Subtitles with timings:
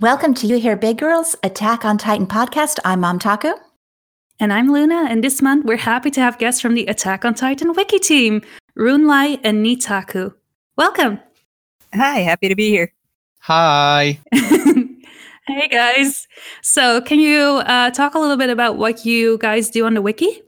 [0.00, 2.78] Welcome to You Hear Big Girls Attack on Titan podcast.
[2.84, 3.54] I'm Mom Taku.
[4.38, 7.34] And I'm Luna, and this month we're happy to have guests from the Attack on
[7.34, 8.42] Titan wiki team,
[8.76, 10.32] Runlai and Nitaku.
[10.76, 11.18] Welcome.
[11.92, 12.94] Hi, happy to be here.
[13.40, 14.20] Hi.
[14.32, 16.28] hey guys.
[16.62, 20.02] So, can you uh, talk a little bit about what you guys do on the
[20.02, 20.42] wiki?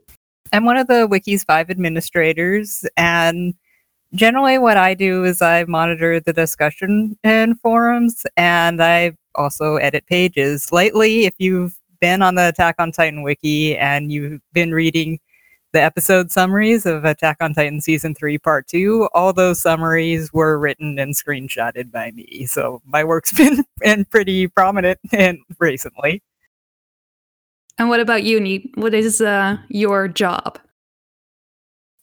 [0.53, 3.53] I'm one of the wiki's five administrators, and
[4.13, 10.05] generally what I do is I monitor the discussion in forums and I also edit
[10.05, 10.71] pages.
[10.71, 15.19] Lately, if you've been on the Attack on Titan wiki and you've been reading
[15.73, 20.59] the episode summaries of Attack on Titan season 3 part 2, all those summaries were
[20.59, 22.45] written and screenshotted by me.
[22.45, 26.21] So my work's been, been pretty prominent and recently.
[27.77, 28.69] And what about you, Neat?
[28.75, 30.59] What is uh, your job?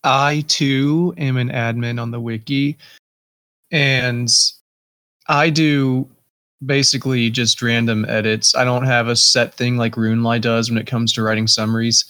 [0.04, 2.78] I too am an admin on the wiki,
[3.70, 4.28] and
[5.28, 6.08] I do
[6.64, 8.54] basically just random edits.
[8.54, 12.04] I don't have a set thing like Runelai does when it comes to writing summaries.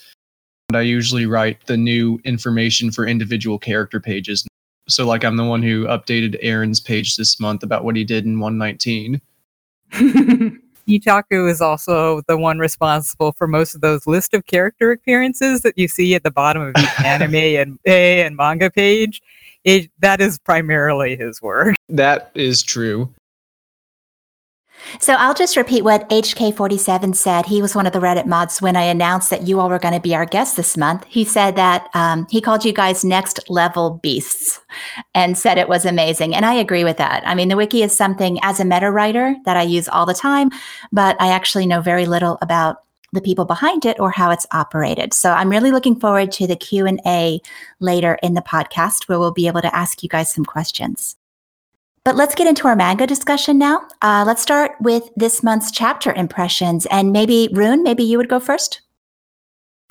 [0.68, 4.46] And I usually write the new information for individual character pages.
[4.88, 8.24] So, like, I'm the one who updated Eren's page this month about what he did
[8.24, 9.20] in 119.
[10.88, 15.76] Itaku is also the one responsible for most of those list of character appearances that
[15.76, 19.22] you see at the bottom of each anime and and manga page.
[19.64, 21.76] It, that is primarily his work.
[21.88, 23.12] That is true.
[25.00, 27.46] So I'll just repeat what HK47 said.
[27.46, 29.94] He was one of the Reddit mods when I announced that you all were going
[29.94, 31.04] to be our guests this month.
[31.04, 34.60] He said that um, he called you guys next level beasts
[35.14, 36.34] and said it was amazing.
[36.34, 37.22] And I agree with that.
[37.26, 40.14] I mean, the wiki is something as a meta writer that I use all the
[40.14, 40.50] time,
[40.92, 45.14] but I actually know very little about the people behind it or how it's operated.
[45.14, 47.40] So I'm really looking forward to the Q&A
[47.80, 51.17] later in the podcast where we'll be able to ask you guys some questions.
[52.04, 53.86] But let's get into our manga discussion now.
[54.02, 56.86] Uh, let's start with this month's chapter impressions.
[56.86, 58.80] And maybe, Rune, maybe you would go first.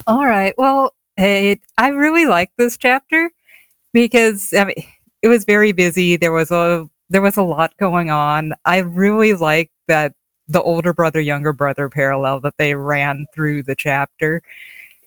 [0.05, 0.53] All right.
[0.57, 3.31] Well, hey, I really like this chapter
[3.93, 4.75] because I mean,
[5.21, 6.15] it was very busy.
[6.15, 8.53] There was a there was a lot going on.
[8.65, 10.13] I really like that
[10.47, 14.41] the older brother younger brother parallel that they ran through the chapter.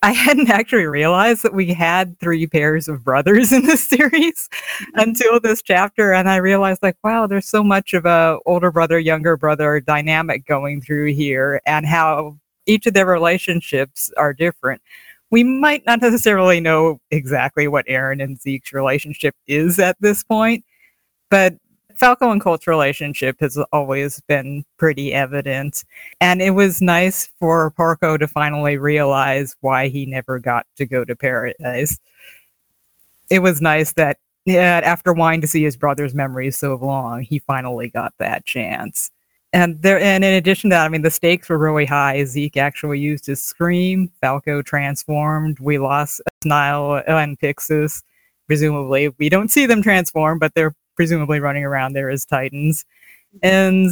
[0.02, 4.98] I hadn't actually realized that we had three pairs of brothers in this series mm-hmm.
[4.98, 6.12] until this chapter.
[6.12, 10.46] And I realized, like, wow, there's so much of a older brother, younger brother dynamic
[10.46, 14.80] going through here and how each of their relationships are different.
[15.30, 20.64] We might not necessarily know exactly what Eren and Zeke's relationship is at this point,
[21.30, 21.56] but
[22.00, 25.84] Falco and Colt's relationship has always been pretty evident.
[26.20, 31.04] And it was nice for Porco to finally realize why he never got to go
[31.04, 32.00] to paradise.
[33.28, 37.38] It was nice that yeah, after wanting to see his brother's memories so long, he
[37.40, 39.10] finally got that chance.
[39.52, 42.24] And there, and in addition to that, I mean, the stakes were really high.
[42.24, 44.10] Zeke actually used his scream.
[44.22, 45.58] Falco transformed.
[45.60, 48.02] We lost Nile and Pixis.
[48.46, 52.84] Presumably, we don't see them transform, but they're presumably running around there as Titans.
[53.42, 53.88] And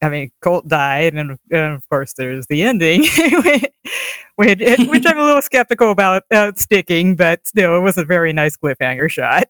[0.00, 3.02] I mean, Colt died, and, and of course, there's the ending,
[4.36, 8.32] which, which I'm a little skeptical about uh, sticking, but still, it was a very
[8.32, 9.44] nice cliffhanger shot.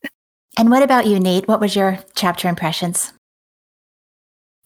[0.58, 1.46] and what about you, Nate?
[1.46, 3.12] What was your chapter impressions?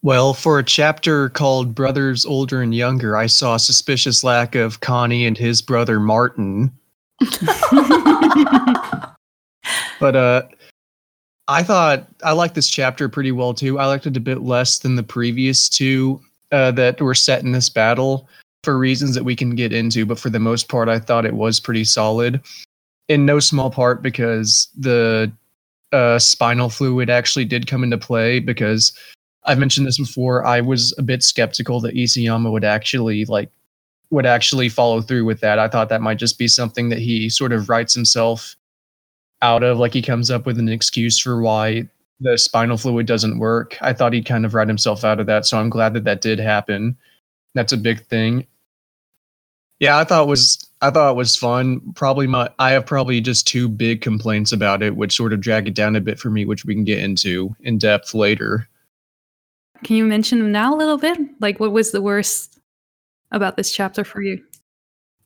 [0.03, 4.79] Well, for a chapter called Brothers Older and Younger, I saw a suspicious lack of
[4.79, 6.71] Connie and his brother Martin.
[9.99, 10.43] but uh
[11.49, 13.79] I thought I liked this chapter pretty well too.
[13.79, 16.21] I liked it a bit less than the previous two
[16.53, 18.29] uh, that were set in this battle
[18.65, 20.05] for reasons that we can get into.
[20.05, 22.43] But for the most part, I thought it was pretty solid.
[23.09, 25.33] In no small part because the
[25.93, 28.41] uh, spinal fluid actually did come into play.
[28.41, 28.93] Because
[29.45, 33.51] I've mentioned this before, I was a bit skeptical that Isayama would actually like
[34.11, 35.59] would actually follow through with that.
[35.59, 38.57] I thought that might just be something that he sort of writes himself
[39.43, 41.89] out of like he comes up with an excuse for why
[42.21, 43.77] the spinal fluid doesn't work.
[43.81, 46.21] I thought he'd kind of write himself out of that, so I'm glad that that
[46.21, 46.97] did happen.
[47.55, 48.47] That's a big thing.
[49.79, 51.81] Yeah, I thought was I thought it was fun.
[51.95, 55.69] Probably my I have probably just two big complaints about it, which sort of drag
[55.69, 58.69] it down a bit for me, which we can get into in depth later.
[59.85, 61.19] Can you mention them now a little bit?
[61.41, 62.59] Like what was the worst
[63.31, 64.43] about this chapter for you?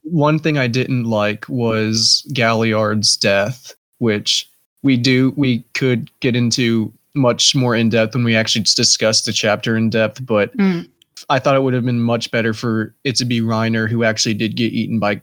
[0.02, 4.50] One thing I didn't like was Galliard's death which
[4.82, 9.32] we do we could get into much more in depth when we actually discuss the
[9.32, 10.88] chapter in depth, but mm.
[11.28, 14.34] I thought it would have been much better for it to be Reiner who actually
[14.34, 15.20] did get eaten by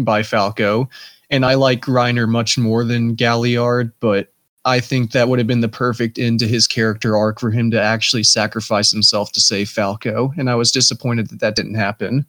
[0.00, 0.88] by Falco.
[1.28, 4.32] And I like Reiner much more than Galliard, but
[4.64, 7.70] I think that would have been the perfect end to his character arc for him
[7.72, 10.32] to actually sacrifice himself to save Falco.
[10.38, 12.24] And I was disappointed that that didn't happen.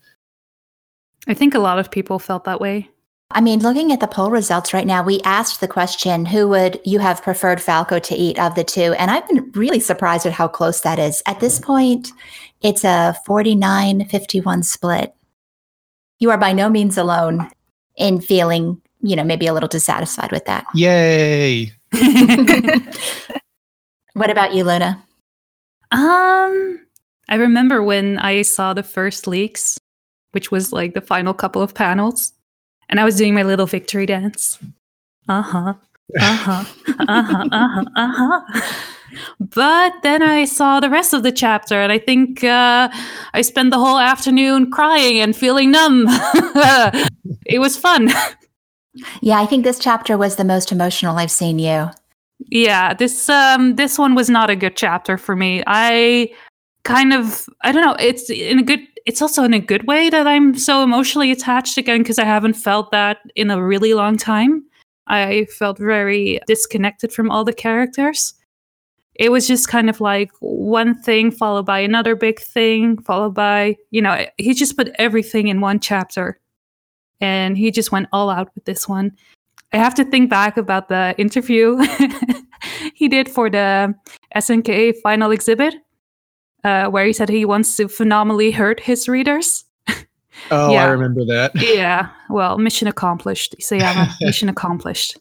[1.27, 2.89] I think a lot of people felt that way.
[3.31, 6.79] I mean, looking at the poll results right now, we asked the question, who would
[6.85, 8.93] you have preferred Falco to eat of the two?
[8.93, 11.21] And I've been really surprised at how close that is.
[11.25, 12.11] At this point,
[12.61, 15.13] it's a 49 51 split.
[16.19, 17.49] You are by no means alone
[17.97, 20.65] in feeling, you know, maybe a little dissatisfied with that.
[20.73, 21.73] Yay!
[24.17, 25.05] What about you, Luna?
[25.91, 26.79] Um,
[27.29, 29.77] I remember when I saw the first leaks,
[30.31, 32.33] which was like the final couple of panels,
[32.89, 34.59] and I was doing my little victory dance.
[35.27, 35.73] Uh huh.
[36.19, 36.65] Uh huh.
[37.07, 37.45] Uh huh.
[37.51, 37.83] Uh huh.
[37.95, 38.61] Uh huh.
[39.39, 42.89] But then I saw the rest of the chapter, and I think uh,
[43.33, 46.05] I spent the whole afternoon crying and feeling numb.
[47.45, 48.09] it was fun.
[49.21, 51.89] Yeah, I think this chapter was the most emotional I've seen you.
[52.49, 55.63] Yeah, this um this one was not a good chapter for me.
[55.65, 56.31] I
[56.83, 60.09] kind of I don't know, it's in a good it's also in a good way
[60.09, 64.17] that I'm so emotionally attached again because I haven't felt that in a really long
[64.17, 64.65] time.
[65.07, 68.33] I felt very disconnected from all the characters.
[69.15, 73.77] It was just kind of like one thing followed by another big thing, followed by,
[73.91, 76.37] you know, he just put everything in one chapter.
[77.21, 79.13] And he just went all out with this one.
[79.71, 81.77] I have to think back about the interview
[82.93, 83.95] he did for the
[84.35, 85.75] SNK final exhibit,
[86.63, 89.65] uh, where he said he wants to phenomenally hurt his readers.
[90.51, 90.83] Oh, yeah.
[90.83, 91.51] I remember that.
[91.55, 93.55] yeah, well, mission accomplished.
[93.59, 95.17] Isayama, mission accomplished.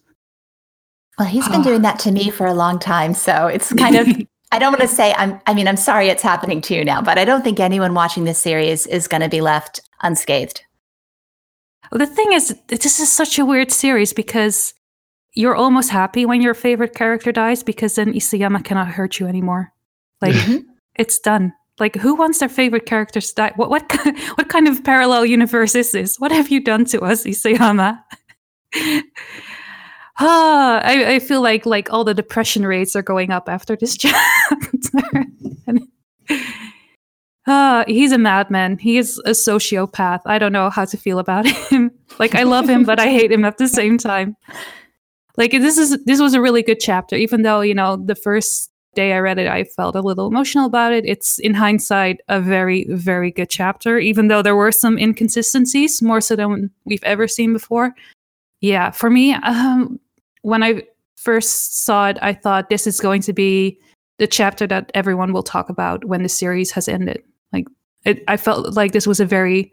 [1.17, 3.15] Well, he's been doing that to me for a long time.
[3.15, 4.07] So it's kind of,
[4.51, 7.01] I don't want to say, I'm, I mean, I'm sorry it's happening to you now,
[7.01, 10.61] but I don't think anyone watching this series is going to be left unscathed.
[11.91, 14.75] Well, the thing is, this is such a weird series because
[15.33, 19.73] you're almost happy when your favorite character dies because then Isayama cannot hurt you anymore.
[20.21, 20.35] Like
[20.97, 21.53] it's done.
[21.79, 23.53] Like who wants their favorite characters to die?
[23.55, 23.83] What what
[24.35, 26.19] what kind of parallel universe is this?
[26.19, 28.01] What have you done to us, Isayama?
[30.19, 33.95] ah, I, I feel like like all the depression rates are going up after this
[34.01, 35.25] chapter.
[37.49, 38.77] Ah, he's a madman.
[38.77, 40.19] He is a sociopath.
[40.25, 41.91] I don't know how to feel about him.
[42.19, 44.35] like I love him, but I hate him at the same time.
[45.37, 48.71] Like this is this was a really good chapter, even though you know the first
[48.97, 51.05] day I read it, I felt a little emotional about it.
[51.05, 56.19] It's in hindsight a very very good chapter, even though there were some inconsistencies, more
[56.19, 57.93] so than we've ever seen before.
[58.59, 59.99] Yeah, for me, um,
[60.41, 60.81] when I
[61.15, 63.77] first saw it, I thought this is going to be
[64.17, 67.21] the chapter that everyone will talk about when the series has ended.
[67.53, 67.67] Like
[68.03, 69.71] it, I felt like this was a very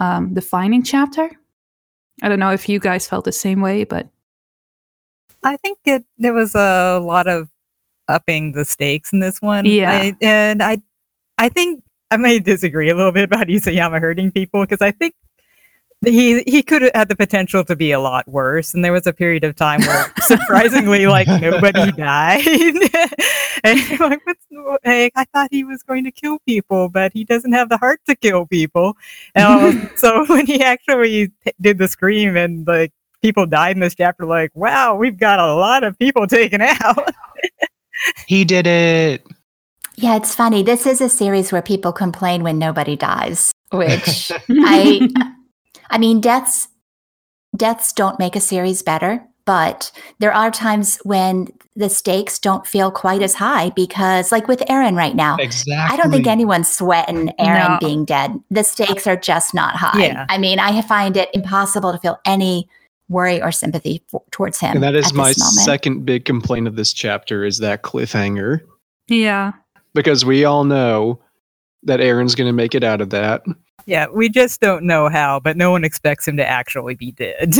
[0.00, 1.30] um, defining chapter.
[2.22, 4.08] I don't know if you guys felt the same way, but
[5.42, 7.51] I think it there was a lot of
[8.08, 9.64] upping the stakes in this one.
[9.64, 9.90] Yeah.
[9.90, 10.78] I, and I
[11.38, 15.14] I think I may disagree a little bit about Isayama hurting people because I think
[16.04, 18.74] he he could have had the potential to be a lot worse.
[18.74, 22.44] And there was a period of time where surprisingly like nobody died.
[23.64, 24.20] and like,
[25.14, 28.16] I thought he was going to kill people, but he doesn't have the heart to
[28.16, 28.96] kill people.
[29.36, 32.92] Um, so when he actually t- did the scream and like
[33.22, 37.14] people died in this chapter, like, wow, we've got a lot of people taken out.
[38.26, 39.26] He did it.
[39.96, 40.62] Yeah, it's funny.
[40.62, 45.08] This is a series where people complain when nobody dies, which I
[45.90, 46.68] I mean, deaths
[47.56, 52.90] deaths don't make a series better, but there are times when the stakes don't feel
[52.90, 55.74] quite as high because like with Eren right now, Exactly.
[55.74, 57.78] I don't think anyone's sweating Eren No.
[57.86, 58.32] being dead.
[58.50, 60.06] The stakes are just not high.
[60.06, 60.26] Yeah.
[60.28, 62.68] I mean, I find it impossible to feel any
[63.12, 64.74] worry or sympathy for, towards him.
[64.74, 68.60] And that is my second big complaint of this chapter is that cliffhanger.
[69.08, 69.52] yeah.
[69.94, 71.20] Because we all know
[71.82, 73.42] that Eren's going to make it out of that.
[73.86, 77.54] yeah, we just don't know how, but no one expects him to actually be dead.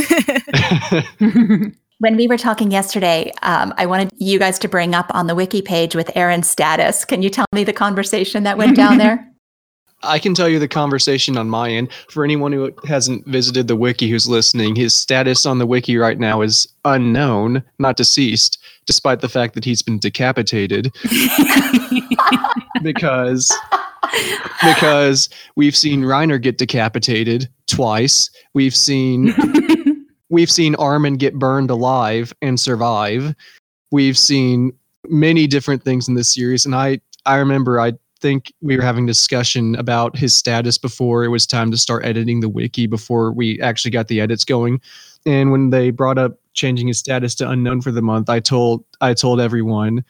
[2.03, 5.37] When we were talking yesterday, um, I wanted you guys to bring up on the
[5.37, 7.05] wiki page with Eren's status.
[7.05, 9.32] Can you tell me the conversation that went down there?
[10.03, 11.91] I can tell you the conversation on my end.
[12.09, 16.19] For anyone who hasn't visited the wiki who's listening, his status on the wiki right
[16.19, 20.93] now is unknown, not deceased, despite the fact that he's been decapitated
[22.83, 23.51] because
[24.63, 28.31] because we've seen Reiner get decapitated twice.
[28.55, 29.35] We've seen
[30.29, 33.35] we've seen Armin get burned alive and survive.
[33.91, 34.73] We've seen
[35.09, 39.05] many different things in this series, and I I remember I think we were having
[39.05, 43.61] discussion about his status before it was time to start editing the wiki before we
[43.61, 44.81] actually got the edits going.
[45.27, 48.85] And when they brought up changing his status to unknown for the month, I told
[49.01, 50.05] I told everyone,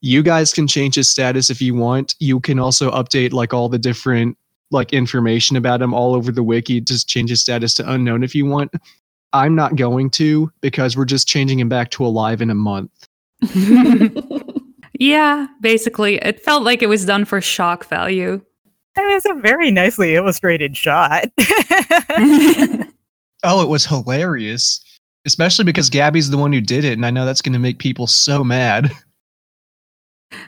[0.00, 2.14] you guys can change his status if you want.
[2.20, 4.38] You can also update like all the different
[4.70, 6.80] like information about him all over the wiki.
[6.80, 8.72] Just change his status to unknown if you want.
[9.32, 12.90] I'm not going to because we're just changing him back to alive in a month.
[15.00, 18.42] yeah, basically, it felt like it was done for shock value.
[18.96, 21.24] That is a very nicely illustrated shot.
[23.42, 24.84] oh, it was hilarious.
[25.24, 27.78] Especially because Gabby's the one who did it, and I know that's going to make
[27.78, 28.90] people so mad.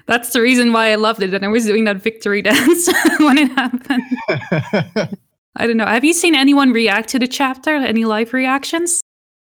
[0.06, 2.88] That's the reason why I loved it, and I was doing that victory dance
[3.20, 4.02] when it happened.
[5.56, 5.86] I don't know.
[5.86, 7.70] Have you seen anyone react to the chapter?
[7.70, 9.00] Any live reactions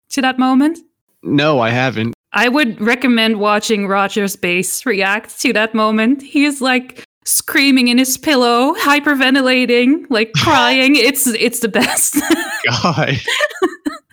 [0.10, 0.80] to that moment?
[1.24, 2.14] No, I haven't.
[2.34, 6.22] I would recommend watching Roger's base react to that moment.
[6.22, 10.96] He is like screaming in his pillow, hyperventilating, like crying.
[10.96, 12.16] it's it's the best.
[12.84, 13.18] God.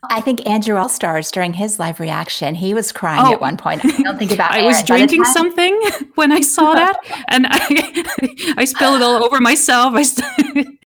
[0.09, 3.57] I think Andrew All Stars during his live reaction, he was crying oh, at one
[3.57, 3.85] point.
[3.85, 4.51] I don't think about.
[4.53, 5.79] I was drinking something
[6.15, 6.97] when I saw that,
[7.29, 9.95] and I I spilled it all over myself.
[9.95, 10.03] I.
[10.03, 10.79] St-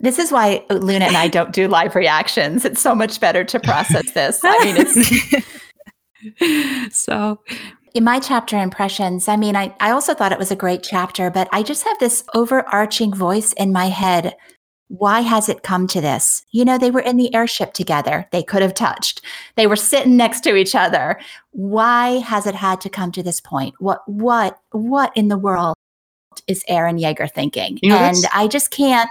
[0.00, 2.64] this is why Luna and I don't do live reactions.
[2.64, 4.40] It's so much better to process this.
[4.44, 5.44] I mean, it's
[6.90, 7.40] so
[7.94, 11.30] in my chapter impressions, I mean, I, I also thought it was a great chapter,
[11.30, 14.36] but I just have this overarching voice in my head.
[14.88, 16.44] Why has it come to this?
[16.50, 18.26] You know, they were in the airship together.
[18.32, 19.20] They could have touched.
[19.56, 21.20] They were sitting next to each other.
[21.50, 23.74] Why has it had to come to this point?
[23.80, 25.74] What what what in the world
[26.46, 27.78] is Eren Yeager thinking?
[27.82, 29.10] You know, and I just can't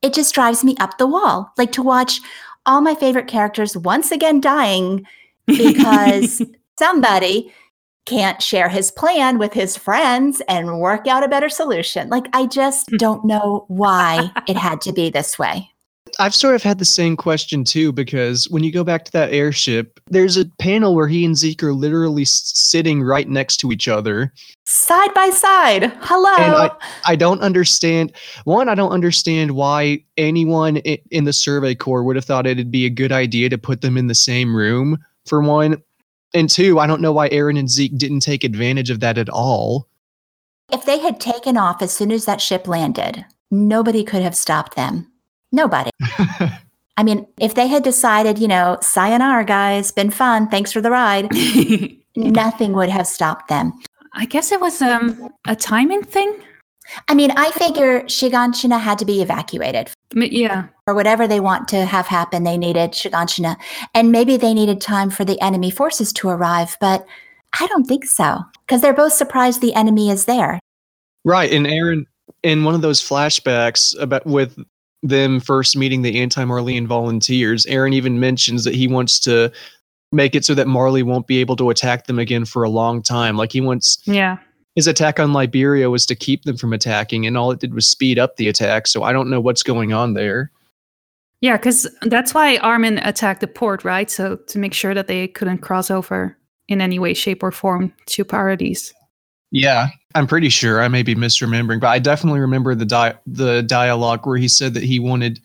[0.00, 1.52] it just drives me up the wall.
[1.58, 2.20] Like to watch
[2.64, 5.06] all my favorite characters once again dying
[5.48, 6.42] because
[6.78, 7.52] somebody
[8.06, 12.08] can't share his plan with his friends and work out a better solution.
[12.08, 12.96] Like, I just hmm.
[12.96, 15.70] don't know why it had to be this way.
[16.18, 19.32] I've sort of had the same question too, because when you go back to that
[19.32, 23.88] airship, there's a panel where he and Zeke are literally sitting right next to each
[23.88, 24.32] other,
[24.64, 25.92] side by side.
[26.00, 26.34] Hello.
[26.38, 26.70] And I,
[27.06, 28.12] I don't understand.
[28.44, 32.86] One, I don't understand why anyone in the Survey Corps would have thought it'd be
[32.86, 35.82] a good idea to put them in the same room, for one.
[36.34, 39.28] And two, I don't know why Eren and Zeke didn't take advantage of that at
[39.28, 39.88] all.
[40.70, 44.76] If they had taken off as soon as that ship landed, nobody could have stopped
[44.76, 45.10] them.
[45.50, 45.90] Nobody.
[46.98, 50.90] I mean, if they had decided, you know, sayonara, guys, been fun, thanks for the
[50.90, 51.28] ride,
[52.16, 53.72] nothing would have stopped them.
[54.14, 56.34] I guess it was um, a timing thing.
[57.08, 59.90] I mean, I figure Shiganshina had to be evacuated.
[60.14, 60.66] Yeah.
[60.86, 63.56] Or whatever they want to have happen, they needed Shiganshina.
[63.94, 67.06] And maybe they needed time for the enemy forces to arrive, but
[67.60, 68.40] I don't think so.
[68.66, 70.58] Because they're both surprised the enemy is there.
[71.24, 71.52] Right.
[71.52, 72.04] And Eren,
[72.42, 74.58] in one of those flashbacks about with
[75.02, 79.52] them first meeting the anti-Marleyan volunteers, Eren even mentions that he wants to
[80.10, 83.02] make it so that Marley won't be able to attack them again for a long
[83.02, 83.36] time.
[83.36, 84.38] Like he wants Yeah.
[84.78, 87.88] His attack on Liberio was to keep them from attacking and all it did was
[87.88, 90.52] speed up the attack, so I don't know what's going on there.
[91.40, 94.08] Yeah, cuz that's why Armin attacked the port, right?
[94.08, 96.36] So to make sure that they couldn't cross over
[96.68, 98.94] in any way shape or form to Paradise.
[99.50, 100.80] Yeah, I'm pretty sure.
[100.80, 104.74] I may be misremembering, but I definitely remember the di- the dialogue where he said
[104.74, 105.40] that he wanted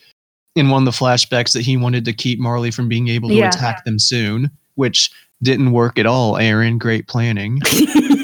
[0.56, 3.36] in one of the flashbacks that he wanted to keep Marley from being able to
[3.36, 3.50] yeah.
[3.50, 5.10] attack them soon, which
[5.42, 6.34] didn't work at all.
[6.34, 7.60] Eren, great planning.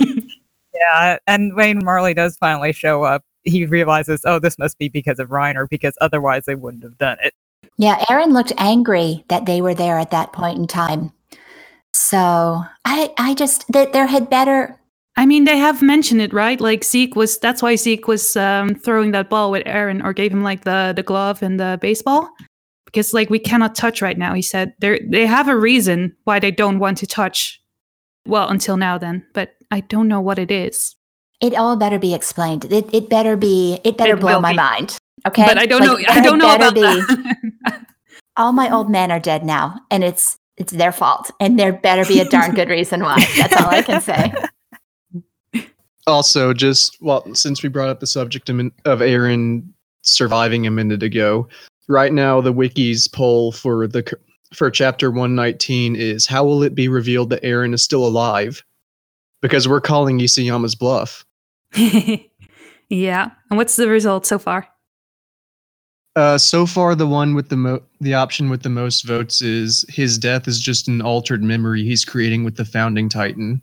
[0.90, 5.20] yeah, and when Marley does finally show up, he realizes, oh, this must be because
[5.20, 7.34] of Reiner, because otherwise they wouldn't have done it.
[7.78, 11.12] Yeah, Eren looked angry that they were there at that point in time.
[11.94, 14.80] So I, I just that there had better
[15.20, 16.62] I mean, they have mentioned it, right?
[16.62, 17.38] Like Zeke was.
[17.40, 20.94] That's why Zeke was um, throwing that ball with Eren, or gave him like the
[20.96, 22.30] the glove and the baseball,
[22.86, 24.34] because like we cannot touch right now.
[24.34, 27.59] He said they they have a reason why they don't want to touch.
[28.26, 30.96] Well, until now, then, but I don't know what it is.
[31.42, 32.66] It all better be explained.
[32.66, 33.80] It it better be.
[33.84, 34.58] It better it blow my be.
[34.58, 34.98] mind.
[35.28, 36.14] Okay, but I don't like, know.
[36.14, 36.82] I don't know about be.
[36.82, 37.86] that.
[38.38, 42.06] all my old men are dead now, and it's it's their fault, and there better
[42.06, 43.26] be a darn good reason why.
[43.38, 44.34] That's all I can say
[46.10, 48.56] also just well since we brought up the subject of
[49.00, 49.64] Eren
[50.02, 51.48] surviving a minute ago
[51.88, 54.04] right now the wiki's poll for the
[54.54, 58.64] for chapter 119 is how will it be revealed that Eren is still alive?
[59.42, 61.26] Because we're calling Isayama's bluff.
[62.90, 63.30] Yeah.
[63.50, 64.68] And what's the result so far?
[66.16, 69.86] Uh, so far, the one with the mo- the option with the most votes is
[69.88, 73.62] his death is just an altered memory he's creating with the founding titan.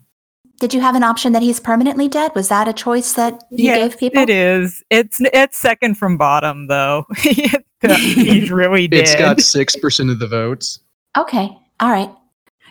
[0.59, 2.31] Did you have an option that he's permanently dead?
[2.33, 4.23] Was that a choice that you Yes, gave people?
[4.23, 4.83] It is.
[4.89, 7.05] It's it's second from bottom though.
[7.15, 8.99] He's really dead.
[9.01, 10.79] It's got six percent of the votes.
[11.15, 11.55] Okay.
[11.79, 12.09] All right.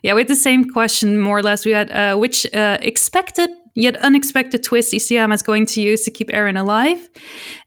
[0.03, 3.97] Yeah, with the same question, more or less, we had uh, which uh, expected yet
[3.99, 7.09] unexpected twist Isayama is going to use to keep Eren alive.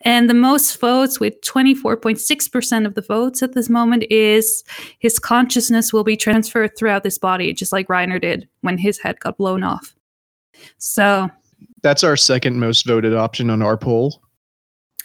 [0.02, 4.64] And the most votes, with 24.6% of the votes at this moment, is
[4.98, 9.20] his consciousness will be transferred throughout his body, just like Reiner did when his head
[9.20, 9.96] got blown off.
[10.78, 11.30] So,
[11.82, 14.22] That's our second most voted option on our poll.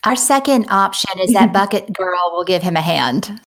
[0.04, 3.40] Our second option is that Bucket Girl will give him a hand.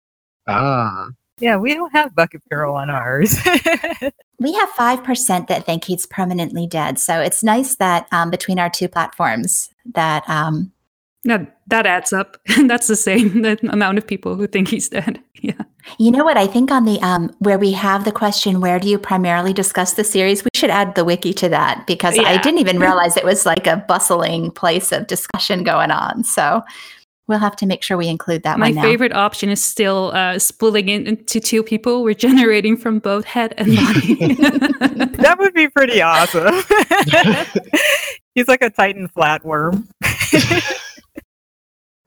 [0.47, 1.09] Ah.
[1.41, 3.37] yeah, we don't have Bucket Girl on ours.
[4.41, 6.99] We have 5% that think he's permanently dead.
[6.99, 10.73] So it's nice that um, between our two platforms that um,
[11.25, 12.37] that, that adds up.
[12.67, 15.23] That's the same the amount of people who think he's dead.
[15.41, 15.63] Yeah.
[15.99, 16.37] You know what?
[16.37, 19.93] I think on the um, where we have the question, where do you primarily discuss
[19.95, 20.43] the series?
[20.43, 23.67] We should add the wiki to that because I didn't even realize it was like
[23.67, 26.25] a bustling place of discussion going on.
[26.25, 26.63] So
[27.27, 28.83] we'll have to make sure we include that My one now.
[28.83, 33.77] favorite option is still uh, splitting it into two people, regenerating from both head and
[33.77, 34.15] body.
[35.17, 36.55] that would be pretty awesome.
[38.35, 39.87] He's like a Titan flatworm.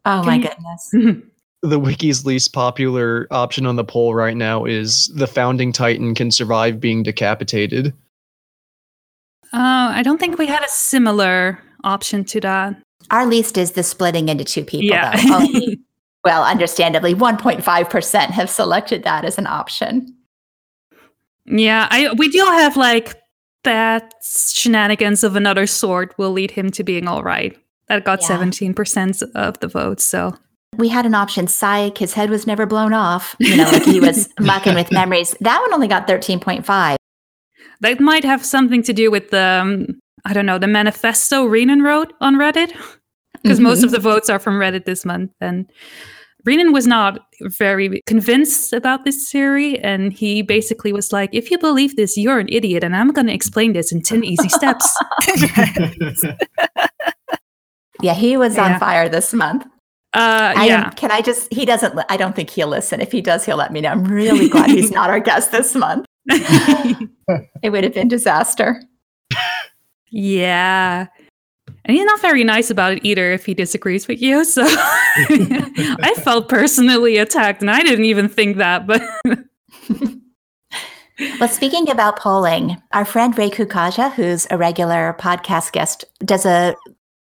[0.05, 1.23] Oh Can my you- goodness!
[1.63, 6.29] The wiki's least popular option on the poll right now is the founding titan can
[6.31, 7.93] survive being decapitated.
[9.53, 12.81] Uh, I don't think we had a similar option to that.
[13.11, 14.87] Our least is the splitting into two people.
[14.89, 15.15] yeah.
[15.15, 15.35] Though.
[15.35, 15.79] Only-
[16.23, 20.13] well, understandably, 1.5% have selected that as an option.
[21.45, 23.15] yeah, I we do have like
[23.63, 27.57] that shenanigans of another sort will lead him to being all right.
[27.87, 28.27] That got Yeah.
[28.27, 30.03] seventeen percent of the votes.
[30.03, 30.35] So
[30.75, 33.35] We had an option, psych, his head was never blown off.
[33.39, 35.35] You know, like he was mucking with memories.
[35.39, 36.95] That one only got 13.5.
[37.81, 39.87] that might have something to do with the um,
[40.25, 42.75] I don't know the manifesto Renan wrote on Reddit
[43.41, 45.31] because most of the votes are from Reddit this month.
[45.39, 45.69] And
[46.45, 51.57] Renan was not very convinced about this theory, and he basically was like, "If you
[51.57, 54.85] believe this, you're an idiot, and I'm going to explain this in ten easy steps."
[58.01, 58.73] Yeah, he was Yeah.
[58.75, 59.65] on fire this month.
[60.13, 60.85] Uh, I yeah.
[60.87, 63.01] am, can I just, he doesn't, li- I don't think he'll listen.
[63.01, 63.89] If he does, he'll let me know.
[63.89, 66.05] I'm really glad he's not our guest this month.
[67.61, 68.81] It would have been disaster.
[70.09, 71.07] Yeah.
[71.83, 74.45] And he's not very nice about it either if he disagrees with you.
[74.45, 79.01] So I felt personally attacked and I didn't even think that, but
[81.39, 86.75] Well, speaking about polling, our friend Ray Kukaja, who's a regular podcast guest, does a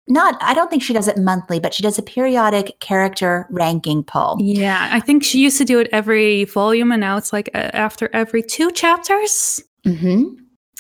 [0.07, 4.03] not, I don't think she does it monthly, but she does a periodic character ranking
[4.03, 4.37] poll.
[4.39, 7.69] yeah, I think she used to do it every volume and now it's like uh,
[7.73, 9.61] after every two chapters.
[9.85, 10.23] mm-hmm.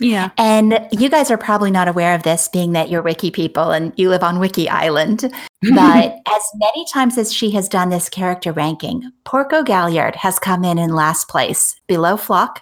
[0.01, 0.31] Yeah.
[0.39, 3.93] And you guys are probably not aware of this, being that you're Wiki people and
[3.95, 5.31] you live on Wiki Island.
[5.75, 10.65] But as many times as she has done this character ranking, Porco Galliard has come
[10.65, 12.57] in in last place, below Floch,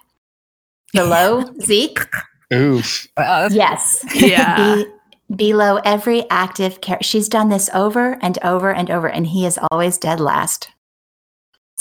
[0.93, 1.99] below Zeke.
[2.53, 3.07] Oof.
[3.17, 4.05] Wow, Yes.
[4.13, 4.83] yeah.
[5.31, 7.03] Be- below every active character.
[7.03, 10.69] She's done this over and over and over, and he is always dead last.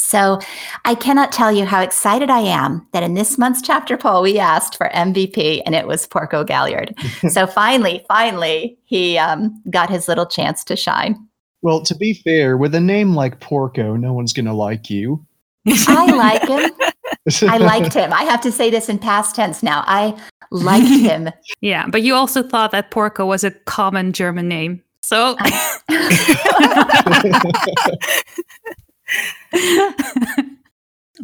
[0.00, 0.40] So
[0.86, 4.38] I cannot tell you how excited I am that in this month's chapter poll, we
[4.38, 6.94] asked for MVP and it was Porco Galliard.
[7.28, 11.28] so finally, finally, he um, got his little chance to shine.
[11.60, 15.24] Well, to be fair, with a name like Porco, no one's gonna like you.
[15.68, 16.70] I like him.
[17.42, 18.12] I liked him.
[18.12, 19.84] I have to say this in past tense now.
[19.86, 20.18] I
[20.50, 21.30] liked him.
[21.60, 21.86] Yeah.
[21.88, 24.82] But you also thought that Porco was a common German name.
[25.02, 25.36] So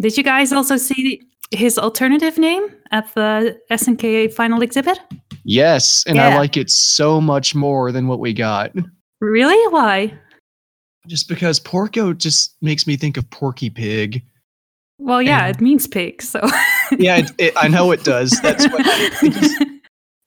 [0.00, 1.22] Did you guys also see
[1.52, 4.98] his alternative name at the SNK final exhibit?
[5.44, 6.28] yes, and Yeah.
[6.28, 8.72] I like it so much more than what we got.
[9.20, 9.72] Really?
[9.72, 10.12] Why?
[11.06, 14.22] Just because Porco just makes me think of Porky Pig.
[14.98, 15.48] Well, yeah, Yeah.
[15.48, 16.22] it means pig.
[16.22, 16.40] So
[16.98, 18.30] Yeah, it, it, I know it does.
[18.42, 19.62] That's what it, just,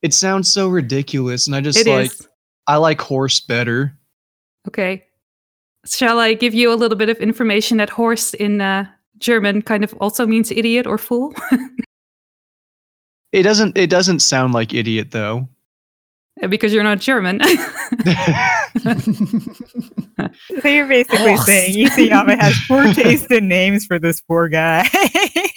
[0.01, 2.27] it sounds so ridiculous, and I just like is.
[2.67, 3.97] I like horse better.
[4.67, 5.03] Okay.
[5.86, 8.86] Shall I give you a little bit of information that horse in uh,
[9.17, 11.34] German kind of also means idiot or fool?
[13.32, 13.77] It doesn't.
[13.77, 15.47] It doesn't sound like idiot though.
[16.47, 17.41] Because you're not German.
[20.62, 21.45] So you're basically Horse.
[21.45, 24.86] saying Isayama has poor taste in names for this poor guy.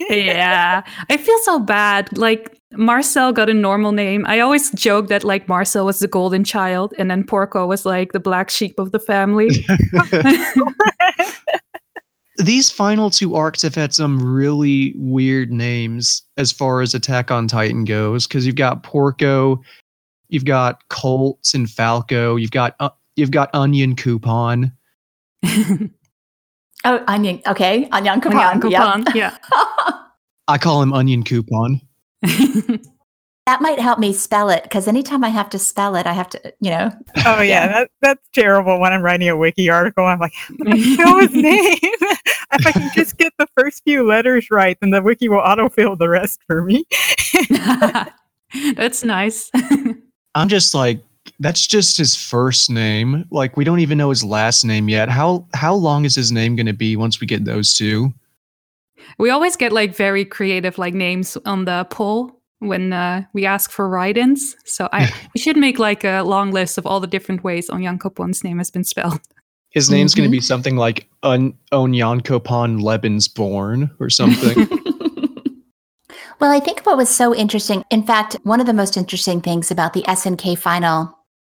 [0.08, 0.82] yeah.
[1.10, 2.16] I feel so bad.
[2.16, 4.24] Like Marcel got a normal name.
[4.28, 8.12] I always joke that like Marcel was the golden child and then Porco was like
[8.12, 9.66] the black sheep of the family.
[12.38, 17.46] These final two arcs have had some really weird names as far as Attack on
[17.46, 19.60] Titan goes, because you've got Porco
[20.32, 22.36] you've got Colts and Falco.
[22.36, 24.72] You've got uh, you've got Onion Coupon.
[26.84, 27.40] Oh, onion.
[27.46, 28.38] Okay, onion coupon.
[28.40, 29.04] Yeah, Yep.
[29.04, 29.36] coupon, yeah.
[30.48, 31.80] I call him Onion Coupon.
[32.22, 36.28] that might help me spell it because anytime I have to spell it, I have
[36.30, 36.90] to, you know.
[37.24, 37.68] Oh yeah, Yeah.
[37.68, 38.80] that that's terrible.
[38.80, 41.78] When I'm writing a wiki article, I'm like, how do know his name?
[41.82, 45.96] if I can just get the first few letters right, then the wiki will autofill
[45.96, 46.84] the rest for me.
[48.74, 49.52] That's nice.
[50.34, 51.00] I'm just like
[51.38, 53.24] that's just his first name.
[53.30, 55.08] Like we don't even know his last name yet.
[55.08, 58.12] How how long is his name going to be once we get those two?
[59.18, 63.70] we always get like very creative like names on the poll when uh, we ask
[63.70, 64.56] for write-ins.
[64.64, 68.42] So I we should make like a long list of all the different ways Onyankopon's
[68.44, 69.20] name has been spelled.
[69.70, 70.32] His name's going Mhm.
[70.32, 74.68] to be something like Un- Onyankopon Lebensborn or something.
[76.42, 79.70] well, I think what was so interesting, in fact, one of the most interesting things
[79.70, 81.16] about the SNK final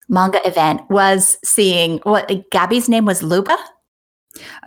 [0.10, 3.56] manga event was seeing what Gabby's name was Luba.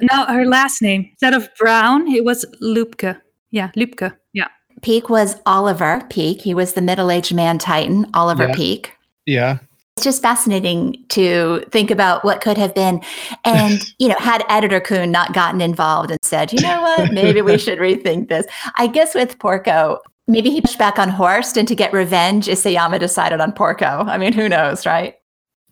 [0.00, 3.20] No, her last name instead of Brown, it was Lupke.
[3.50, 4.16] Yeah, Lupke.
[4.33, 4.48] Yeah.
[4.81, 6.40] Peak was Oliver Peak.
[6.40, 8.55] He was the middle aged man titan, Oliver Yeah.
[8.55, 8.92] Peak.
[9.26, 9.59] yeah.
[9.96, 13.02] It's just fascinating to think about what could have been.
[13.44, 17.40] And, you know, had editor Kuhn not gotten involved and said, you know what, maybe
[17.40, 18.46] we should rethink this.
[18.76, 23.00] I guess with Porco, maybe he pushed back on Horst and to get revenge, Isayama
[23.00, 24.04] decided on Porco.
[24.06, 25.14] I mean, who knows, right?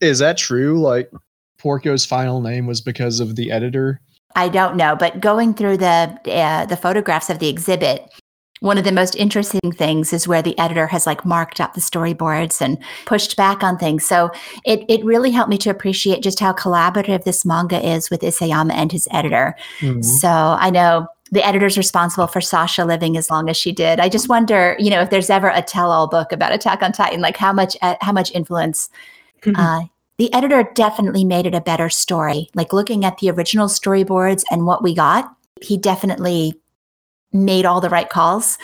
[0.00, 0.80] Is that true?
[0.80, 1.10] Like
[1.58, 4.00] Porco's final name was because of the editor?
[4.36, 8.10] I don't know, but going through the uh, the photographs of the exhibit,
[8.60, 11.80] one of the most interesting things is where the editor has like marked up the
[11.80, 14.04] storyboards and pushed back on things.
[14.06, 14.30] So
[14.64, 18.72] it it really helped me to appreciate just how collaborative this manga is with Isayama
[18.72, 19.54] and his editor.
[19.80, 20.04] Mhm.
[20.04, 23.98] So I know the editor's responsible for Sasha living as long as she did.
[23.98, 27.20] I just wonder, you know, if there's ever a tell-all book about Attack on Titan,
[27.20, 28.88] like how much uh, how much influence
[29.56, 29.82] uh,
[30.16, 32.48] the editor definitely made it a better story.
[32.54, 36.54] Like looking at the original storyboards and what we got, he definitely
[37.34, 38.56] made all the right calls.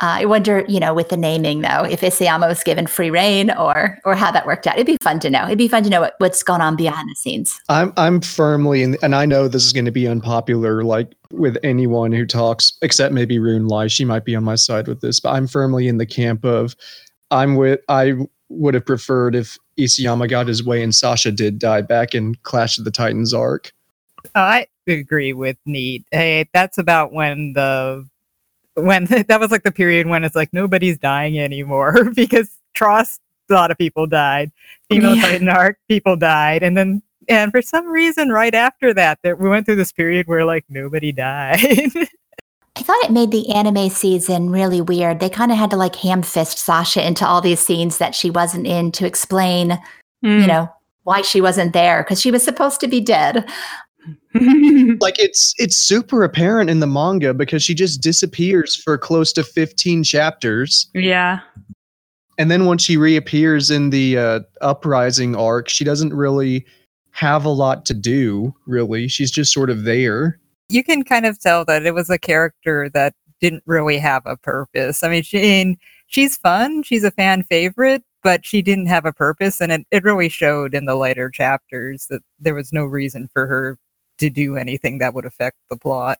[0.00, 3.52] Uh, I wonder, you know, with the naming though, if Isayama was given free reign
[3.52, 4.74] or or how that worked out.
[4.74, 5.44] It'd be fun to know.
[5.44, 7.60] It'd be fun to know what, what's gone on behind the scenes.
[7.68, 11.56] I'm I'm firmly in, and I know this is going to be unpopular, like with
[11.62, 13.86] anyone who talks, except maybe Rune Lai.
[13.86, 16.74] She might be on my side with this, but I'm firmly in the camp of
[17.30, 17.78] I'm with.
[17.88, 18.14] I
[18.48, 22.78] would have preferred if Isayama got his way and Sasha did die back in Clash
[22.78, 23.72] of the Titans arc.
[24.34, 26.04] I agree with Neat.
[26.10, 28.06] Hey, that's about when the
[28.74, 33.18] when that was like the period when it's like nobody's dying anymore because Trost,
[33.50, 34.50] a lot of people died.
[34.90, 35.22] Female Yeah.
[35.22, 39.48] Titan arc, people died, and then and for some reason, right after that, that we
[39.48, 41.58] went through this period where like nobody died.
[42.76, 45.20] I thought it made the anime season really weird.
[45.20, 48.30] They kind of had to like ham fist Sasha into all these scenes that she
[48.30, 49.78] wasn't in to explain,
[50.24, 50.40] Mm.
[50.40, 50.68] you know,
[51.02, 53.46] why she wasn't there because she was supposed to be dead.
[55.00, 59.44] Like it's it's super apparent in the manga because she just disappears for close to
[59.44, 60.88] 15 chapters.
[60.94, 61.40] yeah.
[62.38, 66.66] and then when she reappears in the uh, uprising arc she doesn't really
[67.12, 71.38] have a lot to do really she's just sort of there you can kind of
[71.38, 75.02] tell that it was a character that didn't really have a purpose.
[75.02, 79.60] I mean, she she's fun, she's a fan favorite, but she didn't have a purpose,
[79.60, 83.46] and it, it really showed in the later chapters that there was no reason for
[83.46, 83.78] her
[84.18, 86.18] to do anything that would affect the plot.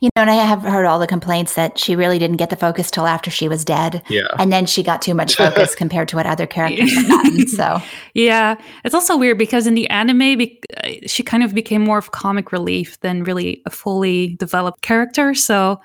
[0.00, 2.56] You know, and I have heard all the complaints that she really didn't get the
[2.56, 4.02] focus till after she was dead.
[4.08, 7.46] yeah And then she got too much focus compared to what other characters have gotten.
[7.46, 7.80] So
[8.14, 11.98] Yeah, it's also weird because in the anime, bec- uh, she kind of became more
[11.98, 15.32] of comic relief than really a fully developed character.
[15.34, 15.80] So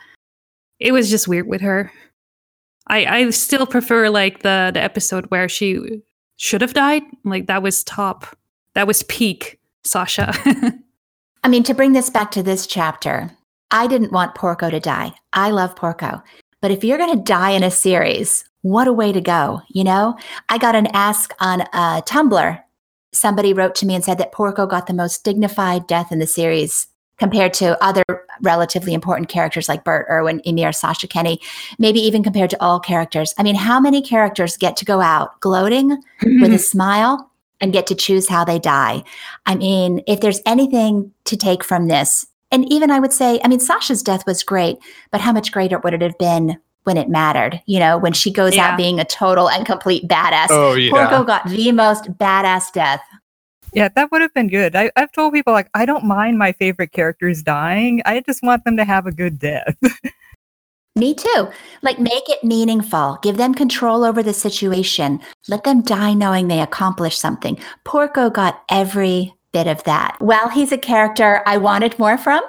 [0.80, 1.92] it was just weird with her.
[2.88, 6.02] I I still prefer like the the episode where she
[6.38, 7.04] should have died.
[7.24, 8.26] Like that was top.
[8.74, 10.34] That was peak Sasha.
[11.44, 13.32] I mean, to bring this back to this chapter,
[13.72, 15.14] I didn't want Porco to die.
[15.34, 16.22] I love Porco.
[16.62, 19.84] But if you're going to die in a series, what a way to go, you
[19.84, 20.18] know?
[20.50, 22.62] I got an ask on uh, Tumblr.
[23.14, 26.28] Somebody wrote to me and said that Porco got the most dignified death in the
[26.28, 28.04] series compared to other
[28.42, 31.40] relatively important characters like Bert, Erwin, Ymir, Sasha Kenny,
[31.78, 33.34] maybe even compared to all characters.
[33.38, 37.29] I mean, how many characters get to go out gloating with a smile
[37.62, 39.04] and get to choose how they die.
[39.46, 43.48] I mean, if there's anything to take from this, and even I would say, I
[43.48, 44.78] mean, Sasha's death was great,
[45.12, 47.62] but how much greater would it have been when it mattered?
[47.68, 48.70] You know, when she goes Yeah.
[48.72, 50.48] out being a total and complete badass.
[50.50, 50.92] oh yeah.
[50.92, 53.02] Porco got the most badass death.
[53.72, 54.76] Yeah, that would have been good.
[54.76, 58.02] I, I've told people like I don't mind my favorite characters dying.
[58.04, 59.76] I just want them to have a good death.
[61.00, 61.48] Me too.
[61.82, 63.18] Like, make it meaningful.
[63.22, 65.20] Give them control over the situation.
[65.48, 67.58] Let them die knowing they accomplished something.
[67.86, 70.18] Porco got every bit of that.
[70.20, 72.42] Well, he's a character I wanted more from,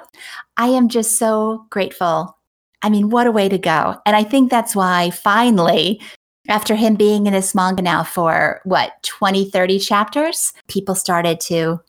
[0.57, 2.37] I am just so grateful.
[2.83, 3.95] I mean, what a way to go.
[4.05, 6.01] And I think that's why finally,
[6.47, 11.79] after him being in this manga now for what, 20, 30 chapters, people started to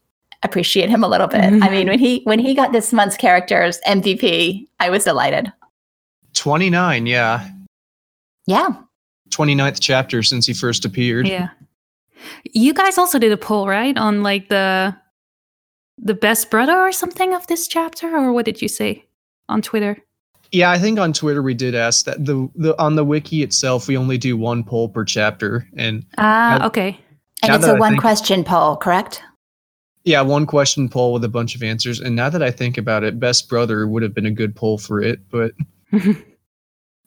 [0.43, 1.41] appreciate him a little bit.
[1.41, 1.63] Mm-hmm.
[1.63, 5.53] I mean, when he when he got this month's characters MVP, I was delighted.
[6.43, 7.49] 29, yeah.
[8.49, 8.71] Yeah.
[9.31, 11.29] 29th chapter since he first appeared.
[11.29, 11.51] Yeah.
[12.53, 13.97] You guys also did a poll, right?
[13.97, 14.97] On like the
[15.99, 19.05] the best brother or something of this chapter, or what did you say
[19.49, 19.97] on Twitter?
[20.51, 23.87] Yeah, I think on Twitter we did ask that the, the on the wiki itself
[23.87, 26.99] we only do one poll per chapter and Ah, Now- okay.
[27.45, 29.23] And it's a I one think- question poll, correct?
[30.05, 32.01] yeah, one question poll with a bunch of answers.
[32.01, 34.77] And now that I think about it, best brother would have been a good poll
[34.79, 35.53] for it, but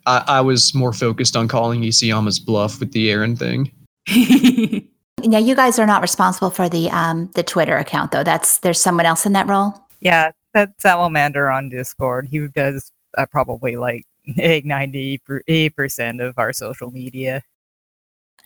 [0.05, 3.71] I, I was more focused on calling Isayama's bluff with the Eren thing.
[5.25, 8.23] Now you guys are not responsible for the um the Twitter account though.
[8.23, 9.73] That's there's someone else in that role.
[9.99, 12.27] Yeah, that's Salamander on Discord.
[12.29, 17.41] He does uh, probably like ninety eight percent of our social media.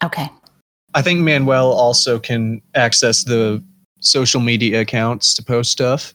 [0.04, 0.30] Okay.
[0.94, 3.64] I think Manuel also can access the
[4.00, 6.14] social media accounts to post stuff.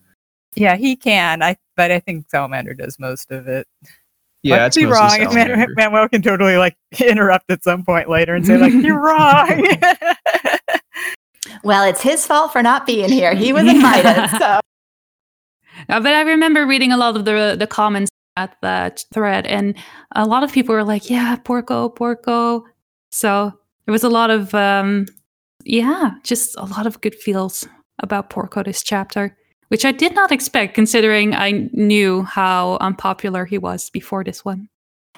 [0.54, 1.42] Yeah, he can.
[1.42, 3.66] I but I think Salamander does most of it.
[4.44, 5.10] Yeah, Might it's be wrong.
[5.20, 5.74] and Man- Salamander.
[5.76, 9.66] Manuel can totally like interrupt at some point later and say like you're wrong.
[11.62, 13.34] Well, it's his fault for not being here.
[13.34, 14.28] He was invited.
[14.38, 14.60] so
[15.88, 19.76] Uh, but I remember reading a lot of the the comments at that thread, and
[20.14, 22.64] a lot of people were like, "Yeah, Porco, Porco."
[23.12, 23.52] So
[23.84, 25.06] there was a lot of, um,
[25.64, 27.66] yeah, just a lot of good feels
[27.98, 29.36] about Porco this chapter,
[29.68, 34.68] which I did not expect, considering I knew how unpopular he was before this one.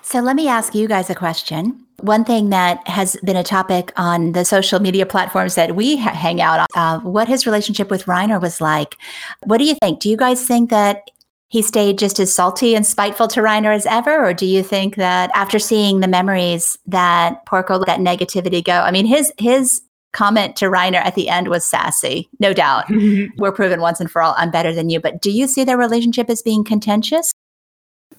[0.03, 1.85] So let me ask you guys a question.
[2.01, 6.13] One thing that has been a topic on the social media platforms that we ha-
[6.13, 8.97] hang out on, uh, what his relationship with Reiner was like.
[9.45, 9.99] What do you think?
[10.01, 11.11] Do you guys think that
[11.49, 14.25] he stayed just as salty and spiteful to Reiner as ever?
[14.25, 18.81] Or do you think that after seeing the memories that Porco let that negativity go?
[18.81, 19.81] I mean, his, his
[20.17, 22.87] comment to Reiner at the end was sassy, no doubt.
[22.97, 23.39] Mm-hmm.
[23.39, 25.01] We're proven once and for all, I'm better than you.
[25.01, 27.31] But do you see their relationship as being contentious?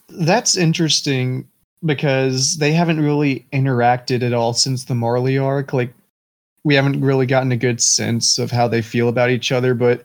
[0.10, 1.48] That's interesting
[1.84, 5.74] because they haven't really interacted at all since the Marley arc.
[5.74, 5.92] Like,
[6.64, 9.74] we haven't really gotten a good sense of how they feel about each other.
[9.74, 10.04] But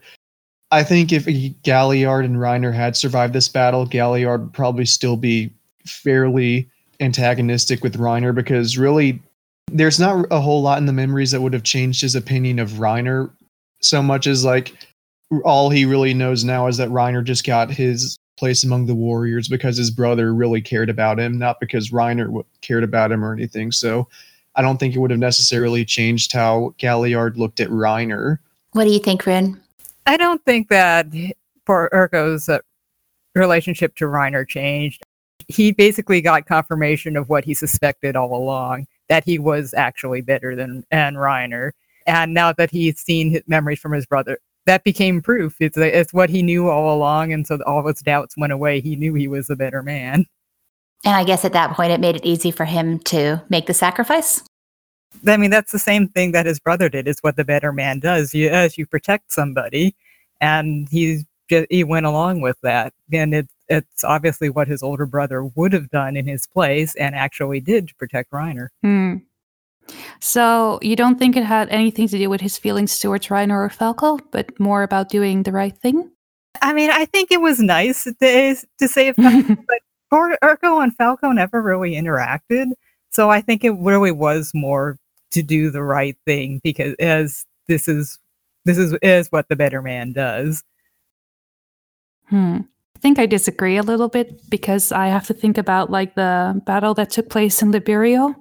[0.71, 1.27] I think if
[1.61, 5.51] Galliard and Reiner had survived this battle, Galliard would probably still be
[5.85, 6.67] fairly
[6.99, 9.21] antagonistic with Reiner because really
[9.73, 12.71] there's not a whole lot in the memories that would have changed his opinion of
[12.73, 13.31] Reiner
[13.81, 14.73] so much as like
[15.43, 19.47] all he really knows now is that Reiner just got his place among the warriors
[19.47, 23.33] because his brother really cared about him, not because Reiner w- cared about him or
[23.33, 23.71] anything.
[23.71, 24.07] So
[24.55, 28.37] I don't think it would have necessarily changed how Galliard looked at Reiner.
[28.73, 29.59] What do you think, Rune?
[30.05, 31.07] I don't think that
[31.65, 32.59] poor Urko's uh,
[33.33, 35.01] relationship to Reiner changed.
[35.47, 40.55] He basically got confirmation of what he suspected all along that he was actually better
[40.55, 41.69] than and Reiner.
[42.07, 45.55] And now that he's seen his memories from his brother, that became proof.
[45.59, 48.81] It's it's what he knew all along, and so all of his doubts went away.
[48.81, 50.25] He knew he was a better man.
[51.05, 53.73] And I guess at that point, it made it easy for him to make the
[53.75, 54.41] sacrifice.
[55.27, 57.07] I mean, that's the same thing that his brother did.
[57.07, 58.33] Is what the better man does.
[58.33, 59.95] You, as you protect somebody,
[60.41, 62.93] and he's just, he went along with that.
[63.11, 67.15] And it, it's obviously what his older brother would have done in his place, and
[67.15, 68.69] actually did to protect Reiner.
[68.81, 69.17] Hmm.
[70.19, 73.69] So you don't think it had anything to do with his feelings towards Reiner or
[73.69, 76.09] Falco, but more about doing the right thing?
[76.61, 78.13] I mean, I think it was nice to,
[78.79, 79.79] to say it, but
[80.13, 82.67] Ur- Urko and Falco never really interacted.
[83.11, 84.97] So I think it really was more
[85.31, 88.19] to do the right thing because as this is
[88.65, 90.63] this is is what the better man does.
[92.25, 92.59] Hmm.
[93.03, 96.61] I think I disagree a little bit because I have to think about like the
[96.65, 98.33] battle that took place in Liberio,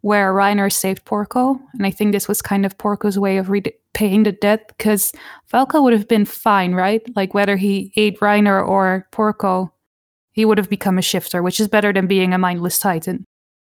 [0.00, 4.22] where Reiner saved Porco, and I think this was kind of Porco's way of repaying
[4.22, 5.12] the debt because
[5.44, 7.02] Falco would have been fine, right?
[7.14, 9.70] Like whether he ate Reiner or Porco,
[10.32, 13.26] he would have become a shifter, which is better than being a mindless titan,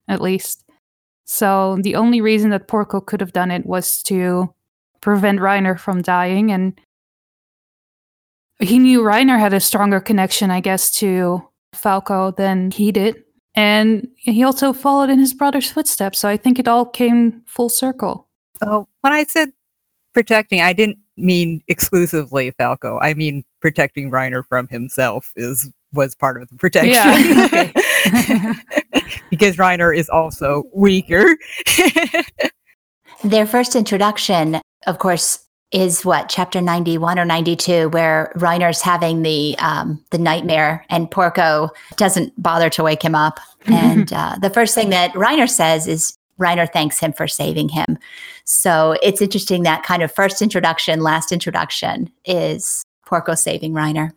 [0.09, 0.65] at least.
[1.27, 4.55] So the only reason that Porco could have done it was to
[5.03, 6.81] prevent Reiner from dying and
[8.63, 13.23] he knew Reiner had a stronger connection, I guess, to Falco than he did.
[13.55, 16.19] And he also followed in his brother's footsteps.
[16.19, 18.29] So I think it all came full circle.
[18.63, 19.53] So when I said
[20.15, 22.99] protecting, I didn't mean exclusively Falco.
[23.01, 26.95] I mean protecting Reiner from himself is was part of the protection.
[26.95, 28.55] Yeah.
[29.31, 31.39] Because Reiner is also weaker.
[33.25, 39.57] Their first introduction, of course, is what chapter 91 or 92 where Reiner's having the
[39.59, 44.75] um, the nightmare and Porco doesn't bother to wake him up and uh, the first
[44.75, 47.99] thing that Reiner says is Reiner thanks him for saving him.
[48.45, 54.11] So it's interesting that kind of first introduction, last introduction is Porco saving Reiner.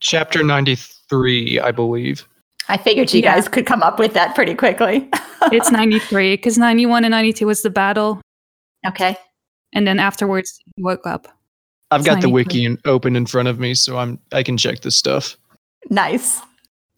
[0.00, 2.26] Chapter 93, I believe.
[2.68, 3.34] I figured you Yeah.
[3.34, 5.08] guys could come up with that pretty quickly.
[5.52, 8.20] it's 93 because 91 and 92 was the battle.
[8.86, 9.16] Okay.
[9.72, 11.28] And then afterwards, woke up.
[11.90, 14.80] I've got the wiki in, open in front of me, so I'm I can check
[14.80, 15.36] this stuff.
[15.90, 16.40] Nice.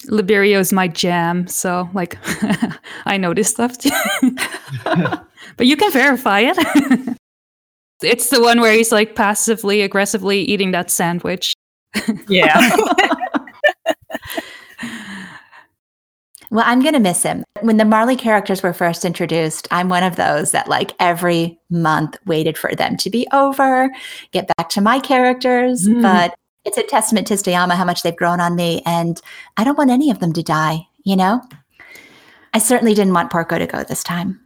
[0.07, 1.47] Liberio's my jam.
[1.47, 2.19] So, like,
[3.05, 3.91] I know this stuff too.
[4.85, 6.57] but you can verify it.
[8.03, 11.55] it's the one where he's like passively aggressively eating that sandwich.
[12.29, 12.71] yeah.
[16.51, 17.45] Well, I'm going to miss him.
[17.61, 22.17] When the Marley characters were first introduced, I'm one of those that like every month
[22.27, 23.91] waited for them to be over,
[24.33, 25.87] get back to my characters.
[25.87, 26.03] Mm.
[26.03, 26.35] But
[26.65, 28.83] it's a testament to Isayama how much they've grown on me.
[28.85, 29.21] And
[29.57, 31.41] I don't want any of them to die, you know?
[32.53, 34.41] I certainly didn't want Porco to go this time.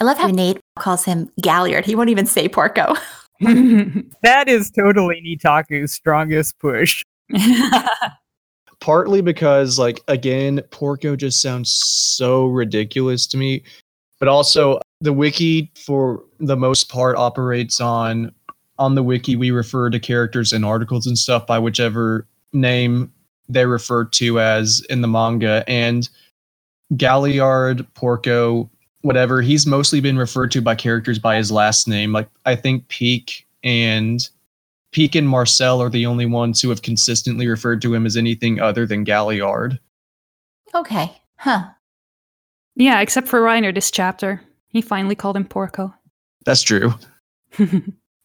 [0.00, 1.84] I love how Nate calls him Galliard.
[1.84, 2.94] He won't even say Porco.
[3.40, 7.04] that is totally Nitaku's strongest push.
[8.82, 13.62] Partly because, like, again, Porco just sounds so ridiculous to me.
[14.18, 18.32] But also, the wiki, for the most part, operates on
[18.80, 19.36] on the wiki.
[19.36, 23.12] We refer to characters and articles and stuff by whichever name
[23.48, 25.62] they refer to as in the manga.
[25.68, 26.08] And
[26.96, 28.68] Galliard, Porco,
[29.02, 32.10] whatever, he's mostly been referred to by characters by his last name.
[32.10, 34.28] Like, I think Pieck and
[34.92, 38.60] Pieck and Marcel are the only ones who have consistently referred to him as anything
[38.60, 39.78] other than Galliard.
[40.74, 41.10] Okay.
[41.36, 41.64] Huh.
[42.76, 44.40] yeah, except for Reiner this chapter.
[44.68, 45.92] He finally called him Porco.
[46.44, 46.94] That's true.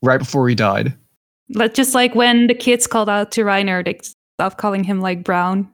[0.04, 0.96] Right before he died.
[1.50, 3.98] But just like when the kids called out to Reiner, they
[4.36, 5.68] stopped calling him like Brown.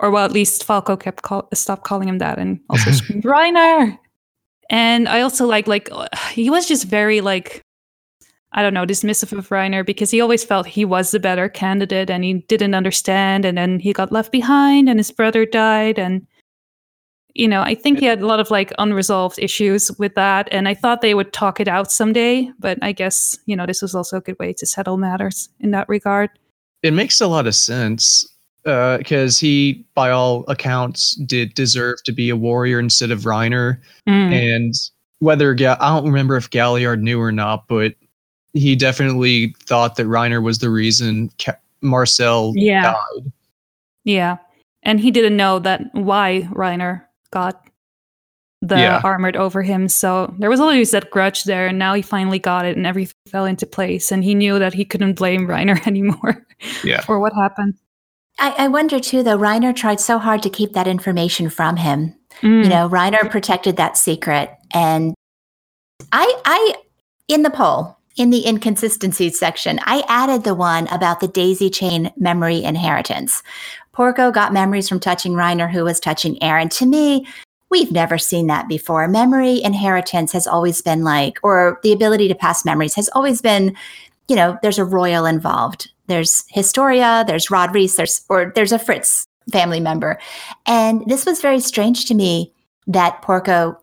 [0.00, 3.96] Or well, at least Falco kept call- stopped calling him that and also screamed Reiner.
[4.68, 7.62] And I also like like uh, he was just very like
[8.52, 12.10] I don't know dismissive of Reiner because he always felt he was the better candidate
[12.10, 16.26] and he didn't understand and then he got left behind and his brother died and
[17.34, 20.68] you know I think he had a lot of like unresolved issues with that and
[20.68, 23.94] I thought they would talk it out someday but I guess you know this was
[23.94, 26.30] also a good way to settle matters in that regard.
[26.82, 28.28] It makes a lot of sense
[28.64, 33.80] because he, by all accounts, did deserve to be a warrior instead of Reiner.
[34.08, 34.32] Mm.
[34.32, 34.74] And
[35.18, 37.94] whether Ga- I don't remember if Galliard knew or not, but
[38.54, 42.92] he definitely thought that Reiner was the reason Ca- Marcel Yeah.
[42.92, 43.32] died.
[44.04, 44.36] Yeah.
[44.82, 47.64] And he didn't know that why Reiner got
[48.60, 49.00] the Yeah.
[49.02, 49.88] armored over him.
[49.88, 51.66] So there was always that grudge there.
[51.66, 54.12] And now he finally got it and everything fell into place.
[54.12, 56.44] And he knew that he couldn't blame Reiner anymore
[56.84, 57.00] Yeah.
[57.00, 57.74] for what happened.
[58.38, 62.14] I, I wonder too, though, Reiner tried so hard to keep that information from him.
[62.40, 62.64] Mm.
[62.64, 65.14] you know reiner protected that secret and
[66.12, 66.74] i i
[67.28, 72.12] in the poll in the inconsistencies section i added the one about the daisy chain
[72.16, 73.42] memory inheritance.
[73.92, 76.70] Porco got memories from touching reiner who was touching Eren.
[76.78, 77.26] To me
[77.70, 79.08] we've never seen that before.
[79.08, 83.76] Memory inheritance has always been like or the ability to pass memories has always been
[84.28, 85.90] you know there's a royal involved.
[86.06, 90.18] There's historia there's rod reiss there's or there's a fritz family member.
[90.66, 92.52] And this was very strange to me
[92.86, 93.78] that Porco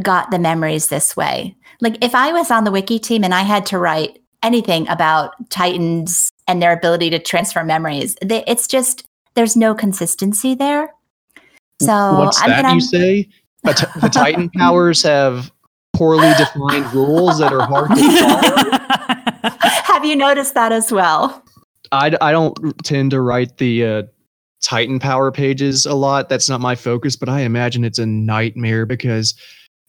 [0.00, 1.54] got the memories this way.
[1.82, 5.34] Like if I was on the wiki team and I had to write anything about
[5.50, 10.94] Titans and their ability to transfer memories, they, it's just there's no consistency there.
[11.82, 13.28] So What's I'm that gonna you say?
[13.64, 15.50] The, t- the Titan powers have
[15.92, 19.58] poorly defined rules that are hard to follow.
[19.84, 21.42] have you noticed that as well?
[21.90, 24.02] I, I don't tend to write the uh,
[24.62, 26.28] Titan power pages a lot.
[26.28, 29.34] That's not my focus, but I imagine it's a nightmare because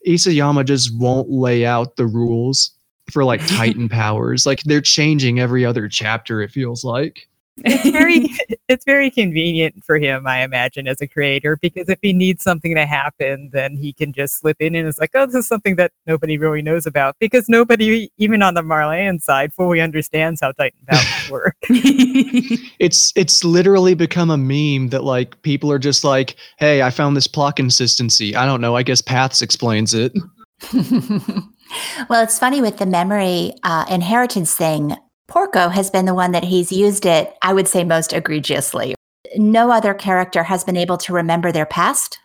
[0.06, 2.72] Isayama just won't lay out the rules
[3.10, 4.46] for like Titan powers.
[4.46, 7.28] Like they're changing every other chapter, it feels like.
[7.58, 8.30] It's very
[8.68, 12.74] it's very convenient for him, I imagine, as a creator, because if he needs something
[12.74, 15.76] to happen, then he can just slip in and it's like, oh, this is something
[15.76, 17.16] that nobody really knows about.
[17.18, 21.56] Because nobody, even on the Marleyan side, fully understands how Titan powers work.
[22.80, 27.16] It's it's literally become a meme that like people are just like, hey, I found
[27.16, 28.34] this plot consistency.
[28.36, 28.76] I don't know.
[28.76, 30.12] I guess Paths explains it.
[32.08, 34.96] well, it's funny with the memory uh, inheritance thing.
[35.26, 38.94] Porco has been the one that he's used it, I would say, most egregiously.
[39.36, 42.18] No other character has been able to remember their past,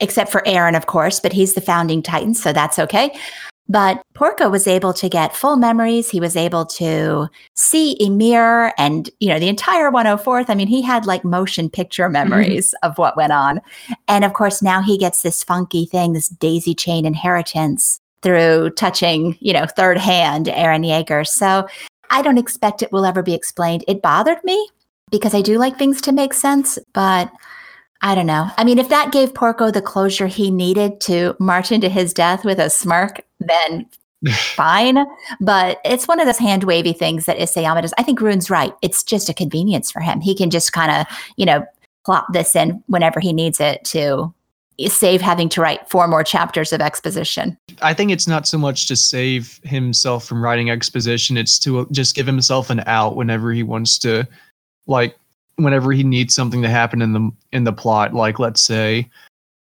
[0.00, 3.16] except for Eren, of course, but he's the founding Titan, so that's okay.
[3.68, 6.08] But Porco was able to get full memories.
[6.08, 10.48] He was able to see Ymir and, you know, the entire 104th.
[10.48, 12.88] I mean, he had like motion picture memories mm-hmm.
[12.88, 13.60] of what went on.
[14.06, 19.36] And of course, now he gets this funky thing, this daisy chain inheritance through touching,
[19.40, 21.26] you know, third hand Eren Yeager.
[21.26, 21.66] So
[22.10, 23.84] I don't expect it will ever be explained.
[23.88, 24.68] It bothered me
[25.10, 27.30] because I do like things to make sense, but
[28.02, 28.50] I don't know.
[28.56, 32.44] I mean, if that gave Porco the closure he needed to march into his death
[32.44, 33.86] with a smirk, then
[34.34, 35.04] fine.
[35.40, 37.94] But it's one of those hand wavy things that Isayama does.
[37.98, 38.72] I think Rune's right.
[38.82, 40.20] It's just a convenience for him.
[40.20, 41.64] He can just kind of, you know,
[42.04, 44.32] plop this in whenever he needs it to
[44.88, 47.56] save having to write four more chapters of exposition.
[47.82, 52.14] I think it's not so much to save himself from writing exposition, it's to just
[52.14, 54.26] give himself an out whenever he wants to
[54.86, 55.16] like
[55.56, 59.08] whenever he needs something to happen in the in the plot like let's say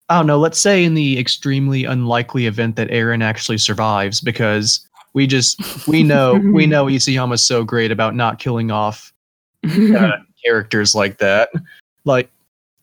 [0.09, 4.87] I don't know, let's say in the extremely unlikely event that Eren actually survives because
[5.15, 9.13] we just we know we know Isayama's so great about not killing off
[9.65, 11.51] uh, characters like that.
[12.05, 12.31] Like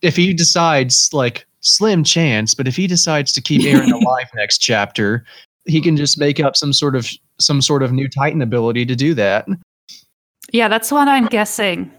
[0.02, 4.60] if he decides like slim chance, but if he decides to keep Eren alive next
[4.60, 5.26] chapter,
[5.66, 7.10] he can just make up some sort of
[7.40, 9.48] some sort of new Titan ability to do that.
[10.52, 11.92] Yeah, that's what I'm guessing.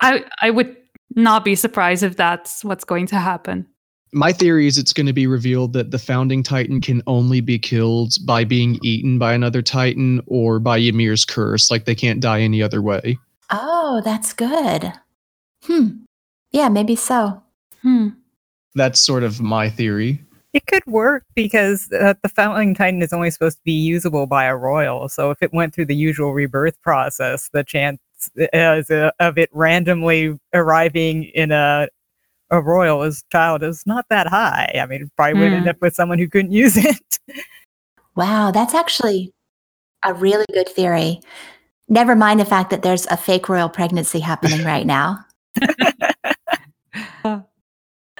[0.00, 0.76] I I would
[1.16, 3.66] not be surprised if that's what's going to happen.
[4.12, 7.58] My theory is it's going to be revealed that the founding Titan can only be
[7.58, 11.68] killed by being eaten by another Titan or by Ymir's curse.
[11.68, 13.18] Like they can't die any other way.
[13.50, 14.92] Oh, that's good.
[15.64, 16.04] Hmm.
[16.52, 17.42] Yeah, maybe so.
[17.82, 18.10] Hmm.
[18.74, 20.20] That's sort of my theory.
[20.52, 24.44] It could work because uh, the founding titan is only supposed to be usable by
[24.44, 25.08] a royal.
[25.08, 27.98] So if it went through the usual rebirth process, the chance
[28.52, 31.88] as a, of it randomly arriving in a
[32.50, 34.72] a royal as child is not that high.
[34.80, 35.70] I mean, probably would end hmm.
[35.70, 37.18] up with someone who couldn't use it.
[38.14, 39.32] wow, that's actually
[40.04, 41.20] a really good theory.
[41.88, 45.24] Never mind the fact that there's a fake royal pregnancy happening right now.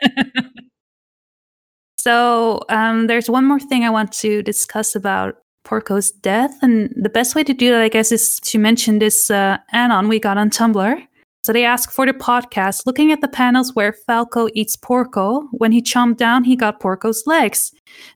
[1.96, 6.56] so, um, there's one more thing I want to discuss about Porco's death.
[6.62, 10.08] And the best way to do that, I guess, is to mention this uh, anon
[10.08, 11.06] we got on Tumblr.
[11.42, 15.42] So they ask for the podcast, looking at the panels where Falco eats Porco.
[15.52, 17.70] When he chomped down, he got Porco's legs.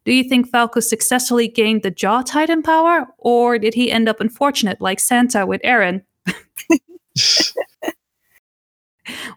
[0.07, 4.21] Do you think Falco successfully gained the Jaw Titan power, or did he end up
[4.21, 6.03] unfortunate like Santa with Eren?
[7.83, 7.95] what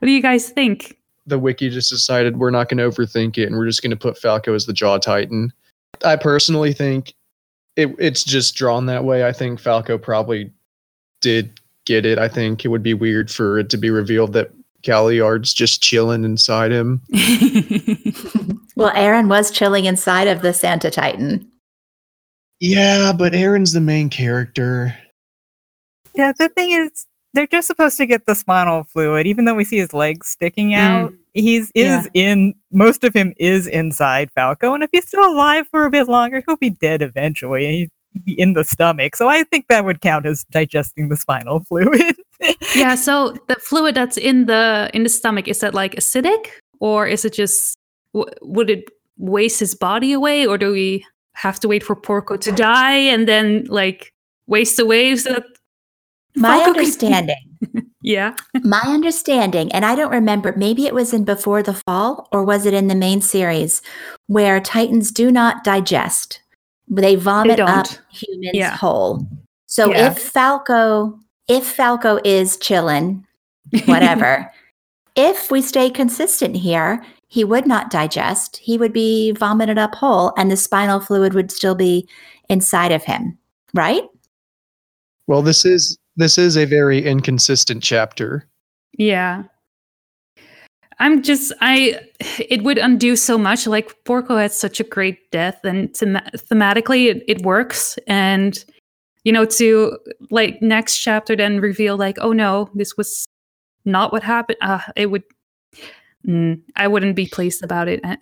[0.02, 0.98] do you guys think?
[1.28, 3.98] The wiki just decided we're not going to overthink it and we're just going to
[3.98, 5.54] put Falco as the Jaw Titan.
[6.04, 7.14] I personally think
[7.76, 9.26] it, it's just drawn that way.
[9.26, 10.52] I think Falco probably
[11.22, 12.18] did get it.
[12.18, 14.52] I think it would be weird for it to be revealed that
[14.82, 17.02] Galliard's just chilling inside him.
[18.76, 21.48] well, Eren was chilling inside of the Santa Titan.
[22.60, 24.96] Yeah, but Eren's the main character.
[26.14, 29.64] Yeah, the thing is, they're just supposed to get the spinal fluid, even though we
[29.64, 30.78] see his legs sticking mm.
[30.78, 31.12] out.
[31.12, 31.18] Mm.
[31.34, 32.22] He's is yeah.
[32.32, 36.08] in most of him is inside Falco, and if he's still alive for a bit
[36.08, 37.90] longer, he'll be dead eventually.
[38.14, 41.64] He'd be in the stomach, so I think that would count as digesting the spinal
[41.70, 42.18] fluid.
[42.76, 42.96] yeah.
[42.96, 46.48] So the fluid that's in the in the stomach is that like acidic,
[46.82, 47.78] or is it just
[48.14, 52.36] w- would it waste his body away, or do we have to wait for Porco
[52.36, 54.12] to die and then like
[54.48, 55.46] waste away so that
[56.36, 57.58] my Falco understanding.
[58.02, 58.36] yeah.
[58.64, 62.66] my understanding, and I don't remember, maybe it was in Before the Fall or was
[62.66, 63.82] it in the main series
[64.28, 66.42] where Titans do not digest.
[66.88, 68.76] They vomit they up humans yeah.
[68.76, 69.26] whole.
[69.68, 70.12] So yeah.
[70.12, 71.18] if Falco,
[71.48, 73.26] if Falco is chilling,
[73.86, 74.52] whatever,
[75.16, 78.58] if we stay consistent here, he would not digest.
[78.58, 82.08] He would be vomited up whole and the spinal fluid would still be
[82.50, 83.38] inside of him,
[83.74, 84.04] right?
[85.28, 88.48] Well, this is this is a very inconsistent chapter.
[88.98, 89.44] Yeah.
[91.00, 92.00] I'm just I
[92.38, 97.10] it would undo so much like Porco had such a great death and them- thematically
[97.10, 98.64] it, it works and
[99.24, 99.98] you know to
[100.30, 103.26] like next chapter then reveal like oh no this was
[103.84, 105.24] not what happened uh, it would
[106.28, 108.20] mm, I wouldn't be pleased about it I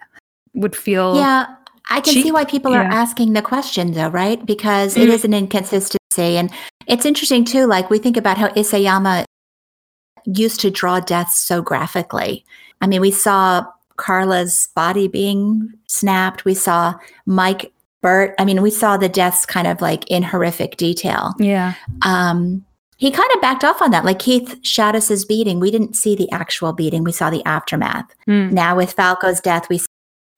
[0.54, 1.54] would feel Yeah,
[1.90, 2.82] I can see why people yeah.
[2.82, 4.44] are asking the question though, right?
[4.46, 5.02] Because mm.
[5.02, 6.52] it is an inconsistency and
[6.88, 9.26] it's interesting too, like we think about how Isayama
[10.26, 12.46] used to draw deaths so graphically.
[12.82, 13.66] I mean, we saw
[13.98, 16.46] Carla's body being snapped.
[16.46, 17.72] We saw Mike
[18.02, 18.34] Burt.
[18.40, 21.34] I mean, we saw the deaths kind of like in horrific detail.
[21.38, 21.74] Yeah.
[22.04, 22.66] Um,
[22.98, 24.06] he kind of backed off on that.
[24.06, 25.60] Like Keith us beating.
[25.60, 28.14] We didn't see the actual beating, we saw the aftermath.
[28.26, 28.50] Hmm.
[28.50, 29.86] Now, with Falco's death, we see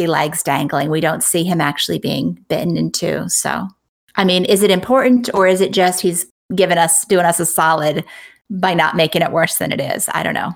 [0.07, 0.89] legs dangling.
[0.89, 3.27] We don't see him actually being bitten in two.
[3.29, 3.67] So,
[4.15, 6.25] I mean, is it important or is it just he's
[6.55, 8.03] giving us, doing us a solid
[8.49, 10.09] by not making it worse than it is?
[10.13, 10.53] I don't know.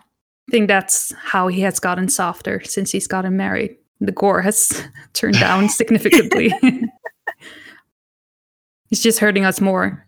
[0.47, 3.75] I think that's how he has gotten softer since he's gotten married.
[3.99, 4.83] The gore has
[5.13, 6.53] turned down significantly.
[8.89, 10.05] he's just hurting us more,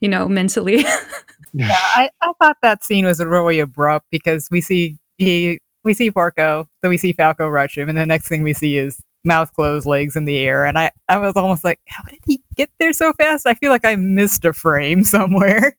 [0.00, 0.84] you know, mentally.
[1.52, 6.10] Yeah, I, I thought that scene was really abrupt because we see he we see
[6.10, 9.52] Porco, then we see Falco rush him, and the next thing we see is mouth
[9.54, 12.68] closed, legs in the air, and I I was almost like, how did he get
[12.78, 13.46] there so fast?
[13.46, 15.76] I feel like I missed a frame somewhere.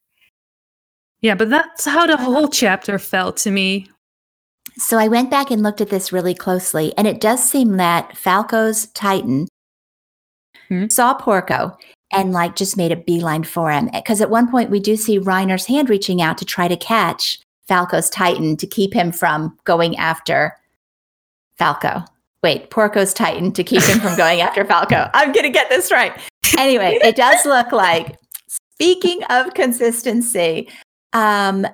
[1.22, 3.90] yeah, but that's how the whole chapter felt to me.
[4.78, 8.18] So I went back and looked at this really closely, and it does seem that
[8.18, 9.48] Falco's Titan
[10.70, 10.88] Hmm.
[10.90, 11.78] saw Porco
[12.12, 13.90] and like just made a beeline for him.
[13.94, 17.40] Because at one point we do see Reiner's hand reaching out to try to catch
[17.68, 20.58] Falco's Titan to keep him from going after
[21.58, 22.04] Falco.
[22.44, 25.10] Wait, Porco's Titan to keep him from going after Falco.
[25.14, 26.14] I'm gonna get this right.
[26.58, 28.16] Anyway, it does look like
[28.48, 30.70] speaking of consistency,
[31.14, 31.66] um,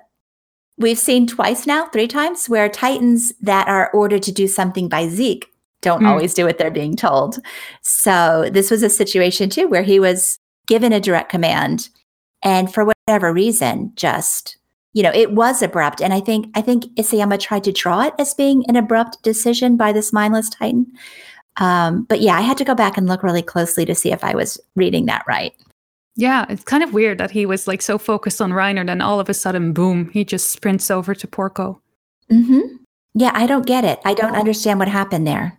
[0.78, 5.08] we've seen twice now, three times, where Titans that are ordered to do something by
[5.10, 5.48] Zeke
[5.82, 6.08] don't Hmm.
[6.08, 7.39] always do what they're being told.
[7.82, 11.89] So this was a situation too where he was given a direct command
[12.41, 14.56] and for whatever reason, just
[14.94, 16.02] you know, it was abrupt.
[16.02, 19.76] And I think I think Isayama tried to draw it as being an abrupt decision
[19.76, 20.88] by this mindless Titan.
[21.58, 24.24] Um, but yeah, I had to go back and look really closely to see if
[24.24, 25.54] I was reading that right.
[26.16, 29.20] Yeah, it's kind of weird that he was like so focused on Reiner, then all
[29.20, 31.82] of a sudden, boom, he just sprints over to Porco.
[32.32, 32.78] Mm-hmm.
[33.16, 34.00] Yeah, I don't get it.
[34.06, 35.58] I don't understand what happened there.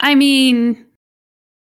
[0.00, 0.84] I mean,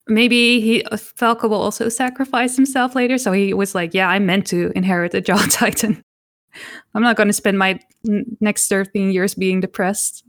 [0.07, 3.17] maybe he uh, Falco will also sacrifice himself later.
[3.17, 6.03] So he was like, "Yeah, I meant to inherit the Jaw Titan.
[6.93, 10.23] I'm not going to spend my n- next 13 years being depressed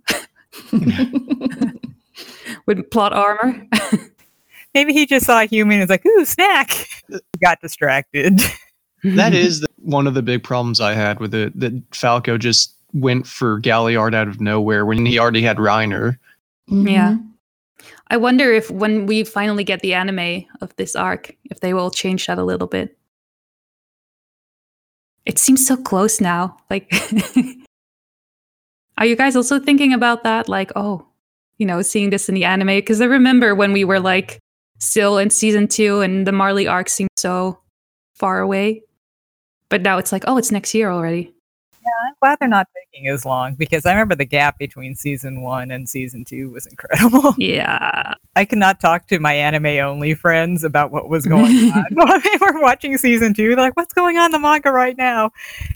[2.67, 3.67] with plot armor."
[4.75, 6.89] Maybe he just saw a human and was like, ooh, snack.
[7.43, 8.41] Got distracted.
[9.05, 11.59] That is the, one of the big problems I had with it.
[11.61, 16.17] That Falco just went for Galliard out of nowhere when he already had Reiner.
[16.69, 17.17] Yeah.
[17.17, 17.32] Mhm.
[18.13, 21.91] I wonder if when we finally get the anime of this arc, if they will
[21.91, 22.99] change that a little bit.
[25.25, 26.59] It seems so close now.
[26.69, 26.93] Like,
[28.99, 30.47] are you guys also thinking about that?
[30.47, 31.07] Like, oh,
[31.57, 32.67] you know, seeing this in the anime?
[32.67, 34.39] Because I remember when we were like
[34.79, 37.61] still in season two and the Marley arc seemed so
[38.13, 38.83] far away.
[39.71, 41.33] But now it's like, oh, it's next year already.
[42.03, 45.71] I'm glad they're not taking as long because I remember the gap between season one
[45.71, 47.35] and season two was incredible.
[47.43, 48.15] Yeah.
[48.37, 52.21] I could not talk to my anime only friends about what was going on while
[52.21, 53.49] they were watching season two.
[53.49, 55.31] They're like, what's going on in the manga right now?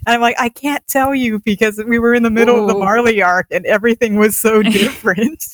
[0.07, 2.75] And I'm like, I can't tell you because we were in the middle of the.
[2.75, 5.45] Marley arc and everything was so different.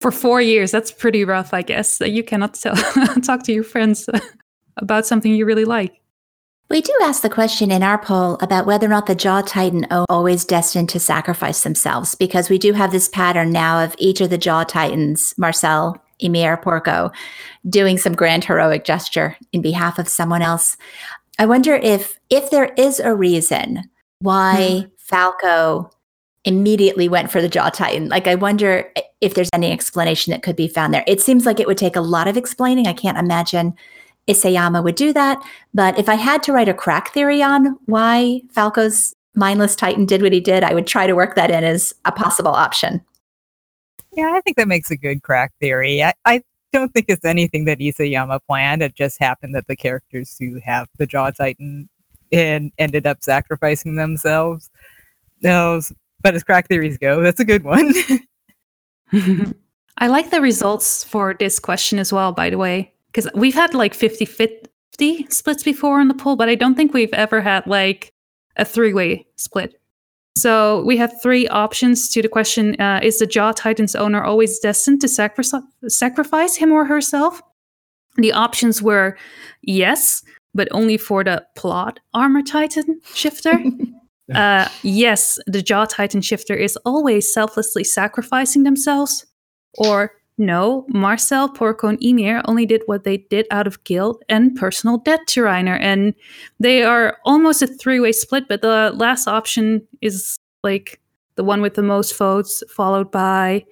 [0.00, 2.00] For four years, that's pretty rough, I guess.
[2.00, 2.76] You cannot tell,
[3.22, 4.08] talk to your friends
[4.76, 5.99] about something you really like.
[6.70, 9.88] We do ask the question in our poll about whether or not the Jaw Titan
[9.90, 14.20] are always destined to sacrifice themselves, because we do have this pattern now of each
[14.20, 17.10] of the Jaw Titans, Marcel, Ymir, Porco,
[17.68, 20.76] doing some grand heroic gesture in behalf of someone else.
[21.40, 23.90] I wonder if if there is a reason
[24.20, 24.88] why hmm.
[24.98, 25.90] Falco
[26.44, 28.08] immediately went for the Jaw Titan.
[28.08, 31.04] Like, I wonder if there's any explanation that could be found there.
[31.08, 32.86] It seems like it would take a lot of explaining.
[32.86, 33.74] I can't imagine
[34.28, 35.42] Isayama would do that.
[35.74, 40.22] But if I had to write a crack theory on why Falco's mindless Titan did
[40.22, 43.00] what he did, I would try to work that in as a possible option.
[44.12, 46.02] yeah, I think that makes a good crack theory.
[46.02, 46.42] I, I
[46.72, 48.82] don't think it's anything that Isayama planned.
[48.82, 51.88] It just happened that the characters who have the Jaw Titan
[52.32, 54.70] and ended up sacrificing themselves.
[55.42, 55.92] Those,
[56.22, 57.92] but as crack theories go, that's a good one.
[59.98, 63.74] I like the results for this question as well, by the way, because we've had
[63.74, 67.66] like 50 50 splits before on the poll, but I don't think we've ever had
[67.66, 68.12] like
[68.56, 69.74] a three way split.
[70.36, 74.58] So we have three options to the question uh, Is the Jaw Titan's owner always
[74.58, 75.44] destined to sacri-
[75.88, 77.42] sacrifice him or herself?
[78.16, 79.16] The options were
[79.62, 80.22] yes,
[80.54, 83.58] but only for the plot armor titan shifter.
[84.32, 89.26] Uh, yes, the Jaw Titan shifter is always selflessly sacrificing themselves.
[89.76, 94.56] Or no, Marcel, Porco, and Ymir only did what they did out of guilt and
[94.56, 95.78] personal debt to Reiner.
[95.78, 96.14] And
[96.58, 100.98] they are almost a three way split, but the last option is like
[101.34, 103.66] the one with the most votes, followed by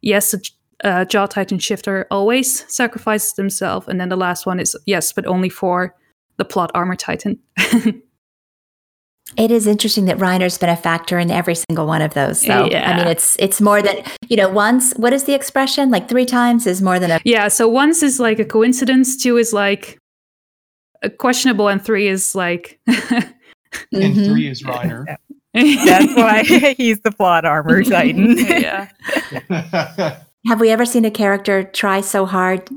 [0.00, 0.38] yes, a
[0.84, 3.88] uh, Jaw Titan shifter always sacrifices themselves.
[3.88, 5.92] And then the last one is yes, but only for
[6.36, 7.36] the plot armor titan.
[9.36, 12.40] It is interesting that Reiner's been a factor in every single one of those.
[12.42, 14.48] So I mean, it's it's more than you know.
[14.50, 15.90] Once, what is the expression?
[15.90, 17.20] Like three times is more than a.
[17.24, 19.98] yeah, so once is like a coincidence, two is like
[21.02, 22.78] a questionable, and three is like.
[23.90, 24.26] And Mhm.
[24.26, 25.06] three is Reiner.
[25.54, 26.42] That's why
[26.76, 28.36] he's the plot armor titan.
[28.36, 28.88] yeah.
[30.46, 32.68] Have we ever seen a character try so hard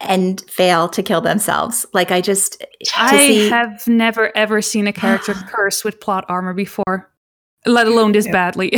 [0.00, 1.86] and fail to kill themselves?
[1.92, 2.66] Like I just to
[2.96, 7.10] I see- have never ever seen a character curse with plot armor before,
[7.66, 8.32] let alone this Yeah.
[8.32, 8.72] badly.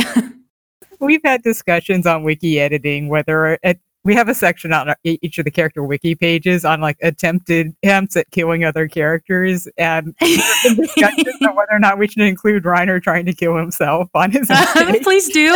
[0.99, 5.37] We've had discussions on wiki editing whether it, we have a section on our, each
[5.37, 11.35] of the character wiki pages on like attempted attempts at killing other characters, and discussions
[11.41, 14.49] on whether or not we should include Reiner trying to kill himself on his.
[14.49, 15.03] escape.
[15.03, 15.51] Please do.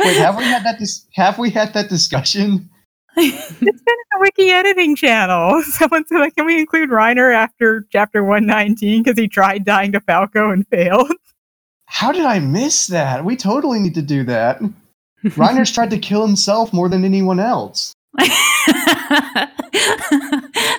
[0.00, 0.76] Wait, have we had that?
[0.78, 2.70] Dis- have we had that discussion?
[3.20, 5.60] it's been in the wiki editing channel.
[5.66, 9.90] Someone said, like, "Can we include Reiner after chapter one nineteen because he tried dying
[9.92, 11.10] to Falco and failed?"
[11.86, 13.24] How did I miss that?
[13.24, 14.60] We totally need to do that.
[15.24, 17.94] Reiner's tried to kill himself more than anyone else.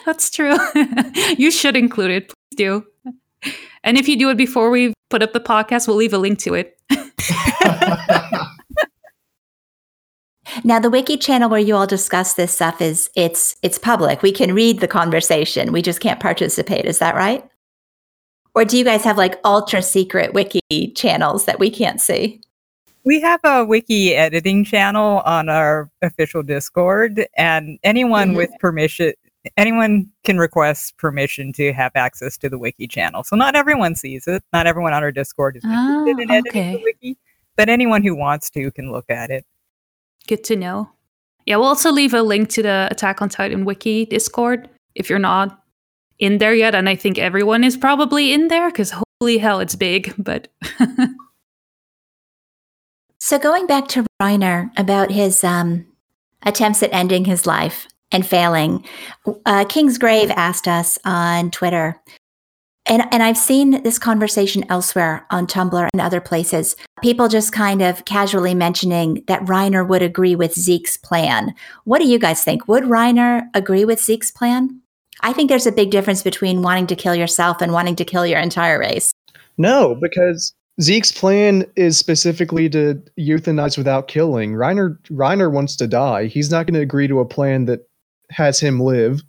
[0.06, 0.56] That's true.
[1.38, 2.28] you should include it.
[2.28, 2.86] Please do.
[3.84, 6.38] And if you do it before we put up the podcast, we'll leave a link
[6.40, 6.78] to it.
[10.64, 14.22] Now the wiki channel where you all discuss this stuff is it's it's public.
[14.22, 15.72] We can read the conversation.
[15.72, 16.86] We just can't participate.
[16.86, 17.48] Is that right?
[18.56, 22.42] Or do you guys have like ultra secret wiki channels that we can't see?
[23.06, 28.38] We have a wiki editing channel on our official Discord, and anyone Mhm.
[28.38, 29.14] with permission,
[29.56, 33.24] anyone can request permission to have access to the wiki channel.
[33.24, 34.44] So not everyone sees it.
[34.52, 36.76] Not everyone on our Discord is interested Ah, in editing okay.
[36.76, 37.18] the wiki,
[37.56, 39.46] but anyone who wants to can look at it.
[40.30, 40.90] Good to know.
[41.46, 45.20] Yeah, we'll also leave a link to the Attack on Titan wiki Discord if you're
[45.20, 45.64] not
[46.20, 46.76] in there yet.
[46.76, 50.14] And I think everyone is probably in there because holy hell, it's big.
[50.18, 50.48] But
[53.22, 55.86] So going back to Reiner about his um,
[56.44, 58.86] attempts at ending his life and failing,
[59.46, 62.02] uh, King's Grave asked us on Twitter,
[62.90, 66.76] and and I've seen this conversation elsewhere on Tumblr and other places.
[67.02, 71.54] People just kind of casually mentioning that Reiner would agree with Zeke's plan.
[71.86, 72.68] What do you guys think?
[72.68, 74.82] Would Reiner agree with Zeke's plan?
[75.22, 78.26] I think there's a big difference between wanting to kill yourself and wanting to kill
[78.26, 79.14] your entire race.
[79.58, 84.54] No, because Zeke's plan is specifically to euthanize without killing.
[84.54, 86.26] Reiner Reiner wants to die.
[86.26, 87.88] He's not going to agree to a plan that
[88.32, 89.22] has him live.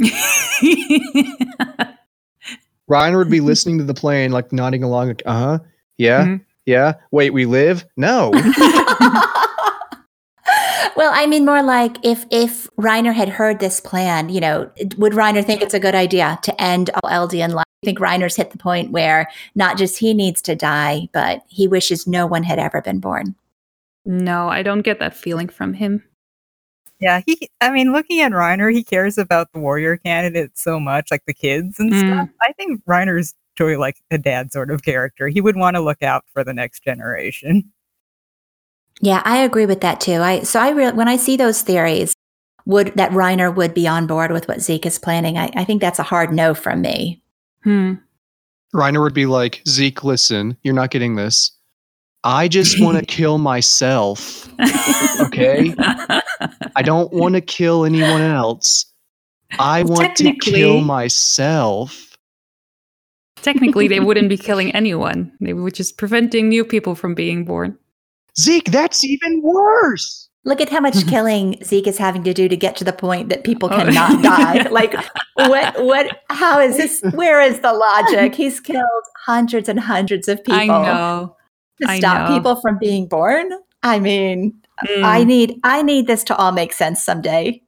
[2.88, 5.58] Reiner would be listening to the plan, like nodding along, like, uh huh,
[5.98, 6.40] yeah, Mhm.
[6.66, 6.94] yeah.
[7.10, 7.84] Wait, we live?
[7.96, 8.30] No.
[10.96, 15.12] well, I mean, more like if if Reiner had heard this plan, you know, would
[15.12, 17.64] Reiner think it's a good idea to end all Eldian life?
[17.82, 21.68] I think Reiner's hit the point where not just he needs to die, but he
[21.68, 23.36] wishes no one had ever been born.
[24.04, 26.02] no, I don't get that feeling from him.
[27.00, 27.48] Yeah, he.
[27.60, 31.34] I mean, looking at Reiner, he cares about the warrior candidate so much, like the
[31.34, 31.98] kids and Mm.
[32.00, 32.28] stuff.
[32.42, 35.28] I think Reiner's totally like a dad sort of character.
[35.28, 37.64] He would want to look out for the next generation.
[39.00, 40.20] Yeah, I agree with that too.
[40.20, 42.14] I so I re- when I see those theories,
[42.66, 45.38] would that Reiner would be on board with what Zeke is planning?
[45.38, 47.22] I, I think that's a hard no from me.
[47.62, 47.94] Hmm.
[48.74, 51.52] Reiner would be like, Zeke, listen, you're not getting this.
[52.24, 54.48] I just want to kill myself.
[55.20, 55.74] Okay.
[56.76, 58.86] I don't want to kill anyone else.
[59.58, 62.16] I Well, want to kill myself.
[63.36, 65.32] Technically, they wouldn't be killing anyone.
[65.40, 67.78] They were just preventing new people from being born.
[68.38, 70.28] Zeke, that's even worse.
[70.44, 73.28] Look at how much killing Zeke is having to do to get to the point
[73.28, 73.76] that people Oh.
[73.76, 74.68] cannot die.
[74.70, 74.94] Like,
[75.34, 75.82] what?
[75.84, 76.20] What?
[76.30, 77.00] How is this?
[77.14, 78.34] Where is the logic?
[78.34, 81.36] He's killed hundreds and hundreds of people I know.
[81.82, 83.50] To stop people from being born.
[83.82, 84.54] I mean,
[85.02, 87.62] I Mm, need I need this to all make sense someday.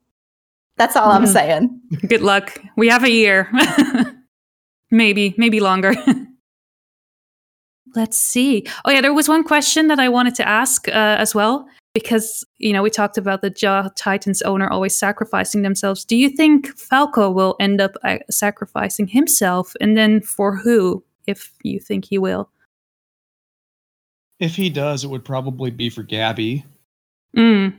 [0.76, 1.32] That's all I'm Mhm.
[1.32, 1.80] saying.
[2.08, 2.58] good luck.
[2.76, 3.50] We have a year.
[4.90, 5.94] maybe, maybe longer.
[7.96, 8.66] Let's see.
[8.84, 12.44] Oh, yeah, there was one question that I wanted to ask uh, as well, because,
[12.58, 16.04] you know, we talked about the Jaw Titans owner always sacrificing themselves.
[16.04, 19.74] Do you think Falco will end up uh, sacrificing himself?
[19.80, 22.48] And then for who, if you think he will?
[24.40, 26.64] If he does, it would probably be for Gabby.
[27.36, 27.76] Mm.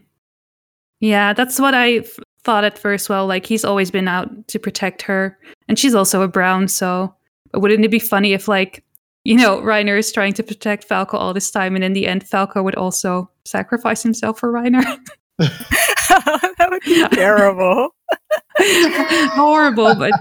[1.00, 3.10] Yeah, that's what I f- thought at first.
[3.10, 5.38] Well, like he's always been out to protect her,
[5.68, 6.68] and she's also a brown.
[6.68, 7.14] So,
[7.52, 8.84] but wouldn't it be funny if, like,
[9.24, 12.28] you know, Reiner is trying to protect Falco all this time, and in the end,
[12.28, 14.84] Falco would also sacrifice himself for Reiner?
[15.40, 17.90] that would be terrible.
[19.34, 20.12] Horrible, but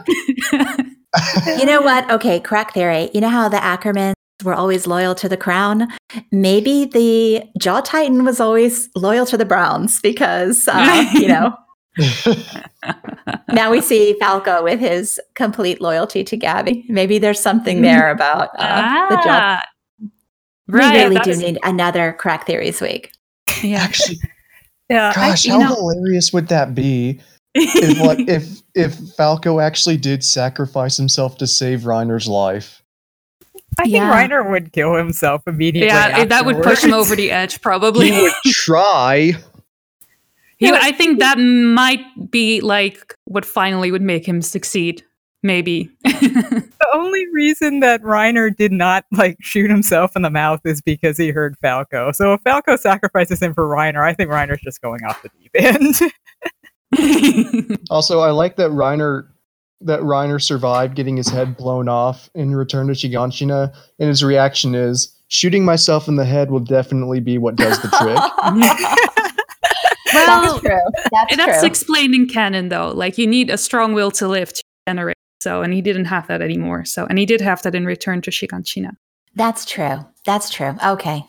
[1.58, 2.10] You know what?
[2.10, 3.10] Okay, crack theory.
[3.12, 4.14] You know how the Ackermans
[4.44, 5.88] were always loyal to the crown?
[6.32, 11.54] Maybe the Jaw Titan was always loyal to the Browns because, uh, you know,
[13.52, 16.84] now we see Falco with his complete loyalty to Gabby.
[16.88, 19.22] Maybe there's something there about uh, the Jaw.
[19.26, 19.62] ah,
[20.68, 23.12] We really do is- need another crack theories week.
[23.62, 23.78] yeah.
[23.80, 24.18] Actually,
[24.88, 27.20] Yeah, gosh, you how know- hilarious would that be
[27.54, 32.79] if like if if Falco actually did sacrifice himself to save Reiner's life?
[33.78, 34.12] I think Yeah.
[34.12, 35.88] Reiner would kill himself immediately.
[35.88, 38.10] yeah, that would push him over the edge, probably.
[38.10, 39.32] He would try.
[40.58, 42.00] He- I think that might
[42.30, 45.02] be like what finally would make him succeed.
[45.42, 45.88] Maybe.
[46.20, 51.16] The only reason that Reiner did not like shoot himself in the mouth is because
[51.16, 52.10] he heard Falco.
[52.12, 55.50] So if Falco sacrifices him for Reiner, I think Reiner's just going off the deep
[55.54, 55.94] end.
[57.90, 59.28] Also, I like that Reiner
[59.80, 64.74] that Reiner survived getting his head blown off in Return to Shiganshina, and his reaction
[64.74, 68.16] is shooting myself in the head will definitely be what does the trick.
[70.14, 70.80] well, That's true.
[71.12, 71.66] That's, that's true.
[71.66, 72.90] explained in canon, though.
[72.90, 75.16] Like you need a strong will to live to generate.
[75.40, 76.84] So, and he didn't have that anymore.
[76.84, 78.96] So, and he did have that in Return to Shiganshina.
[79.34, 80.04] That's true.
[80.26, 80.76] That's true.
[80.84, 81.24] Okay.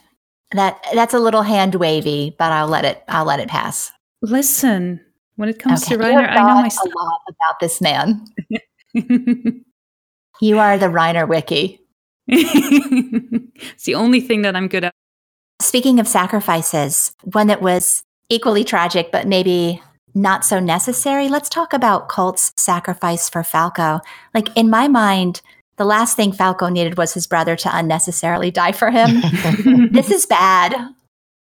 [0.54, 3.92] That that's a little hand wavy, but I'll let it I'll let it pass.
[4.22, 5.00] Listen,
[5.42, 5.96] when it comes Okay.
[5.98, 6.86] to Reiner, I know my stuff.
[6.86, 8.26] a lot about this man.
[10.44, 11.80] You are the Reiner wiki.
[12.28, 14.94] it's the only thing that I'm good at.
[15.62, 19.82] Speaking of sacrifices, one that was equally tragic, but maybe
[20.16, 24.00] not so necessary, let's talk about Colt's sacrifice for Falco.
[24.34, 25.42] Like, in my mind,
[25.78, 29.22] the last thing Falco needed was his brother to unnecessarily die for him.
[29.92, 30.76] this is bad.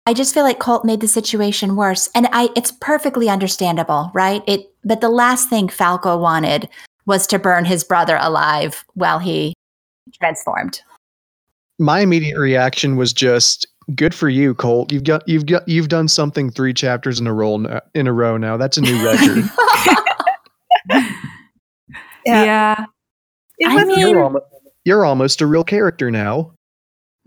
[0.07, 2.09] I just feel like Colt made the situation worse.
[2.15, 4.41] And I it's perfectly understandable, right?
[4.47, 6.69] It but the last thing Falco wanted
[7.05, 9.53] was to burn his brother alive while he
[10.13, 10.79] transformed.
[11.77, 14.93] My immediate reaction was just good for you, Colt.
[14.93, 18.07] You've got you've got you've done something three chapters in a row n- uh, in
[18.07, 18.55] a row now.
[18.55, 19.43] That's a new record.
[22.25, 22.85] yeah.
[23.59, 24.45] It I mean- you're, almost,
[24.85, 26.53] you're almost a real character now.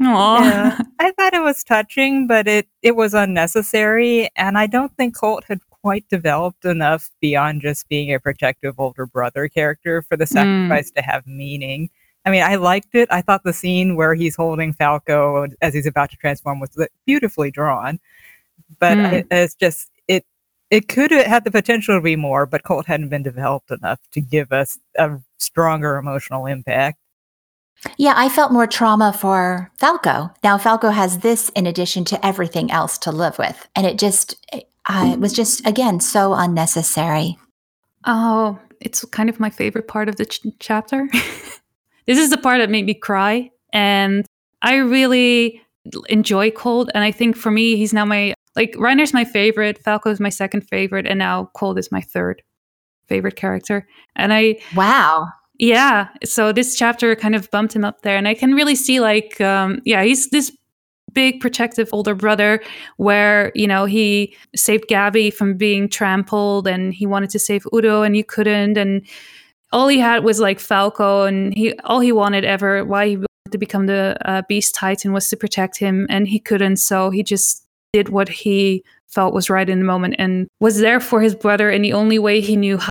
[0.01, 0.81] Yeah.
[0.99, 5.45] I thought it was touching, but it it was unnecessary, and I don't think Colt
[5.49, 10.91] had quite developed enough beyond just being a protective older brother character for the sacrifice
[10.93, 11.91] to have meaning.
[12.27, 13.09] I mean, I liked it.
[13.11, 16.71] I thought the scene where he's holding Falco as he's about to transform was
[17.07, 17.99] beautifully drawn,
[18.79, 19.13] but Mm.
[19.13, 20.25] it, it's just it.
[20.71, 24.01] It could have had the potential to be more, but Colt hadn't been developed enough
[24.13, 27.00] to give us a stronger emotional impact.
[27.97, 30.31] Yeah, I felt more trauma for Falco.
[30.45, 34.35] Now Falco has this in addition to everything else to live with, and it just
[34.53, 37.39] uh, it was just again so unnecessary.
[38.05, 41.09] Oh, it's kind of my favorite part of the ch- chapter.
[42.07, 44.27] this is the part that made me cry, and
[44.63, 45.63] I really
[46.09, 46.91] enjoy Colt.
[46.95, 50.29] And I think for me, he's now my like Reiner's my favorite, Falco is my
[50.29, 52.43] second favorite, and now Colt is my third
[53.07, 53.87] favorite character.
[54.17, 55.29] And I Wow.
[55.61, 58.99] Yeah so this chapter kind of bumped him up there and i can really see
[58.99, 60.51] like um yeah he's this
[61.13, 62.63] big protective older brother
[62.97, 68.03] where you know he saved gabby from being trampled and he wanted to save udo
[68.03, 69.07] and he couldn't and
[69.71, 73.27] all he had was like falco and he all he wanted ever why he wanted
[73.53, 77.23] to become the uh, beast titan was to protect him and he couldn't so he
[77.23, 81.35] just did what he felt was right in the moment and was there for his
[81.35, 82.90] brother in the only way he knew how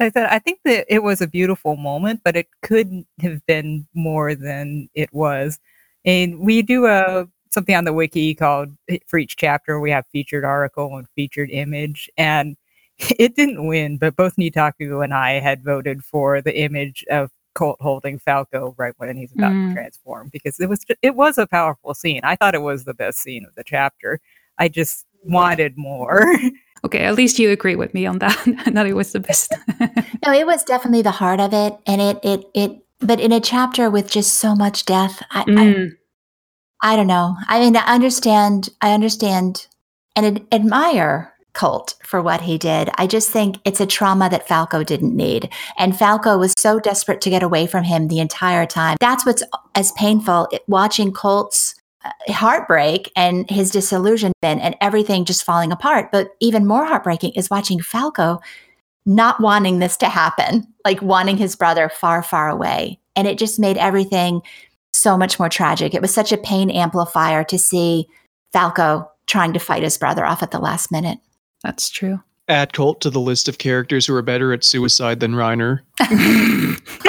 [0.00, 3.86] I said I think that it was a beautiful moment, but it couldn't have been
[3.94, 5.58] more than it was.
[6.04, 8.76] And we do a something on the wiki called
[9.06, 12.56] for each chapter we have featured article and featured image, and
[13.18, 17.78] it didn't win, but both Nitaku and I had voted for the image of Colt
[17.80, 19.68] holding Falco right when he's about Mm.
[19.68, 22.20] to transform because it was it was a powerful scene.
[22.22, 24.20] I thought it was the best scene of the chapter.
[24.58, 26.26] I just wanted more.
[26.84, 28.36] Okay, at least you agree with me on that.
[28.72, 29.52] that it was the best.
[30.26, 32.72] No, it was definitely the heart of it, and it it it.
[32.98, 35.90] But in a chapter with just so much death, I I, Mm,
[36.82, 37.36] I don't know.
[37.48, 38.70] I mean, I understand.
[38.80, 39.68] I understand
[40.16, 42.90] and ad- admire Colt for what he did.
[42.98, 45.48] I just think it's a trauma that Falco didn't need,
[45.78, 48.96] and Falco was so desperate to get away from him the entire time.
[49.00, 49.44] That's what's
[49.76, 51.75] as painful watching Colt's
[52.06, 56.10] Uh, heartbreak and his disillusionment and everything just falling apart.
[56.12, 58.40] But even more heartbreaking is watching Falco
[59.06, 62.98] not wanting this to happen, like wanting his brother far, far away.
[63.14, 64.42] And it just made everything
[64.92, 65.94] so much more tragic.
[65.94, 68.06] It was such a pain amplifier to see
[68.52, 71.18] Falco trying to fight his brother off at the last minute.
[71.62, 72.20] that's true.
[72.48, 75.80] Add Colt to the list of characters who are better at suicide than Reiner.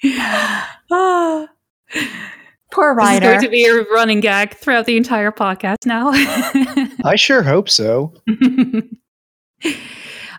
[2.70, 6.10] Poor This is going to be a running gag throughout the entire podcast now.
[7.04, 8.12] I sure hope so.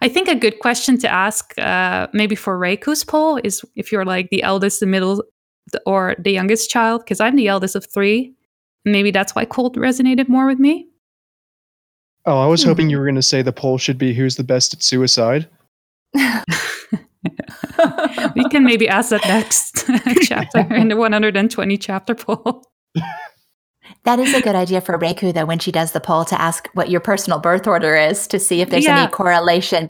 [0.02, 4.06] I think a good question to ask, uh, maybe for Reiku's poll, is if you're
[4.06, 5.24] like the eldest, the middle,
[5.86, 8.34] or the youngest child, because I'm the eldest of three.
[8.86, 10.88] Maybe that's why Colt resonated more with me.
[12.26, 12.70] Oh, I was Hmm.
[12.70, 15.48] hoping you were going to say the poll should be who's the best at suicide.
[18.36, 19.86] we can maybe ask that next
[20.28, 22.64] chapter in the 120 chapter poll.
[24.06, 26.70] That is a good idea for Reku, though, when she does the poll to ask
[26.74, 29.04] what your personal birth order is to see if there's Yeah.
[29.04, 29.90] any correlation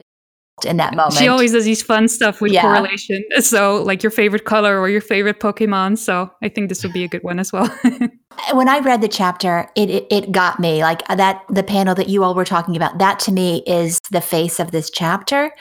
[0.66, 1.16] in that moment.
[1.16, 2.62] She always does these fun stuff with Yeah.
[2.62, 3.24] correlation.
[3.42, 5.98] So, like your favorite color or your favorite Pokemon.
[5.98, 7.70] So, I think this would be a good one as well.
[8.54, 11.44] when I read the chapter, it, it it got me like that.
[11.50, 14.72] The panel that you all were talking about, that to me is the face of
[14.72, 15.52] this chapter.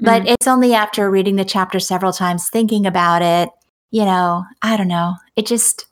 [0.00, 0.28] But Mm.
[0.32, 3.48] it's only after reading the chapter several times, thinking about it.
[3.90, 5.14] You know, I don't know.
[5.36, 5.86] It just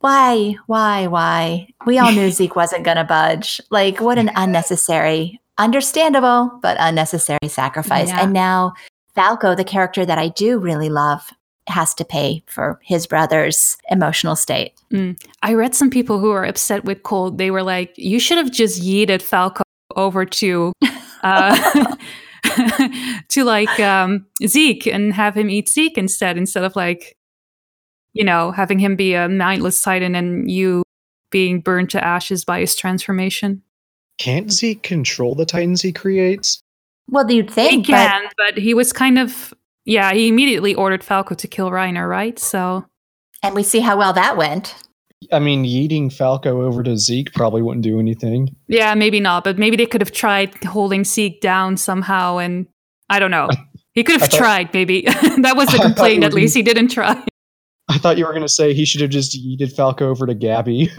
[0.00, 1.68] why, why, why?
[1.86, 3.60] We all knew Zeke wasn't going to budge.
[3.70, 8.08] Like, what an unnecessary, understandable but unnecessary sacrifice.
[8.08, 8.22] Yeah.
[8.22, 8.74] And now
[9.14, 11.32] Falco, the character that I do really love,
[11.68, 14.72] has to pay for his brother's emotional state.
[15.42, 17.38] I read some people who were upset with Colt.
[17.38, 19.62] They were like, you should have just yeeted Falco
[19.96, 20.72] over to.
[21.22, 21.96] Uh,
[23.28, 27.16] to like um, Zeke and have him eat Zeke instead, instead of like,
[28.12, 30.84] you know, having him be a mindless Titan and you
[31.30, 33.62] being burned to ashes by his transformation.
[34.18, 36.60] Can't Zeke control the Titans he creates?
[37.08, 39.52] Well, you'd He think, but can, but he was kind of
[39.84, 40.12] yeah.
[40.12, 42.38] He immediately ordered Falco to kill Reiner, right?
[42.38, 42.86] So
[43.42, 44.74] and we see how well that went.
[45.32, 48.54] I mean, yeeting Falco over to Zeke probably wouldn't do anything.
[48.68, 52.66] yeah, maybe not, but maybe they could have tried holding Zeke down somehow, and
[53.08, 53.48] I don't know.
[53.94, 55.00] He could have thought- tried, maybe.
[55.06, 56.22] that was the complaint.
[56.22, 57.18] At least he didn't try.
[57.88, 60.34] I thought you were going to say he should have just yeeted Falco over to
[60.34, 60.90] Gabby.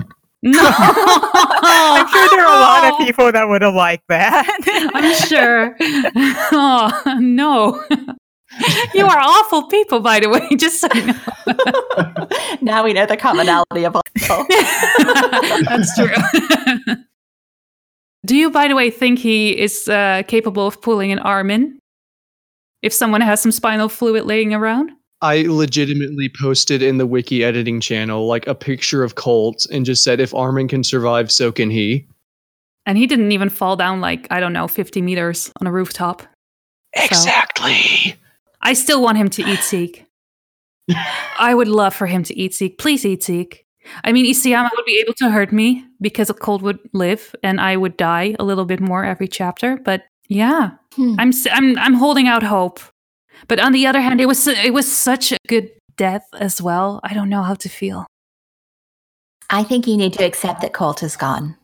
[0.41, 0.59] No,
[1.67, 4.45] I'm sure there are a lot of people that would have liked that.
[4.93, 5.75] I'm sure.
[6.51, 7.83] Oh no,
[8.93, 10.47] you are awful people, by the way.
[10.57, 12.27] Just so you know.
[12.61, 14.45] now we know the commonality of all people.
[14.49, 16.95] That's true.
[18.25, 21.79] Do you, by the way, think he is uh, capable of pulling an Armin?
[22.81, 24.91] If someone has some spinal fluid laying around?
[25.21, 30.03] I legitimately posted in the wiki editing channel like a picture of Colt and just
[30.03, 32.05] said, if Armin can survive, so can he.
[32.85, 36.21] And he didn't even fall down like, I don't know, 50 meters on a rooftop.
[36.93, 38.15] Exactly.
[38.61, 40.05] I still want him to eat Zeke.
[41.39, 42.77] I would love for him to eat Zeke.
[42.77, 43.65] Please eat Zeke.
[44.03, 47.59] I mean, Isayama would be able to hurt me because a Colt would live and
[47.59, 49.77] I would die a little bit more every chapter.
[49.83, 51.15] But yeah, Hmm.
[51.19, 52.79] I'm s- I'm I'm holding out hope.
[53.47, 56.99] But on the other hand, it was it was such a good death as well.
[57.03, 58.05] I don't know how to feel.
[59.49, 61.55] I think you need to accept that Colt is gone.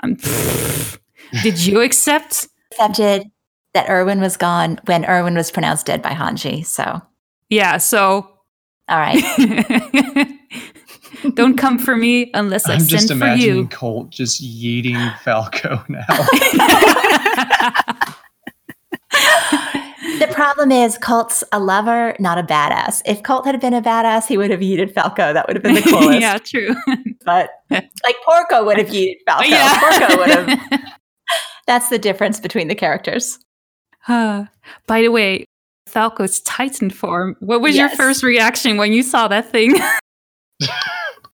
[0.00, 0.14] I'm,
[1.42, 2.48] did you accept?
[2.72, 3.30] Accepted
[3.74, 6.64] that Erwin was gone when Erwin was pronounced dead by Hanji.
[6.64, 7.02] So,
[7.48, 7.78] Yeah.
[7.78, 8.32] So
[8.88, 9.22] all right.
[11.34, 13.68] don't come for me unless I I'm just send for imagining you.
[13.68, 16.04] Colt just yeeting Falco now.
[20.26, 23.02] the problem is Colt's a lover, not a badass.
[23.04, 25.32] If Colt had been a badass, he would have yeeted Falco.
[25.32, 26.20] That would have been the coolest.
[26.20, 26.74] yeah, true.
[27.24, 29.46] But like Porco would have yeeted Falco.
[29.46, 29.78] Yeah.
[29.78, 30.80] Porco would have.
[31.68, 33.38] That's the difference between the characters.
[34.08, 34.46] Uh,
[34.88, 35.44] by the way,
[35.86, 37.36] Falco's Titan form.
[37.38, 39.76] What was your first reaction when you saw that thing?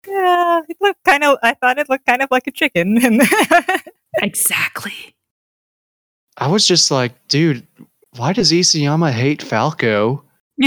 [0.07, 1.37] yeah, it looked kind of.
[1.43, 3.19] I thought it looked kind of like a chicken.
[4.21, 5.15] Exactly.
[6.37, 7.65] I was just like, dude,
[8.17, 10.23] why does Isayama hate Falco?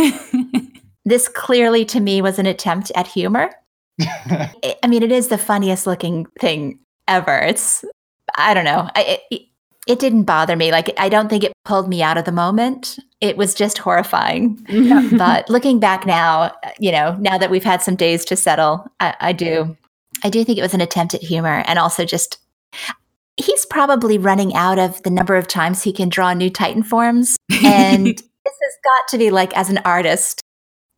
[1.06, 3.50] This clearly to me was an attempt at humor.
[4.00, 7.38] I I mean, it is the funniest looking thing ever.
[7.38, 7.84] It's,
[8.36, 8.90] I don't know.
[8.96, 9.42] I, it,
[9.86, 10.72] it didn't bother me.
[10.72, 12.98] Like, I don't think it pulled me out of the moment.
[13.20, 14.56] It was just horrifying.
[15.16, 19.14] but looking back now, you know, now that we've had some days to settle, I,
[19.20, 19.76] I do,
[20.24, 22.38] I do think it was an attempt at humor, and also just
[23.36, 27.36] he's probably running out of the number of times he can draw new Titan forms,
[27.62, 30.40] and this has got to be like as an artist,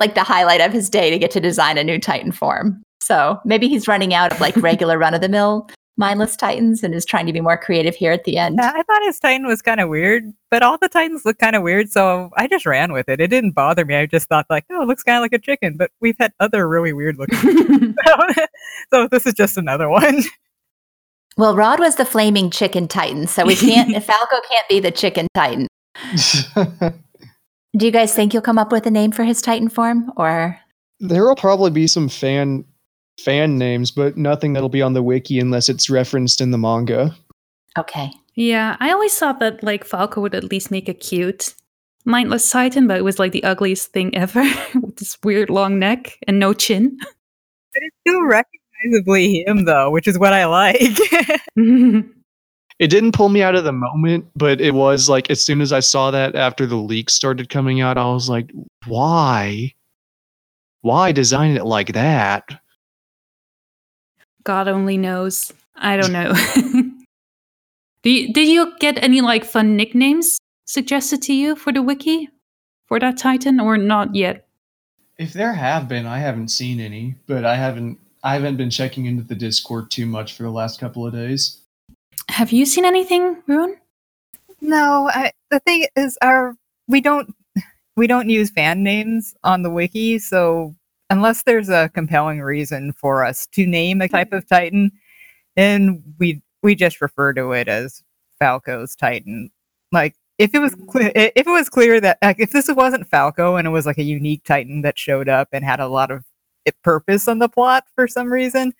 [0.01, 2.83] like the highlight of his day to get to design a new Titan form.
[3.01, 5.69] So maybe he's running out of like regular run of the mill
[5.99, 8.57] mindless Titans and is trying to be more creative here at the end.
[8.59, 11.57] Yeah, I thought his Titan was kind of weird, but all the Titans look kind
[11.57, 13.21] of weird, so I just ran with it.
[13.21, 13.97] It didn't bother me.
[13.97, 16.33] I just thought like, oh, it looks kind of like a chicken, but we've had
[16.39, 17.97] other really weird looking.
[18.91, 20.23] so this is just another one.
[21.39, 23.91] Well, Rod was the flaming chicken titan, so we can't.
[24.05, 25.69] Falco can't be the chicken titan.
[27.77, 30.59] Do you guys think you'll come up with a name for his titan form, or
[30.99, 32.65] there will probably be some fan
[33.21, 37.15] fan names, but nothing that'll be on the wiki unless it's referenced in the manga.
[37.79, 38.11] okay?
[38.35, 41.55] Yeah, I always thought that like Falco would at least make a cute
[42.05, 44.43] mindless titan, but it was like the ugliest thing ever
[44.75, 46.97] with this weird long neck and no chin.
[47.01, 48.23] But it's still
[48.79, 50.99] recognizably him, though, which is what I like.
[52.79, 55.73] It didn't pull me out of the moment, but it was like as soon as
[55.73, 58.53] I saw that after the leaks started coming out, I was like,
[58.87, 59.75] why?
[60.83, 62.45] Why design it like that?
[64.45, 65.53] God only knows.
[65.75, 66.33] I don't know.
[68.03, 72.29] Do you, did you get any like fun nicknames suggested to you for the wiki
[72.87, 74.47] for that titan or not yet?
[75.19, 79.07] If there have been, I haven't seen any, but I haven't I haven't been checking
[79.07, 81.61] into the Discord too much for the last couple of days.
[82.29, 83.77] Have you seen anything, Ruin?
[84.61, 86.55] no, I, the thing is, our
[86.89, 87.35] we don't
[87.97, 90.75] we don't use fan names on the wiki, so
[91.11, 94.93] unless there's a compelling reason for us to name a type of Titan,
[95.57, 98.03] then we we just refer to it as
[98.39, 99.51] Falco's Titan.
[99.93, 103.57] Like if it was clear, if it was clear that like, if this wasn't Falco
[103.57, 106.25] and it was like a unique Titan that showed up and had a lot of
[106.83, 108.73] purpose on the plot for some reason,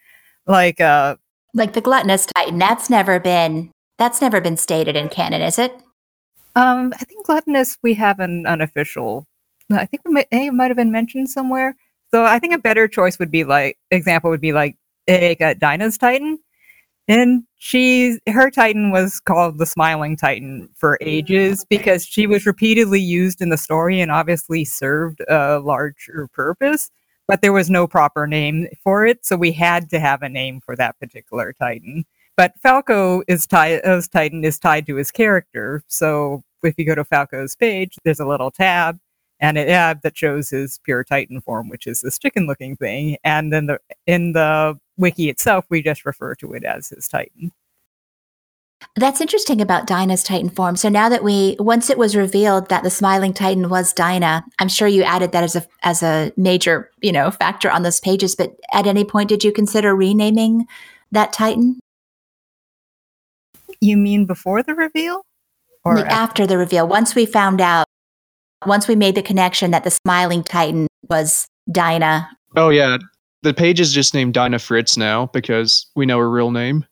[0.47, 1.17] like uh
[1.55, 5.73] Like the gluttonous titan, that's never been that's never been stated in canon, is it?
[6.57, 9.27] Um, I think gluttonous we have an unofficial.
[9.71, 11.77] I think it might, it might have been mentioned somewhere.
[12.11, 14.77] So I think a better choice would be like example would be like
[15.09, 16.39] uh, Dinah's Titan,
[17.07, 23.01] and she's her Titan was called the Smiling Titan for ages because she was repeatedly
[23.01, 26.91] used in the story and obviously served a larger purpose,
[27.29, 30.61] but there was no proper name for it, so we had to have a name
[30.61, 32.05] for that particular Titan.
[32.37, 35.85] But Falco is tied Titan is tied to his character.
[35.87, 38.99] So if you go to Falco's page, there's a little tab
[39.41, 43.19] and a tab that shows his pure Titan form, which is this chicken looking thing.
[43.25, 47.53] And then the in the wiki itself, we just refer to it as his Titan.
[48.97, 50.77] That's interesting about Dinah's Titan form.
[50.77, 54.69] So now that we once it was revealed that the smiling Titan was Dinah, I'm
[54.69, 58.35] sure you added that as a as a major, you know, factor on those pages,
[58.35, 60.67] but at any point did you consider renaming
[61.13, 61.79] that Titan?
[63.81, 65.23] You mean before the reveal?
[65.85, 67.87] Or like after the reveal, once we found out,
[68.67, 72.29] once we made the connection that the smiling Titan was Dinah.
[72.57, 72.99] Oh yeah,
[73.43, 76.85] the page is just named Dinah Fritz now because we know her real name.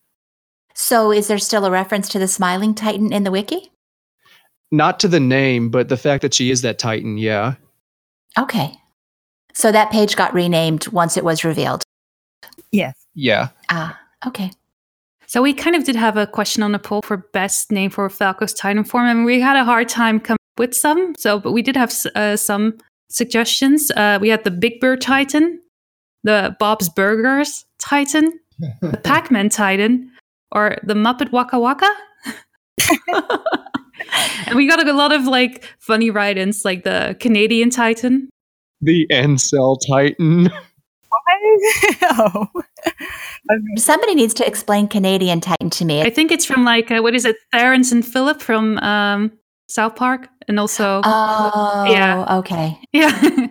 [0.78, 3.72] So is there still a reference to the smiling Titan in the wiki?
[4.70, 7.16] Not to the name, but the fact that she is that Titan.
[7.16, 7.54] Yeah.
[8.38, 8.74] Okay.
[9.54, 11.82] So that page got renamed once it was revealed.
[12.72, 12.94] yes.
[13.14, 13.48] Yeah.
[13.70, 14.50] Ah, okay.
[15.26, 18.08] So we kind of did have a question on the poll for best name for
[18.10, 21.14] Falco's Titan form, and we had a hard time coming up with some.
[21.16, 22.76] So, but we did have uh, some
[23.08, 23.90] suggestions.
[23.92, 25.58] Uh, we had the Big Bird Titan,
[26.22, 30.12] the Bob's Burgers Titan, the Pac-Man Titan,
[30.52, 31.90] or the Muppet Waka Waka.
[34.46, 38.28] and we got a lot of like funny write-ins, like the Canadian Titan.
[38.80, 40.50] The Incel Titan.
[42.02, 42.46] oh.
[43.76, 46.02] Somebody needs to explain Canadian Titan to me.
[46.02, 49.32] I think it's from like uh, what is it, Terrance and Phillip from um,
[49.68, 52.38] South Park, and also Oh, Yeah.
[52.38, 52.78] okay.
[52.92, 53.46] Yeah.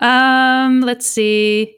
[0.00, 1.76] um, let's see.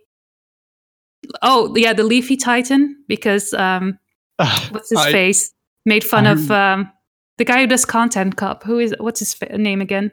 [1.41, 3.99] Oh, yeah, the Leafy Titan because um
[4.71, 5.53] what's his I- face?
[5.85, 6.91] Made fun of um
[7.39, 8.63] the guy who does Content Cup.
[8.63, 10.13] Who is what's his fa- name again?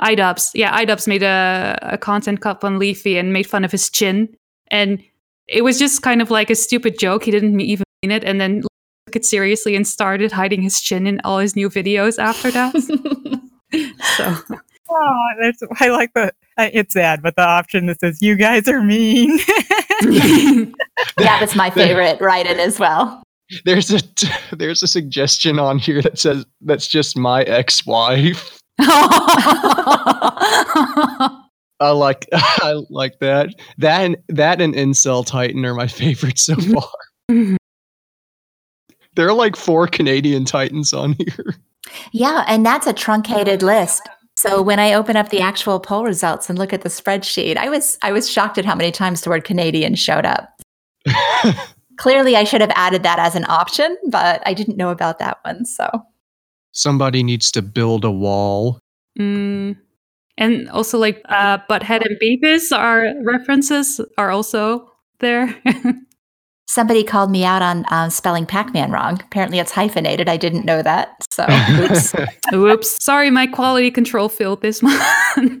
[0.00, 0.50] Idubbbz.
[0.54, 4.34] Yeah, Idubbbz made a, a content cup on Leafy and made fun of his chin.
[4.68, 5.02] And
[5.46, 7.24] it was just kind of like a stupid joke.
[7.24, 8.24] He didn't even mean it.
[8.24, 8.62] And then
[9.06, 12.72] took it seriously and started hiding his chin in all his new videos after that.
[14.16, 14.56] so
[14.94, 16.32] Oh, that's I like the.
[16.58, 19.38] It's sad, but the option that says "You guys are mean."
[21.16, 23.22] That was my favorite write-in as well.
[23.64, 24.00] There's a
[24.56, 28.58] there's a suggestion on here that says that's just my ex-wife.
[28.80, 29.10] I
[31.80, 33.50] like I like that.
[33.78, 37.54] That and that and Incel Titan are my favorites so mm-hmm.
[37.54, 37.58] far.
[39.14, 41.56] there are like four Canadian Titans on here.
[42.12, 44.08] Yeah, and that's a truncated list.
[44.36, 47.68] So when I open up the actual poll results and look at the spreadsheet, I
[47.68, 50.60] was I was shocked at how many times the word Canadian showed up.
[51.98, 55.38] Clearly, I should have added that as an option, but I didn't know about that
[55.44, 55.64] one.
[55.64, 55.88] So
[56.72, 58.80] Somebody needs to build a wall.
[59.18, 59.76] Mm.
[60.38, 65.54] And also, like uh, Butthead and Beavis are references are also there.
[66.68, 69.20] Somebody called me out on um, spelling Pac-Man wrong.
[69.22, 70.28] Apparently, it's hyphenated.
[70.28, 71.26] I didn't know that.
[71.30, 71.44] So,
[71.80, 72.14] oops.
[72.52, 73.02] Whoops.
[73.04, 75.60] Sorry, my quality control failed this month.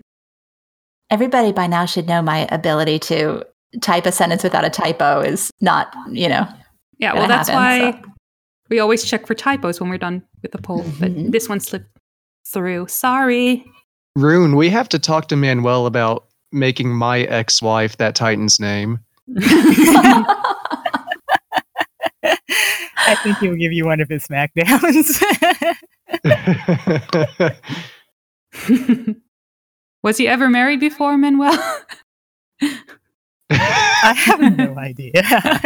[1.10, 3.44] Everybody by now should know my ability to
[3.82, 6.46] type a sentence without a typo is not, you know.
[6.98, 8.12] yeah, well, that's happen, why
[8.70, 10.82] we always check for typos when we're done with the poll.
[10.82, 11.00] Mhm.
[11.00, 11.86] But this one slipped
[12.46, 12.86] through.
[12.88, 13.66] Sorry.
[14.16, 18.98] Rune, we have to talk to Manuel about making my ex-wife that Titan's name.
[23.06, 25.22] I think he'll give you one of his smackdowns.
[30.02, 31.56] Was he ever married before, Manuel?
[33.50, 35.22] I have no idea.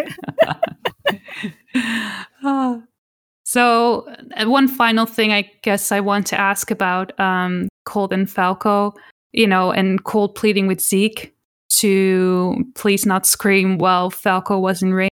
[3.49, 8.29] So, uh, one final thing I guess I want to ask about um, Colt and
[8.29, 8.93] Falco,
[9.33, 11.33] you know, and Colt pleading with Zeke
[11.71, 15.13] to please not scream while Falco was in range.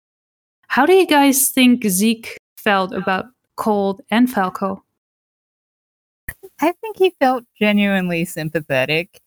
[0.77, 3.25] How do you guys think Zeke felt about
[3.55, 4.83] Colt and Falco?
[6.61, 9.19] I think he felt genuinely sympathetic.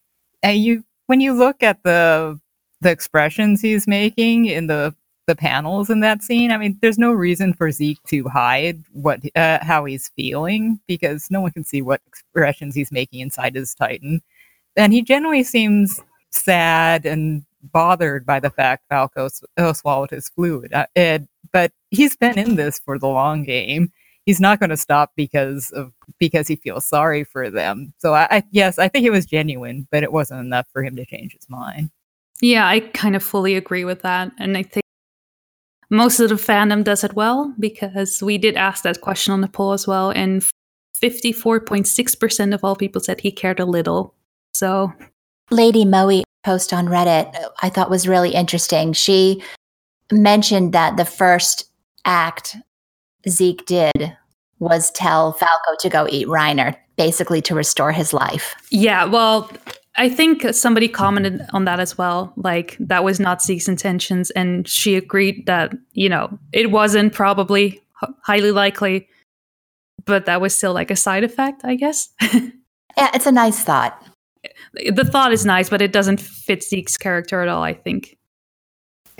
[0.44, 2.38] You, when you look at the
[2.82, 4.94] the expressions he's making in the
[5.26, 9.18] the panels in that scene, I mean, there's no reason for Zeke to hide what
[9.34, 13.74] uh, how he's feeling because no one can see what expressions he's making inside his
[13.74, 14.22] Titan,
[14.76, 20.72] and he generally seems sad and bothered by the fact Falco uh, swallowed his fluid.
[20.72, 23.92] Uh, and, but he's been in this for the long game.
[24.26, 27.92] He's not going to stop because of because he feels sorry for them.
[27.98, 30.96] So I, I yes, I think it was genuine, but it wasn't enough for him
[30.96, 31.90] to change his mind.
[32.40, 34.32] Yeah, I kind of fully agree with that.
[34.38, 34.84] And I think
[35.90, 39.48] most of the fandom does it well because we did ask that question on the
[39.48, 40.10] poll as well.
[40.10, 40.42] And
[41.02, 44.14] 54.6% of all people said he cared a little.
[44.54, 44.92] So,
[45.50, 48.92] Lady Moe post on Reddit I thought was really interesting.
[48.92, 49.42] She
[50.12, 51.64] mentioned that the first
[52.04, 52.56] act
[53.28, 54.16] Zeke did
[54.58, 58.54] was tell Falco to go eat Reiner, basically to restore his life.
[58.70, 59.50] yeah, well,
[59.96, 62.32] I think somebody commented on that as well.
[62.36, 64.30] Like, that was not Zeke's intentions.
[64.30, 69.08] And she agreed that, you know, it wasn't probably h- highly likely,
[70.04, 72.08] but that was still like a side effect, I guess.
[72.96, 74.02] Yeah, it's a nice thought.
[74.74, 78.18] the thought is nice, but it doesn't fit Zeke's character at all, I think.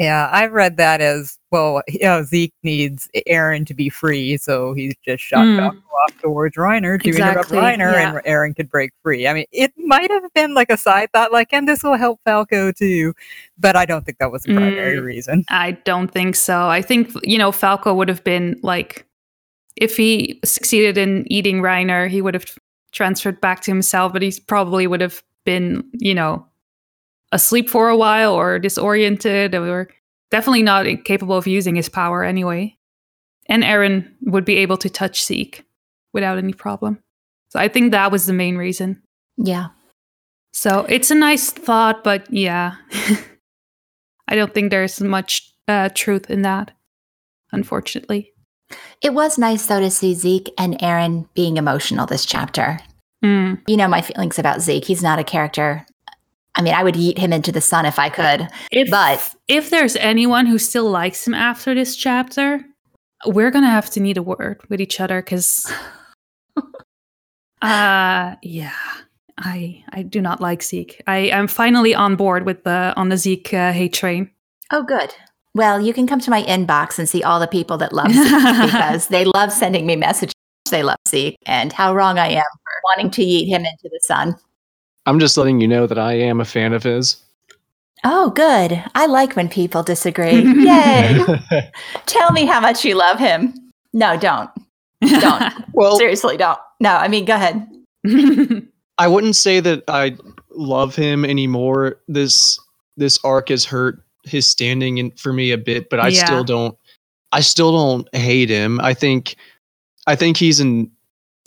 [0.01, 1.82] Yeah, I read that as well.
[1.88, 5.59] You know, Zeke needs Eren to be free, so he's just shot Mm.
[5.59, 8.14] Falco off towards Reiner to Exactly, interrupt Reiner, yeah.
[8.16, 9.28] and Eren could break free.
[9.28, 12.18] I mean, it might have been like a side thought, like, and this will help
[12.24, 13.12] Falco too,
[13.59, 15.05] but I don't think that was the primary Mm.
[15.05, 15.44] reason.
[15.51, 16.66] I don't think so.
[16.68, 19.05] I think, you know, Falco would have been like,
[19.76, 22.46] if he succeeded in eating Reiner, he would have
[22.92, 26.46] transferred back to himself, but he probably would have been, you know,
[27.32, 29.88] asleep for a while or disoriented or
[30.30, 32.76] definitely not capable of using his power anyway.
[33.46, 35.64] And Eren would be able to touch Zeke
[36.12, 37.00] without any problem.
[37.48, 39.02] So I think that was the main reason.
[39.36, 39.68] Yeah.
[40.52, 42.76] So it's a nice thought, but yeah,
[44.28, 46.72] I don't think there's much uh, truth in that,
[47.52, 48.32] unfortunately.
[49.02, 52.78] It was nice though to see Zeke and Eren being emotional this chapter.
[53.24, 53.60] Mm.
[53.66, 54.84] You know my feelings about Zeke.
[54.84, 55.86] He's not a character.
[56.57, 58.48] I mean, I would eat him into the sun if I could.
[58.72, 62.64] If, But- if there's anyone who still likes him after this chapter,
[63.26, 65.70] we're gonna have to need a word with each other because,
[67.62, 68.72] uh, yeah,
[69.38, 71.03] I I do not like Zeke.
[71.07, 74.30] I am finally on board with the on the Zeke uh, hate train.
[74.72, 75.14] Oh, good.
[75.54, 78.22] Well, you can come to my inbox and see all the people that love Zeke
[78.72, 80.33] because they love sending me messages.
[80.70, 84.00] They love Zeke and how wrong I am for wanting to eat him into the
[84.03, 84.37] sun.
[85.11, 87.16] I'm just letting you know that I am a fan of his.
[88.04, 88.80] Oh, good.
[88.95, 90.41] I like when people disagree.
[90.64, 91.18] Yay.
[92.07, 93.53] Tell me how much you love him.
[93.92, 94.49] No, don't.
[95.03, 95.53] Don't.
[95.72, 96.61] well, Seriously, don't.
[96.78, 97.66] No, I mean, go ahead.
[98.99, 100.16] I wouldn't say that I
[100.50, 101.96] love him anymore.
[102.07, 102.61] This
[102.96, 106.24] this arc has hurt his standing in, for me a bit, but I Yeah.
[106.24, 106.78] still don't.
[107.32, 108.78] I still don't hate him.
[108.80, 109.34] I think,
[110.07, 110.88] I think he's an.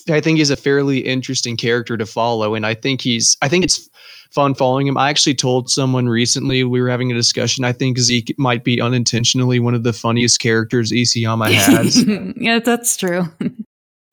[0.09, 3.37] I think he's a fairly interesting character to follow, and I think he's.
[3.41, 3.89] I think it's
[4.31, 4.97] fun following him.
[4.97, 7.63] I actually told someone recently we were having a discussion.
[7.63, 12.03] I think Zeke might be unintentionally one of the funniest characters Isayama has.
[12.37, 13.23] yeah, that's true.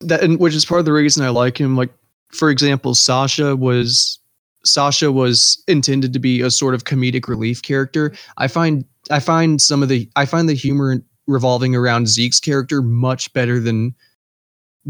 [0.01, 1.75] that and which is part of the reason I like him.
[1.75, 1.91] Like
[2.31, 4.19] for example, Sasha was
[4.63, 8.13] Sasha was intended to be a sort of comedic relief character.
[8.37, 12.81] I find I find some of the I find the humor revolving around Zeke's character
[12.81, 13.95] much better than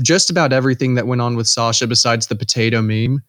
[0.02, 3.24] just about everything that went on with Sasha besides the potato meme.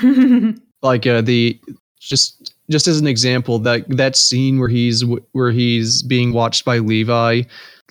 [0.82, 1.58] Like uh, the
[1.98, 5.02] just just as an example, that that scene where he's
[5.32, 7.42] where he's being watched by Levi,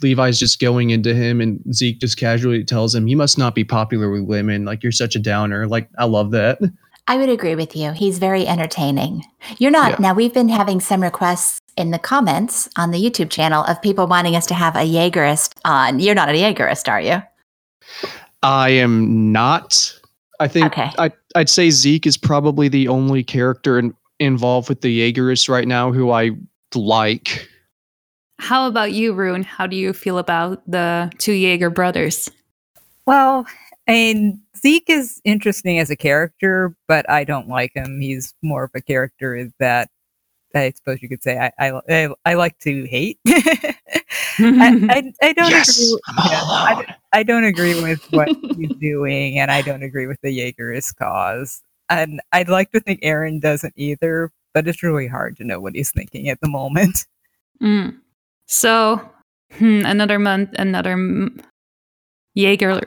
[0.04, 3.64] Levi's just going into him, and Zeke just casually tells him, "You must not be
[3.64, 4.64] popular with women.
[4.64, 6.60] Like you're such a downer." Like I love that.
[7.08, 7.92] I would agree with you.
[7.92, 9.26] He's very entertaining.
[9.58, 9.92] You're not.
[9.92, 9.98] Yeah.
[10.00, 14.08] Now, we've been having some requests in the comments on the YouTube channel of people
[14.08, 16.00] wanting us to have a Jaegerist on.
[16.00, 17.22] You're not a Jaegerist, are you?
[18.42, 19.94] I am not.
[20.40, 20.92] I think Okay.
[20.98, 25.68] I, I'd say Zeke is probably the only character in, involved with the Jaegerists right
[25.68, 26.32] now who I
[26.76, 27.48] like.
[28.40, 29.44] How about you, Rune?
[29.44, 32.30] How do you feel about the two Jaeger brothers?
[33.06, 33.46] Well,
[33.88, 38.00] and Zeke is interesting as a character, but I don't like him.
[38.02, 39.90] He's more of a character that
[40.56, 43.20] I suppose you could say I I, I, I like to hate.
[43.28, 43.74] I,
[44.40, 46.00] I, I don't agree.
[46.08, 46.96] I'm all yeah, I.
[47.14, 51.62] I don't agree with what he's doing, and I don't agree with the Jaegerist cause.
[51.90, 55.76] And I'd like to think Eren doesn't either, but it's really hard to know what
[55.76, 57.06] he's thinking at the moment.
[57.62, 58.00] Mm.
[58.48, 59.02] So,
[59.52, 61.40] hmm, another month, another m-
[62.34, 62.82] Jaeger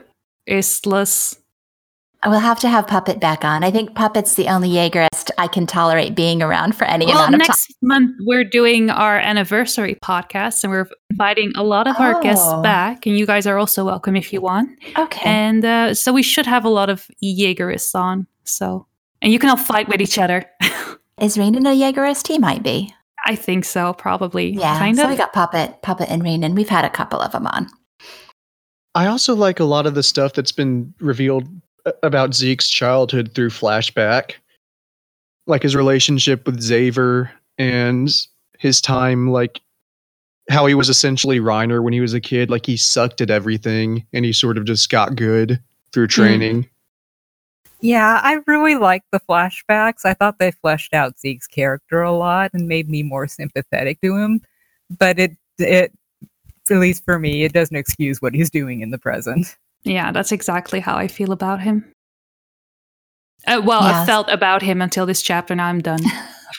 [2.23, 2.31] istless.
[2.31, 3.63] We'll have to have Puppet back on.
[3.63, 7.35] I think Puppet's the only Jaegerist I can tolerate being around for any Well, amount
[7.35, 7.47] of time.
[7.47, 12.45] next month we're doing our anniversary podcast, and we're inviting a lot of our guests
[12.47, 12.61] Oh.
[12.61, 14.69] back, and you guys are also welcome if you want.
[14.97, 15.21] Okay.
[15.29, 18.27] And uh, so we should have a lot of Jaegerists on.
[18.43, 18.87] So,
[19.21, 20.45] and you can all fight with each other.
[21.19, 22.27] Is Renan a Jaegerist?
[22.27, 22.93] He might be.
[23.25, 24.51] I think so, probably.
[24.51, 24.77] Yeah.
[24.77, 25.09] kind so of.
[25.09, 26.55] we got Puppet, Puppet, and Renan.
[26.55, 27.67] We've had a couple of them on.
[28.95, 31.49] I also like a lot of the stuff that's been revealed a-
[32.03, 34.33] about Zeke's childhood through flashback,
[35.45, 38.09] like his relationship with Xaver and
[38.59, 39.61] his time, like
[40.49, 42.49] how he was essentially Reiner when he was a kid.
[42.49, 45.61] Like he sucked at everything, and he sort of just got good
[45.91, 46.21] through hmm.
[46.21, 46.69] training.
[47.79, 50.03] Yeah, I really liked the flashbacks.
[50.03, 54.17] I thought they fleshed out Zeke's character a lot and made me more sympathetic to
[54.17, 54.41] him.
[54.89, 55.91] But it, it,
[56.71, 59.55] at least for me, it doesn't excuse what he's doing in the present.
[59.83, 61.91] Yeah, that's exactly how I feel about him.
[63.45, 65.55] Uh, well, I felt about him until this chapter.
[65.55, 66.01] Now I'm done.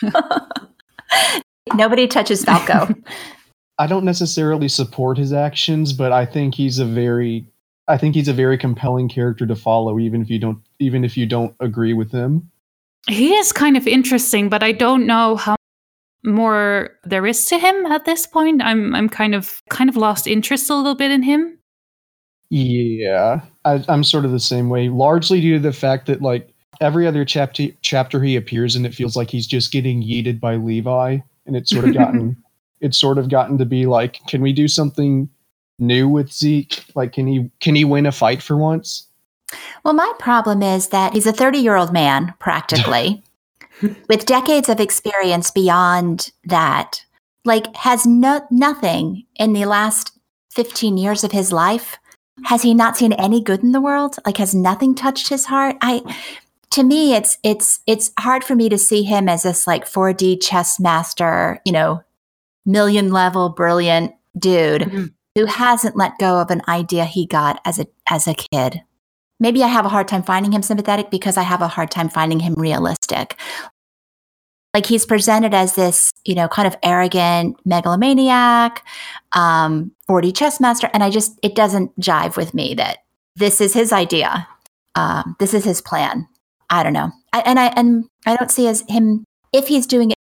[1.74, 2.94] Nobody touches Falco.
[3.78, 7.46] I don't necessarily support his actions, but I think he's a very
[7.86, 11.16] I think he's a very compelling character to follow even if you don't even if
[11.16, 12.50] you don't agree with him.
[13.06, 15.56] He is kind of interesting, but I don't know how
[16.24, 18.62] more there is to him at this point.
[18.62, 21.57] I'm I'm kind of kind of lost interest a little bit in him.
[22.50, 26.52] Yeah, I, I'm sort of the same way, largely due to the fact that like
[26.80, 30.56] every other chapter chapter he appears in, it feels like he's just getting yeeted by
[30.56, 32.36] Levi, and it's sort of gotten
[32.80, 35.28] it's sort of gotten to be like, can we do something
[35.78, 36.84] new with Zeke?
[36.94, 39.06] Like, can he can he win a fight for once?
[39.84, 43.22] Well, my problem is that he's a 30 year old man, practically,
[44.08, 47.04] with decades of experience beyond that.
[47.44, 50.18] Like, has no, nothing in the last
[50.50, 51.96] 15 years of his life.
[52.44, 54.16] Has he not seen any good in the world?
[54.24, 55.76] Like, has nothing touched his heart?
[55.80, 56.02] I,
[56.70, 60.42] to me, it's it's it's hard for me to see him as this like 4D
[60.42, 62.02] chess master, you know,
[62.66, 65.12] million level brilliant dude Mhm.
[65.34, 68.82] who hasn't let go of an idea he got as a as a kid
[69.40, 72.08] maybe I have a hard time finding him sympathetic because I have a hard time
[72.08, 73.38] finding him realistic.
[74.74, 78.84] Like he's presented as this, you know, kind of arrogant megalomaniac,
[79.32, 82.98] um, 4D chess master, and I just it doesn't jive with me that
[83.36, 84.46] this is his idea,
[84.94, 86.26] um, this is his plan.
[86.70, 90.10] I don't know, I, and I and I don't see as him if he's doing
[90.10, 90.18] it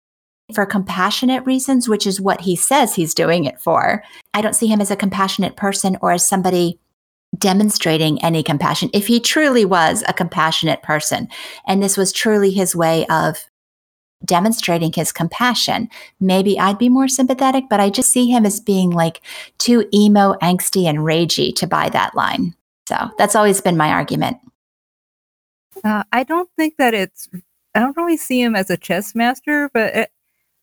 [0.55, 4.03] for compassionate reasons, which is what he says he's doing it for.
[4.35, 6.81] I don't see him as a compassionate person or as somebody
[7.39, 8.91] demonstrating any compassion.
[8.93, 11.29] If he truly was a compassionate person
[11.67, 13.50] and this was truly his way of
[14.25, 15.89] demonstrating his compassion,
[16.21, 19.21] maybe I'd be more sympathetic, but I just see him as being like
[19.59, 22.55] too emo, angsty, and ragey to buy that line.
[22.89, 24.39] So that's always been my argument.
[25.85, 27.29] Uh, I don't think that it's.
[27.75, 30.11] I don't really see him as a chess master, but it,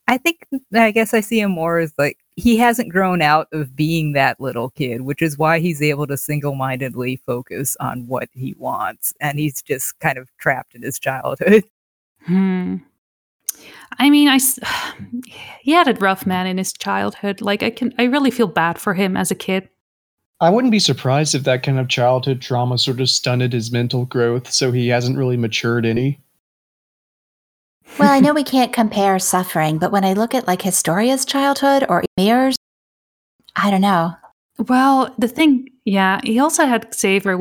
[0.08, 3.76] I think I guess I see him more as like he hasn't grown out of
[3.76, 8.54] being that little kid, which is why he's able to single-mindedly focus on what he
[8.58, 11.64] wants, and he's just kind of trapped in his childhood.
[12.26, 12.78] Hmm.
[14.00, 14.60] I mean, I s-
[15.62, 17.42] he had it rough, man, in his childhood.
[17.42, 19.70] Like I can, I really feel bad for him as a kid.
[20.40, 24.06] I wouldn't be surprised if that kind of childhood trauma sort of stunted his mental
[24.06, 26.20] growth, so he hasn't really matured any.
[27.98, 31.86] Well, I know we can't compare suffering, but when I look at like Historia's childhood
[31.90, 32.56] or Ymir's,
[33.56, 34.14] I don't know.
[34.68, 37.40] Well, the thing, yeah, he also had Xavier.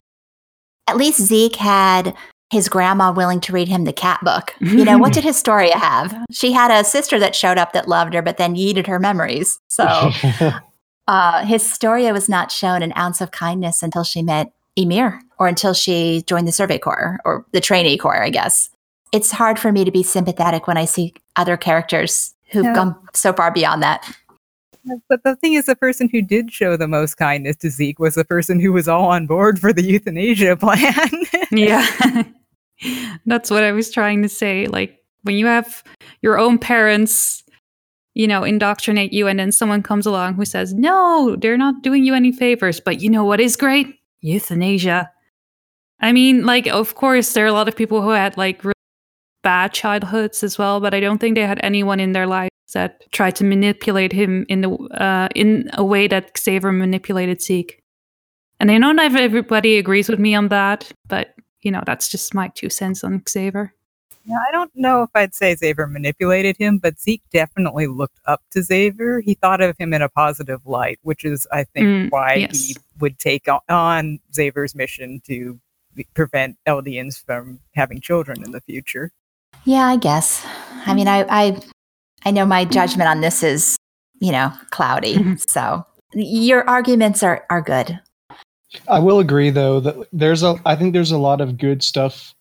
[0.89, 2.15] At least Zeke had
[2.51, 4.55] his grandma willing to read him the cat book.
[4.61, 6.17] You know, what did Historia have?
[6.31, 9.59] She had a sister that showed up that loved her, but then yeeted her memories.
[9.69, 9.85] So
[11.09, 15.75] uh, Historia was not shown an ounce of kindness until she met Ymir or until
[15.75, 18.71] she joined the Survey Corps or the trainee corps, I guess.
[19.13, 22.75] It's hard for me to be sympathetic when I see other characters who've Yeah.
[22.75, 24.09] gone so far beyond that.
[25.09, 28.15] But the thing is, the person who did show the most kindness to Zeke was
[28.15, 31.11] the person who was all on board for the euthanasia plan.
[31.51, 32.25] yeah.
[33.27, 34.67] That's what I was trying to say.
[34.67, 35.83] Like when you have
[36.23, 37.43] your own parents,
[38.15, 42.05] you know, indoctrinate you, and then someone comes along who says, no, they're not doing
[42.05, 42.81] you any favors.
[42.81, 43.99] But you know what is great?
[44.21, 45.11] Euthanasia.
[46.01, 48.75] I mean, like, of course, there are a lot of people who had like really
[49.43, 53.11] bad childhoods as well, but I don't think they had anyone in their lives that
[53.13, 57.83] tried to manipulate him in the uh, in a way that Xavier manipulated Zeke.
[58.59, 62.35] And I know not everybody agrees with me on that, but you know, that's just
[62.35, 63.73] my two cents on Xavier.
[64.25, 68.43] Yeah, I don't know if I'd say Xavier manipulated him, but Zeke definitely looked up
[68.51, 69.21] to Xavier.
[69.21, 72.67] He thought of him in a positive light, which is, I think, Mm, why yes.
[72.67, 75.61] he would take on Xavier's mission to
[76.15, 79.13] prevent Eldians from having children in the future.
[79.65, 80.45] Yeah, I guess.
[80.87, 81.61] I mean, I, I,
[82.27, 83.77] I know my judgment on this is,
[84.21, 85.15] you know, cloudy.
[85.15, 85.49] Mhm.
[85.49, 88.01] So your arguments are are good.
[88.89, 92.35] I will agree though that there's a I think there's a lot of good stuff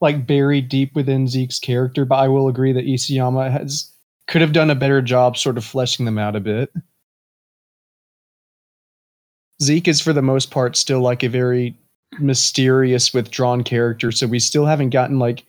[0.00, 3.88] like buried deep within Zeke's character, but I will agree that Isayama has
[4.26, 6.72] could have done a better job sort of fleshing them out a bit.
[9.62, 11.76] Zeke is for the most part still like a very
[12.18, 15.44] mysterious withdrawn character, so we still haven't gotten like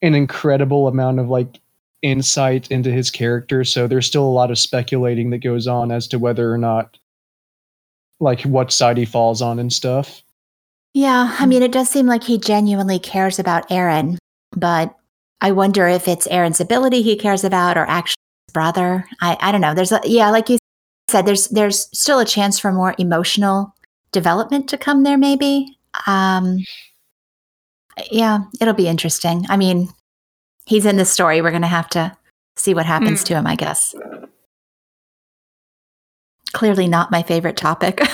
[0.00, 1.60] an incredible amount of like
[2.02, 6.06] insight into his character, so there's still a lot of speculating that goes on as
[6.08, 6.98] to whether or not
[8.20, 10.22] like what side he falls on and stuff.
[10.94, 14.16] Yeah, I mean, it does seem like he genuinely cares about Eren,
[14.52, 14.94] but
[15.42, 18.16] I wonder if it's Eren's ability he cares about or actually
[18.48, 19.06] his brother.
[19.20, 19.74] I, I don't know.
[19.74, 20.58] There's a, yeah, like you
[21.08, 23.74] said, there's there's still a chance for more emotional
[24.12, 25.18] development to come there.
[25.18, 25.76] Maybe.
[26.06, 26.58] Um,
[28.10, 29.44] yeah, it'll be interesting.
[29.50, 29.88] I mean,
[30.66, 31.40] he's in the story.
[31.40, 32.16] We're gonna have to
[32.56, 33.26] see what happens hmm.
[33.26, 33.46] to him.
[33.46, 33.94] I guess.
[36.52, 38.00] Clearly, not my favorite topic.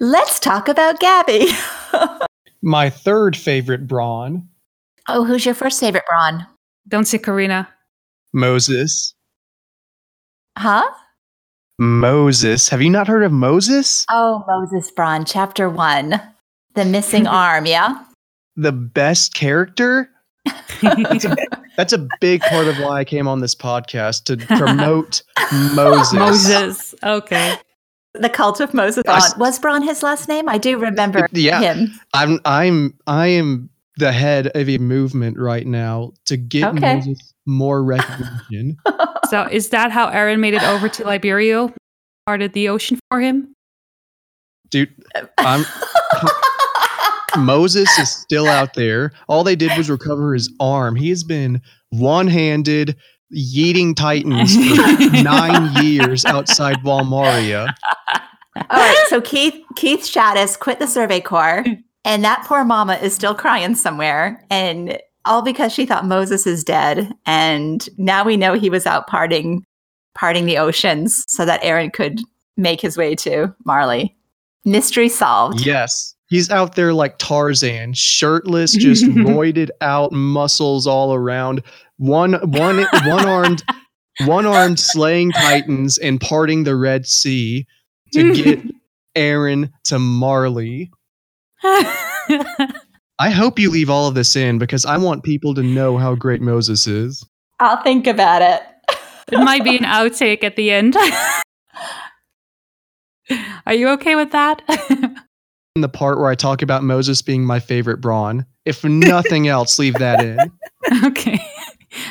[0.00, 1.46] Let's talk about Gabby.
[2.62, 4.48] My third favorite Braun,
[5.08, 6.46] oh, who's your first favorite Braun?
[6.88, 7.68] Don't say Karina.
[8.32, 9.14] Moses.
[10.56, 10.90] Huh?
[11.78, 12.68] Moses.
[12.68, 14.06] Have you not heard of Moses?
[14.10, 16.20] Oh, Moses Braun, chapter one.
[16.74, 18.02] The missing arm, yeah?
[18.56, 20.08] The best character?
[21.76, 25.22] That's a big part of why I came on this podcast to promote
[25.74, 26.12] Moses.
[26.12, 26.94] Moses.
[27.02, 27.56] Okay.
[28.14, 30.48] The cult of Moses I Was Braun his last name?
[30.48, 31.60] I do remember Yeah.
[31.60, 31.98] him.
[32.12, 36.94] I'm I'm I am the head of a movement right now to get Okay.
[36.96, 38.76] Moses more recognition.
[39.30, 41.74] So is that how Eren made it over to Liberio?
[42.26, 43.54] Parted the ocean for him?
[44.68, 44.92] Dude,
[45.38, 45.64] I'm
[47.38, 49.12] Moses is still out there.
[49.28, 50.96] All they did was recover his arm.
[50.96, 52.96] He has been one-handed
[53.34, 57.74] yeeting titans for nine years outside Wall Maria.
[58.56, 61.64] All right, so Keith Keith Shadis quit the Survey Corps,
[62.04, 66.62] and that poor mama is still crying somewhere, and all because she thought Moses is
[66.62, 69.64] dead, and now we know he was out parting
[70.14, 72.20] parting the oceans so that Eren could
[72.56, 74.16] make his way to Marley.
[74.64, 75.66] Mystery solved.
[75.66, 76.14] Yes.
[76.34, 81.62] He's out there like Tarzan, shirtless, just roided out, muscles all around.
[81.98, 83.62] One one one armed
[84.26, 87.68] one armed slaying titans and parting the Red Sea
[88.14, 88.60] to get
[89.16, 90.90] Eren to Marley.
[91.62, 96.16] I hope you leave all of this in because I want people to know how
[96.16, 97.24] great Moses is.
[97.60, 98.60] I'll think about it.
[99.30, 100.96] it might be an outtake at the end.
[103.66, 104.62] Are you okay with that?
[105.76, 108.46] In the part where I talk about Moses being my favorite Braun.
[108.64, 110.38] If nothing else, leave that in.
[111.04, 111.44] okay.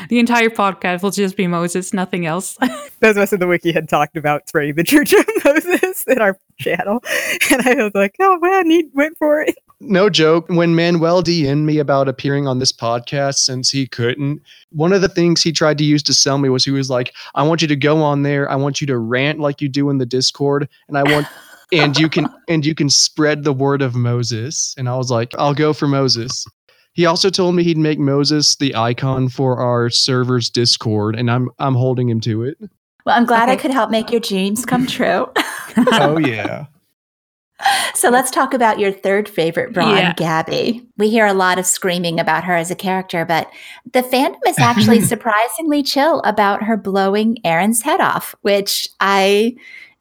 [0.10, 2.58] The entire podcast will just be Moses, nothing else.
[3.00, 6.20] Those of us in the wiki had talked about spreading the Church of Moses in
[6.20, 7.02] our channel,
[7.52, 11.66] and I was like, "Oh man, he went for it." no joke when manuel dm'd
[11.66, 15.78] me about appearing on this podcast since he couldn't one of the things he tried
[15.78, 18.24] to use to sell me was he was like i want you to go on
[18.24, 21.28] there i want you to rant like you do in the discord and i want
[21.74, 25.34] and you can and you can spread the word of moses and i was like
[25.38, 26.46] i'll go for moses
[26.94, 31.50] he also told me he'd make moses the icon for our server's discord and i'm
[31.60, 32.58] i'm holding him to it
[33.06, 35.30] Well, I'm glad I could help make your dreams come true.
[35.92, 36.68] oh yeah
[37.96, 40.14] So let's talk about your third favorite Braun, Yeah.
[40.16, 40.86] Gabby.
[40.98, 43.50] We hear a lot of screaming about her as a character, but
[43.94, 49.56] the fandom is actually surprisingly chill about her blowing Eren's head off, which I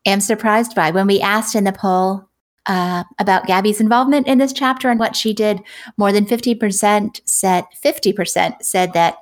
[0.06, 0.90] am surprised by.
[0.90, 2.28] When we asked in the poll
[2.66, 5.60] uh, about Gabby's involvement in this chapter and what she did,
[5.96, 9.16] more than 50% said 50% said that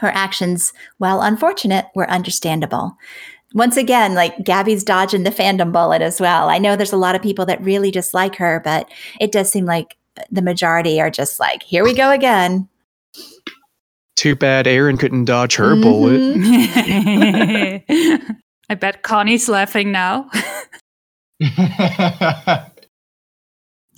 [0.00, 2.96] her actions, while unfortunate, were understandable
[3.54, 6.50] once again, like Gabby's dodging the fandom bullet as well.
[6.50, 8.90] I know there's a lot of people that really dislike her, but
[9.20, 9.96] it does seem like
[10.30, 12.68] the majority are just like, here we go again.
[14.16, 15.82] Too bad Eren couldn't dodge her Mhm.
[17.88, 18.32] bullet.
[18.68, 20.30] I bet Connie's laughing now.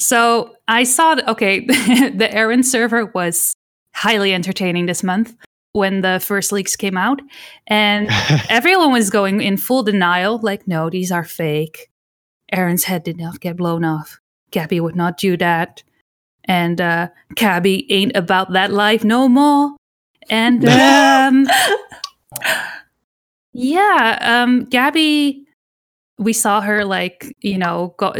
[0.00, 3.54] So I saw, okay, the Eren server was
[3.94, 5.36] highly entertaining this month
[5.72, 7.20] when the first leaks came out.
[7.66, 8.08] And
[8.48, 11.90] everyone was going in full denial like, no, these are fake.
[12.52, 14.18] Eren's head did not get blown off.
[14.50, 15.82] Gabby would not do that.
[16.44, 19.76] And uh, Gabby ain't about that life no more.
[20.30, 21.46] And um,
[23.52, 25.44] yeah, um, Gabby,
[26.18, 28.12] we saw her like, you know, go,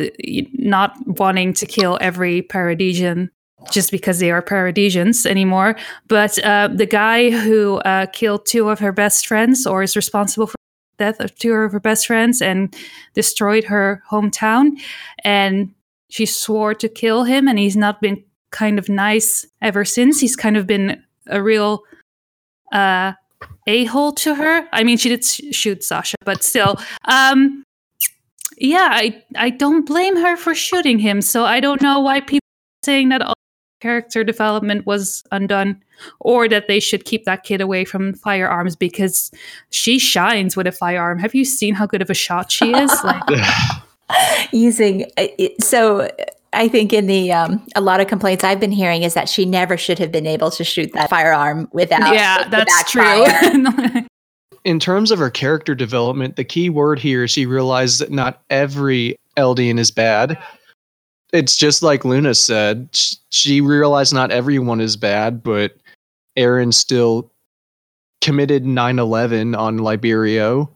[0.55, 3.29] not wanting to kill every Paradisian
[3.71, 5.77] just because they are Paradisians anymore.
[6.09, 10.47] But uh, the guy who uh, killed two of her best friends or is responsible
[10.47, 10.57] for
[10.97, 12.75] the death of two of her best friends and
[13.15, 14.81] destroyed her hometown.
[15.25, 15.75] And
[16.09, 20.21] she swore to kill him, and he's not been kind of nice ever since.
[20.21, 21.83] He's kind of been a real
[22.73, 23.13] uh,
[23.67, 24.69] a hole to her.
[24.73, 26.79] I mean, she did sh- shoot Sasha, but still.
[27.07, 27.65] Um,
[28.59, 31.23] yeah, I, I don't blame her for shooting him.
[31.23, 33.35] So I don't know why people are saying that all
[33.81, 35.83] character development was undone
[36.21, 39.31] or that they should keep that kid away from firearms because
[39.71, 41.19] she shines with a firearm.
[41.19, 42.93] Have you seen how good of a shot she is?
[43.03, 43.23] Like,
[44.53, 45.27] Using uh,
[45.61, 46.11] so
[46.53, 49.45] I think in the um, a lot of complaints I've been hearing is that she
[49.45, 54.03] never should have been able to shoot that firearm without yeah, the that's true.
[54.65, 58.43] in terms of her character development, the key word here is she realized that not
[58.51, 60.39] every Eldian is bad.
[61.33, 62.89] It's just like Luna said.
[63.31, 65.77] She realized not everyone is bad, but
[66.37, 67.31] Eren still
[68.21, 70.69] committed 9 11 on Liberio.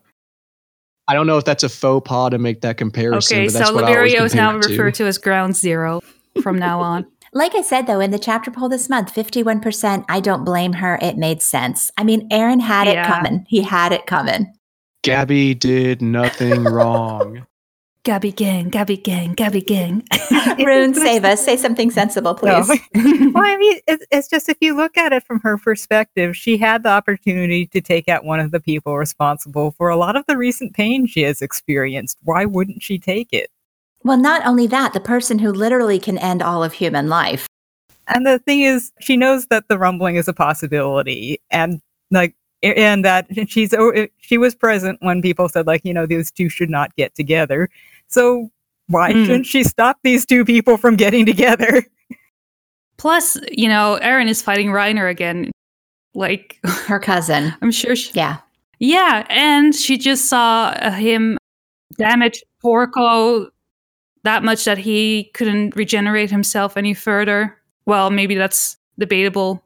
[1.06, 3.36] I don't know if that's a faux pas to make that comparison.
[3.36, 4.74] okay, but that's so what I Liberio is now compare to.
[4.74, 6.00] referred to as ground zero
[6.42, 7.06] from now on.
[7.36, 11.00] Like I said, though, in the chapter poll this month, 51%, I don't blame her.
[11.02, 11.90] It made sense.
[11.98, 13.44] I mean, Eren had it coming.
[13.48, 14.54] He had it coming.
[15.02, 17.44] Gabby did nothing wrong.
[18.04, 20.06] Gabby gang, Gabby gang, Gabby gang.
[20.58, 21.42] Rune, save us.
[21.42, 22.62] Say something sensible, No.
[22.62, 22.80] please.
[23.34, 26.58] well, I mean, it's, it's just if you look at it from her perspective, she
[26.58, 30.24] had the opportunity to take out one of the people responsible for a lot of
[30.26, 32.18] the recent pain she has experienced.
[32.24, 33.50] Why wouldn't she take it?
[34.02, 37.46] Well, not only that, the person who literally can end all of human life.
[38.08, 43.02] And the thing is, she knows that the rumbling is a possibility, and like, and
[43.02, 46.50] that she's oh, eh, she was present when people said like, you know, these two
[46.50, 47.70] should not get together.
[48.08, 48.50] So
[48.88, 49.24] why Hmm.
[49.24, 51.84] shouldn't she stop these two people from getting together?
[52.96, 55.50] Plus, you know, Eren is fighting Reiner again.
[56.14, 57.52] Like, Her cousin.
[57.60, 58.38] I'm sure she, Yeah.
[58.78, 61.38] Yeah, and she just saw uh, him
[61.96, 63.48] damage Porco
[64.24, 67.56] that much that he couldn't regenerate himself any further.
[67.86, 69.63] Well, maybe that's debatable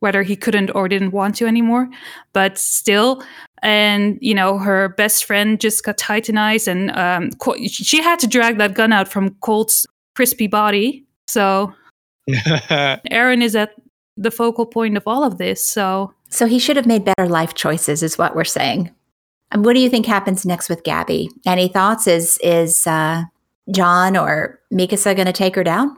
[0.00, 1.88] whether he couldn't or didn't want to anymore,
[2.32, 3.22] but still.
[3.62, 8.26] And you know, her best friend just got titanized, and um, Co- she had to
[8.26, 11.04] drag that gun out from Colt's crispy body.
[11.26, 11.72] So
[12.28, 13.74] Eren is at
[14.16, 15.62] the focal point of all of this.
[15.62, 18.92] So So he should have made better life choices, is what we're saying.
[19.50, 21.30] And what do you think happens next with Gabby?
[21.46, 22.06] Any thoughts?
[22.06, 23.24] Is is uh,
[23.70, 25.96] Jean or Mikasa going to take her down?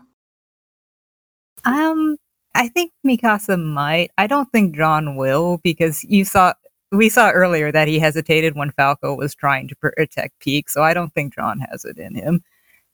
[1.64, 2.16] Um,
[2.55, 4.10] I think Mikasa might.
[4.18, 6.52] I don't think Jean will because you saw
[6.93, 10.93] we saw earlier that he hesitated when Falco was trying to protect Pieck, so I
[10.93, 12.43] don't think Jean has it in him.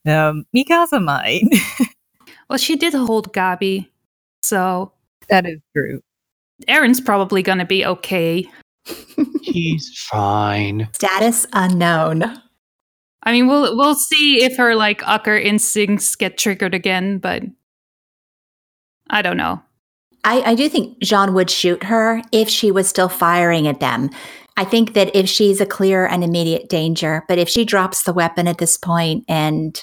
[0.06, 1.44] Um, Mikasa might.
[2.48, 3.88] Well, she did hold Gabi,
[4.42, 4.92] so
[5.28, 6.00] that is true.
[6.68, 8.48] Eren's probably going to be okay.
[9.42, 10.88] He's fine.
[10.94, 12.40] Status unknown.
[13.24, 17.42] I mean, we'll we'll see if her like Ucker instincts get triggered again, but
[19.10, 19.62] I don't know.
[20.24, 24.10] I, I do think Jean would shoot her if she was still firing at them.
[24.56, 28.12] I think that if she's a clear and immediate danger, but if she drops the
[28.12, 29.82] weapon at this point and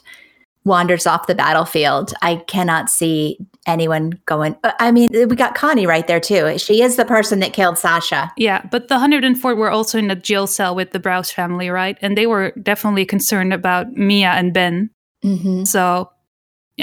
[0.65, 3.37] wanders off the battlefield, I cannot see
[3.67, 4.57] anyone going.
[4.63, 6.57] uh, I mean, we got Connie right there too.
[6.57, 8.31] She is the person that killed Sasha.
[8.37, 11.97] Yeah, but the 104 were also in a jail cell with the Braus family, right?
[12.01, 14.89] And they were definitely concerned about Mia and Ben.
[15.21, 16.09] hmm So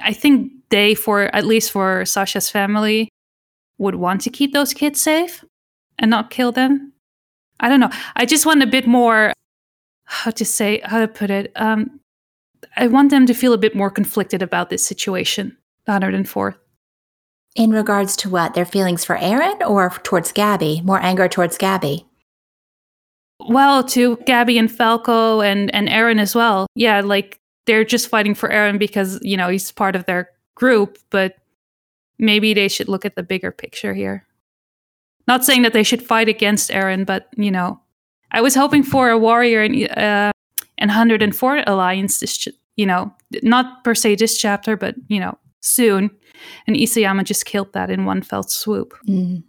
[0.02, 3.08] I think they, for at least for Sasha's family,
[3.78, 5.44] would want to keep those kids safe
[5.98, 6.92] and not kill them.
[7.60, 7.90] I don't know.
[8.16, 9.32] I just want a bit more,
[10.04, 11.52] how to say, how to put it.
[11.56, 12.00] Um,
[12.76, 15.56] I want them to feel a bit more conflicted about this situation,
[15.86, 16.56] the 104th.
[17.56, 18.54] In regards to what?
[18.54, 20.82] Their feelings for Eren or towards Gabby?
[20.84, 22.06] More anger towards Gabby.
[23.40, 26.66] Well, to Gabby and Falco and and Eren as well.
[26.74, 30.30] Yeah, like they're just fighting for Eren because you know he's part of their
[30.60, 31.36] group, but
[32.18, 34.26] maybe they should look at the bigger picture here.
[35.26, 37.80] Not saying that they should fight against Eren, but you know,
[38.30, 40.32] I was hoping for a warrior and uh,
[40.78, 42.20] and 104 alliance.
[42.20, 43.12] This, ch- you know,
[43.42, 46.10] not per se this chapter, but you know, soon.
[46.66, 48.94] And Isayama just killed that in one fell swoop.
[49.08, 49.42] Mm.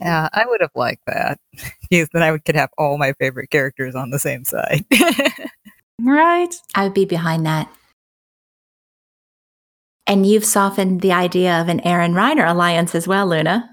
[0.00, 1.38] Yeah, I would have liked that.
[1.90, 4.84] Because then I could have all my favorite characters on the same side.
[6.02, 6.52] Right?
[6.74, 7.72] I would be behind that.
[10.06, 13.70] And you've softened the idea of an Eren Reiner alliance as well, Luna.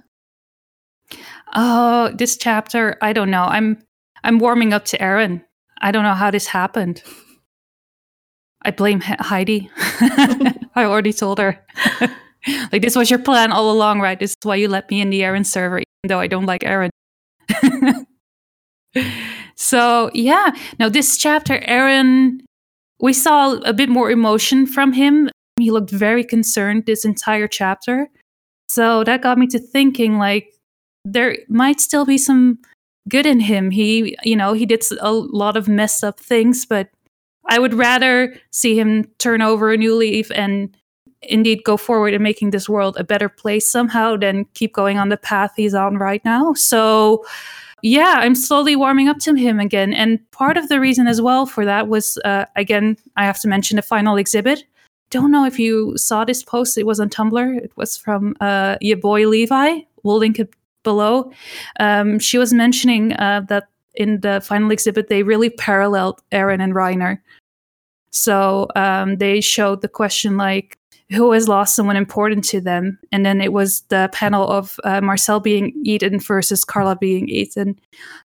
[1.54, 3.44] Oh, this chapter, I don't know.
[3.44, 3.80] I'm
[4.24, 5.44] I'm warming up to Eren.
[5.82, 7.04] I don't know how this happened.
[8.64, 9.70] I blame He- Heidi.
[10.76, 11.60] I already told her.
[12.72, 14.20] like this was your plan all along, right?
[14.20, 16.62] This is why you let me in the Eren server, even though I don't like
[16.62, 16.92] Eren.
[19.56, 20.52] so yeah.
[20.80, 22.40] Now this chapter, Eren,
[23.02, 25.30] we saw a bit more emotion from him.
[25.58, 28.10] He looked very concerned this entire chapter.
[28.70, 30.54] So that got me to thinking like
[31.04, 32.60] there might still be some
[33.10, 33.72] good in him.
[33.72, 36.90] He, you know, he did a lot of messed up things, but
[37.50, 40.76] I would rather see him turn over a new leaf and
[41.24, 45.10] indeed go forward in making this world a better place somehow than keep going on
[45.10, 46.54] the path he's on right now.
[46.54, 47.26] So,
[47.84, 49.94] yeah, I'm slowly warming up to him again.
[49.94, 53.48] And part of the reason as well for that was, uh, again, I have to
[53.48, 54.64] mention the final exhibit.
[55.12, 56.78] Don't know if you saw this post.
[56.78, 57.58] It was on Tumblr.
[57.58, 59.82] It was from uh, your boy Levi.
[60.04, 61.32] We'll link it below.
[61.80, 66.74] Um, she was mentioning uh, that in the final exhibit, they really paralleled Eren and
[66.74, 67.20] Reiner.
[68.12, 70.78] So um, they showed the question like,
[71.12, 73.00] who has lost someone important to them?
[73.12, 77.80] And then it was the panel of uh, Marcel being eaten versus Carla being eaten,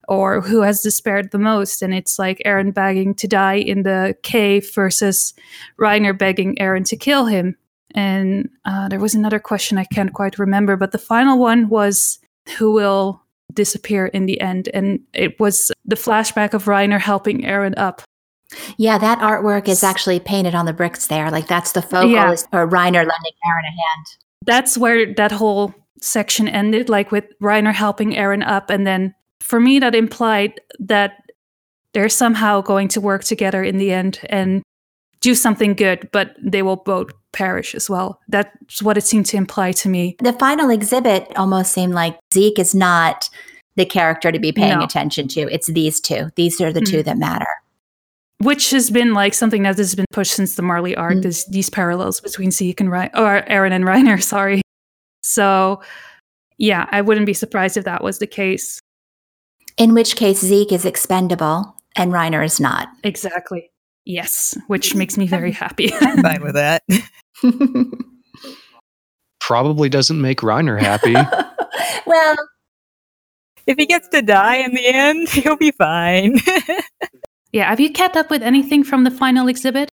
[0.08, 1.82] or who has despaired the most.
[1.82, 5.34] And it's like Eren begging to die in the cave versus
[5.80, 7.56] Reiner begging Eren to kill him.
[7.94, 12.20] And uh, there was another question I can't quite remember, but the final one was
[12.58, 13.22] who will
[13.54, 14.70] disappear in the end.
[14.74, 18.02] And it was the flashback of Reiner helping Eren up.
[18.78, 21.32] Yeah, that artwork is actually painted on the bricks there.
[21.32, 22.32] Like that's the focal Yeah.
[22.32, 24.06] is or Reiner lending Eren a hand.
[24.46, 28.70] That's where that whole section ended, like with Reiner helping Eren up.
[28.70, 31.24] And then for me, that implied that
[31.94, 34.62] they're somehow going to work together in the end and
[35.22, 38.20] do something good, but they will both perish as well.
[38.28, 40.16] That's what it seemed to imply to me.
[40.20, 43.30] The final exhibit almost seemed like Zeke is not
[43.76, 44.86] the character to be paying No.
[44.86, 45.42] attention to.
[45.52, 46.30] It's these two.
[46.36, 46.86] These are the hmm.
[46.86, 47.48] two that matter.
[48.40, 51.16] Which has been like something that has been pushed since the Marley arc.
[51.16, 51.24] Mm.
[51.24, 54.22] This, these parallels between Zeke and Ryan, or Eren and Reiner.
[54.36, 54.62] Sorry.
[55.22, 55.82] So,
[56.58, 58.80] yeah, I wouldn't be surprised if that was the case.
[59.78, 62.90] In which case Zeke is expendable and Reiner is not.
[63.04, 63.72] Exactly.
[64.06, 65.92] Yes, which makes me very happy.
[66.02, 66.84] I'm fine with that.
[69.40, 71.14] Probably doesn't make Reiner happy.
[72.06, 72.36] well,
[73.68, 76.38] If he gets to die in the end, he'll be fine.
[77.56, 77.70] Yeah.
[77.70, 79.90] Have you kept up with anything from the final exhibit?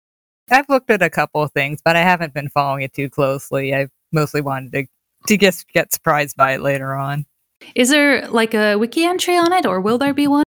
[0.49, 3.75] I've looked at a couple of things, but I haven't been following it too closely.
[3.75, 4.87] I mostly wanted to
[5.27, 7.27] to just get surprised by it later on.
[7.75, 10.45] Is there like a wiki entry on it, or will there be one?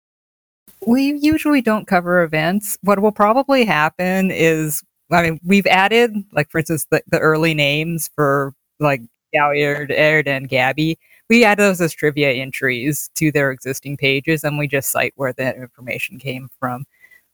[0.86, 2.78] We usually don't cover events.
[2.80, 7.52] What will probably happen is, I mean, we've added, like, for instance, the, the early
[7.52, 9.02] names for like
[9.34, 10.98] Galliard, Erd, and Gabby.
[11.30, 15.32] We add those as trivia entries to their existing pages, and we just cite where
[15.34, 16.84] that information came from.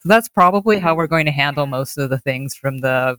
[0.02, 3.18] So that's probably how we're going to handle most of the things from the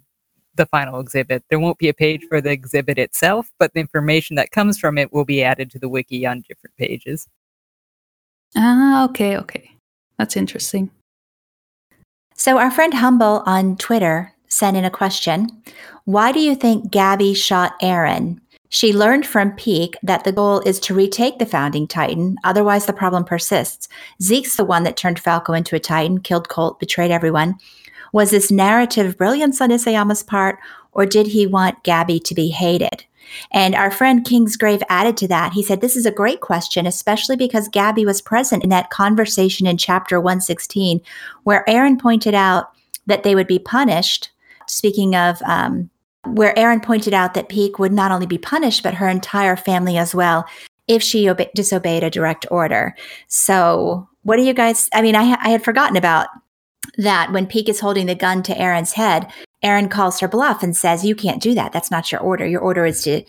[0.55, 1.43] the final exhibit.
[1.49, 4.97] There won't be a page for the exhibit itself, but the information that comes from
[4.97, 7.27] it will be added to the wiki on different pages.
[8.57, 9.71] Ah, okay, okay.
[10.17, 10.91] That's interesting.
[12.35, 15.49] so our friend Humble on Twitter sent in a question.
[16.05, 18.39] Why do you think Gabby shot Eren?
[18.73, 22.93] She learned from Pieck that the goal is to retake the founding Titan, otherwise the
[22.93, 23.89] problem persists.
[24.21, 27.55] Zeke's the one that turned Falco into a Titan, killed Colt, betrayed everyone.
[28.13, 30.57] Was this narrative brilliance on Isayama's part,
[30.93, 33.03] or did he want Gabby to be hated?
[33.51, 35.51] And our friend Kingsgrave added to that.
[35.51, 39.67] He said, This is a great question, especially because Gabby was present in that conversation
[39.67, 41.01] in chapter 116,
[41.43, 42.71] where Eren pointed out
[43.05, 44.31] that they would be punished
[44.67, 45.89] speaking of um,
[46.25, 49.97] where Eren pointed out that Pieck would not only be punished, but her entire family
[49.97, 50.45] as well
[50.87, 52.95] if she obe- disobeyed a direct order.
[53.27, 54.89] So, what do you guys?
[54.93, 56.27] I mean, I, I had forgotten about
[56.97, 59.31] that when Pieck is holding the gun to Eren's head.
[59.63, 61.71] Eren calls her bluff and says, "You can't do that.
[61.71, 62.45] That's not your order.
[62.45, 63.23] Your order is to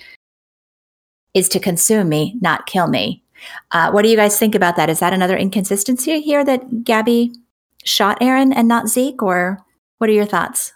[1.35, 3.23] is to consume me, not kill me."
[3.71, 4.91] Uh, what do you guys think about that?
[4.91, 7.33] Is that another inconsistency here that Gabby
[7.85, 9.65] shot Eren and not Zeke, or
[9.99, 10.73] what are your thoughts?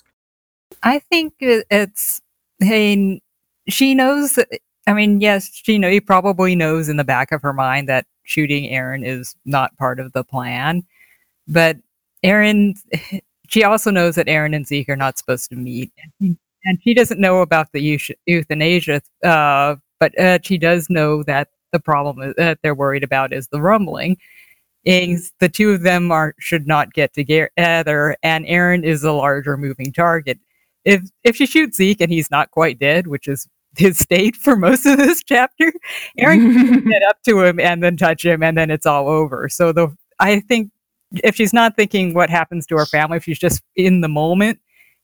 [0.82, 2.20] I think it's
[2.58, 3.20] hey,
[3.68, 4.38] she knows.
[4.86, 8.06] I mean, yes, she know he probably knows in the back of her mind that
[8.22, 10.82] shooting Eren is not part of the plan,
[11.48, 11.76] but
[12.24, 12.74] Eren,
[13.48, 17.20] she also knows that Eren and Zeke are not supposed to meet, and she doesn't
[17.20, 19.02] know about the euthanasia.
[19.24, 23.60] Uh, but uh, she does know that the problem that they're worried about is the
[23.60, 24.16] rumbling.
[24.84, 29.92] The two of them are should not get together, and Eren is a larger moving
[29.92, 30.38] target.
[30.86, 33.46] If if she shoots Zeke and he's not quite dead, which is
[33.76, 35.70] his state for most of this chapter,
[36.18, 39.50] Eren can get up to him and then touch him, and then it's all over.
[39.50, 40.70] So the I think
[41.22, 44.58] if she's not thinking what happens to her family, if she's just in the moment,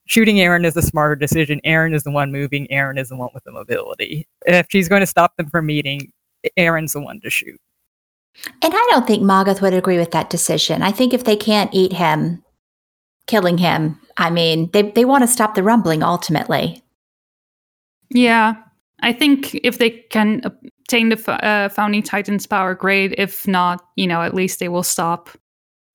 [0.07, 1.61] shooting Eren is a smarter decision.
[1.67, 2.67] Eren is the one moving.
[2.69, 4.27] Eren is the one with the mobility.
[4.47, 6.13] If she's going to stop them from meeting,
[6.57, 7.61] Eren's the one to shoot.
[8.63, 10.83] And I don't think Magath would agree with that decision.
[10.83, 12.43] I think if they can't eat him,
[13.27, 16.83] killing him, I mean, they, they want to stop the rumbling ultimately.
[18.11, 18.55] Yeah.
[19.01, 23.15] I think if they can obtain the uh, Founding Titan's power, great.
[23.19, 25.31] If not, you know, at least they will stop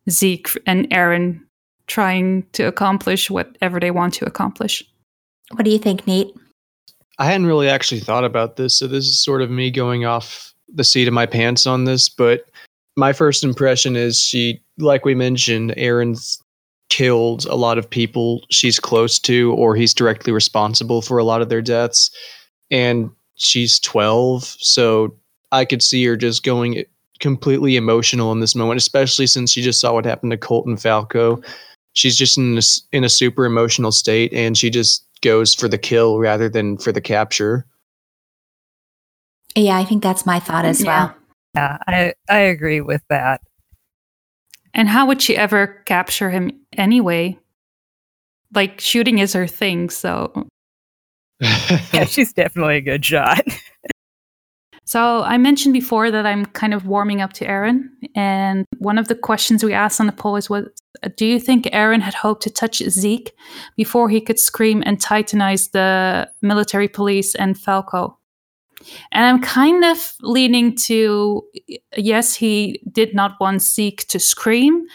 [0.10, 1.42] Zeke and Eren
[1.88, 4.84] trying to accomplish whatever they want to accomplish.
[5.52, 6.34] What do you think, Nate?
[7.18, 10.54] I hadn't really actually thought about this, so this is sort of me going off
[10.68, 12.10] the seat of my pants on this.
[12.10, 12.46] But
[12.98, 16.42] my first impression is she, like we mentioned, Eren's
[16.90, 21.42] killed a lot of people she's close to, or he's directly responsible for a lot
[21.42, 22.12] of their deaths.
[22.72, 25.16] And she's 12, so
[25.52, 26.84] I could see her just going
[27.20, 31.42] completely emotional in this moment, especially since she just saw what happened to Colton Falco.
[31.94, 32.62] She's just in a,
[32.92, 36.92] in a super emotional state, and she just goes for the kill rather than for
[36.92, 37.66] the capture.
[39.56, 41.06] Yeah, I think that's my thought as yeah.
[41.06, 41.16] well.
[41.56, 43.42] Yeah, I I agree with that.
[44.74, 47.40] And how would she ever capture him anyway?
[48.54, 50.48] Like shooting is her thing, so
[51.40, 53.42] yeah, she's definitely a good shot.
[54.86, 59.10] so I mentioned before that I'm kind of warming up to Eren, and one of
[59.10, 60.66] the questions we asked on the poll is what
[61.16, 63.34] do you think Eren had hoped to touch Zeke
[63.76, 68.18] before he could scream and titanize the military police and Falco?
[69.12, 71.44] And I'm kind of leaning to
[71.96, 74.86] yes, he did not want Zeke to scream,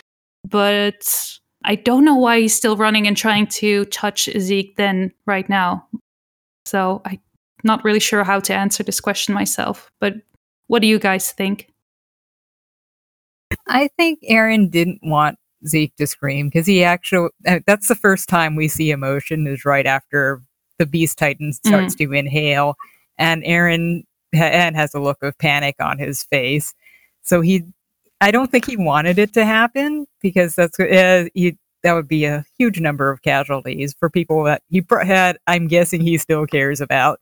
[0.48, 5.48] but I don't know why he's still running and trying to touch Zeke then right
[5.48, 5.86] now.
[6.64, 7.20] So I'm
[7.64, 9.90] not really sure how to answer this question myself.
[10.00, 10.14] But
[10.66, 11.68] what do you guys think?
[13.68, 18.28] I think Eren didn't want Zeke to scream because he actually uh, that's the first
[18.28, 20.42] time we see emotion is right after
[20.78, 21.98] the Beast Titan starts mm.
[21.98, 22.74] to inhale
[23.22, 26.74] and Eren and has a look of panic on his face.
[27.22, 27.64] So he,
[28.20, 32.24] I don't think he wanted it to happen because that's uh, he, that would be
[32.24, 35.38] a huge number of casualties for people that he had.
[35.46, 37.20] I'm guessing he still cares about.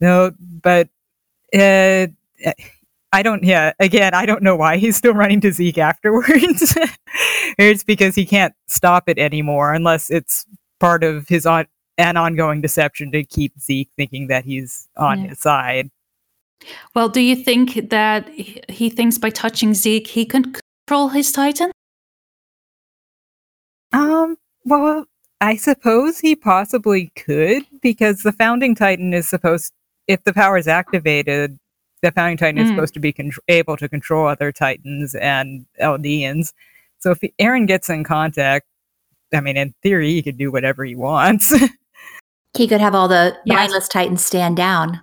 [0.00, 0.32] No,
[0.62, 0.88] but
[1.54, 2.06] uh,
[3.12, 3.42] I don't.
[3.42, 6.76] Yeah, again, I don't know why he's still running to Zeke afterwards.
[7.58, 10.46] it's because he can't stop it anymore unless it's
[10.80, 11.66] part of his on
[11.98, 15.28] an ongoing deception to keep Zeke thinking that he's on yeah.
[15.28, 15.90] his side.
[16.94, 20.54] Well, do you think that he thinks by touching Zeke he can
[20.86, 21.72] control his Titan?
[23.92, 25.06] Um, well,
[25.40, 29.72] I suppose he possibly could because the founding Titan is supposed
[30.06, 31.58] if the power is activated,
[32.00, 32.64] the founding Titan mm.
[32.64, 36.52] is supposed to be con- able to control other Titans and Eldians.
[36.98, 38.66] So if Eren gets in contact,
[39.32, 41.52] I mean, in theory, he could do whatever he wants.
[42.54, 43.56] He could have all the yes.
[43.56, 45.00] mindless titans stand down,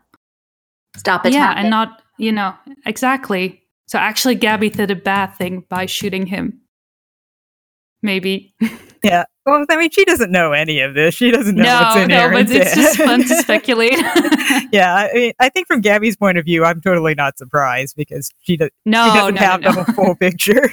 [0.98, 1.34] stop it.
[1.34, 2.54] Yeah, and not, you know,
[2.86, 3.64] exactly.
[3.88, 6.62] So actually, Gabi did a bad thing by shooting him.
[8.02, 8.54] Maybe.
[9.04, 9.26] yeah.
[9.46, 11.16] Well, I mean, she doesn't know any of this.
[11.16, 13.94] She doesn't know no, what's in no, Eren's but it's just fun to speculate.
[14.72, 18.32] yeah, I mean, I think from Gabi's point of view, I'm totally not surprised because
[18.42, 20.70] she, does, no, she doesn't no, have no, the full picture.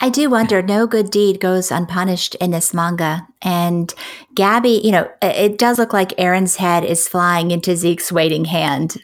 [0.00, 3.26] I do wonder, no good deed goes unpunished in this manga.
[3.42, 3.92] And
[4.34, 8.96] Gabi, you know, it does look like Eren's head is flying into Zeke's waiting hand.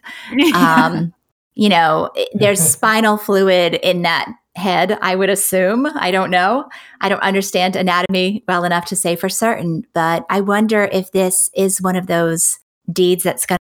[0.55, 1.13] Um,
[1.55, 5.87] you know, there's spinal fluid in that head, I would assume.
[5.95, 6.69] I don't know.
[7.01, 11.51] I don't understand anatomy well enough to say for certain, but I wonder if this
[11.55, 12.59] is one of those
[12.93, 13.59] deeds that's going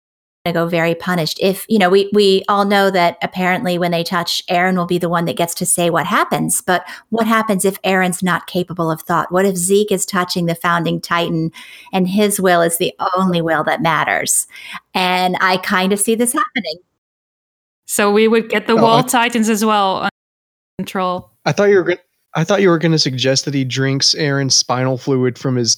[0.47, 1.37] to go very punished.
[1.41, 4.97] If, you know, we we all know that apparently when they touch Eren will be
[4.97, 8.89] the one that gets to say what happens, but what happens if Eren's not capable
[8.89, 9.31] of thought?
[9.31, 11.51] What if Zeke is touching the founding titan
[11.93, 14.47] and his will is the only will that matters?
[14.93, 16.77] And I kind of see this happening.
[17.85, 20.09] So we would get the Oh, wall I- titans as well under
[20.79, 21.31] control.
[21.45, 21.97] I thought you were going.
[22.35, 25.77] I thought you were going to suggest that he drinks Eren's spinal fluid from his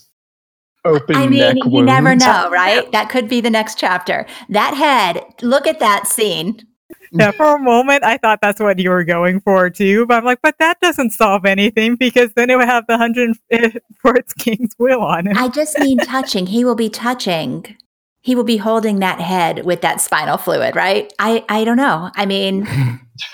[0.85, 1.87] open I mean, neck you wounds.
[1.87, 2.91] never know, right?
[2.91, 4.25] That could be the next chapter.
[4.49, 6.61] That head, look at that scene.
[7.11, 10.05] Yeah, for a moment, I thought that's what you were going for too.
[10.05, 13.35] But I'm like, but that doesn't solve anything because then it would have the hundred
[13.49, 15.35] eh, fourth king's will on it.
[15.35, 16.45] I just mean touching.
[16.45, 17.75] He will be touching.
[18.21, 21.11] He will be holding that head with that spinal fluid, right?
[21.17, 22.11] I I don't know.
[22.13, 22.67] I mean,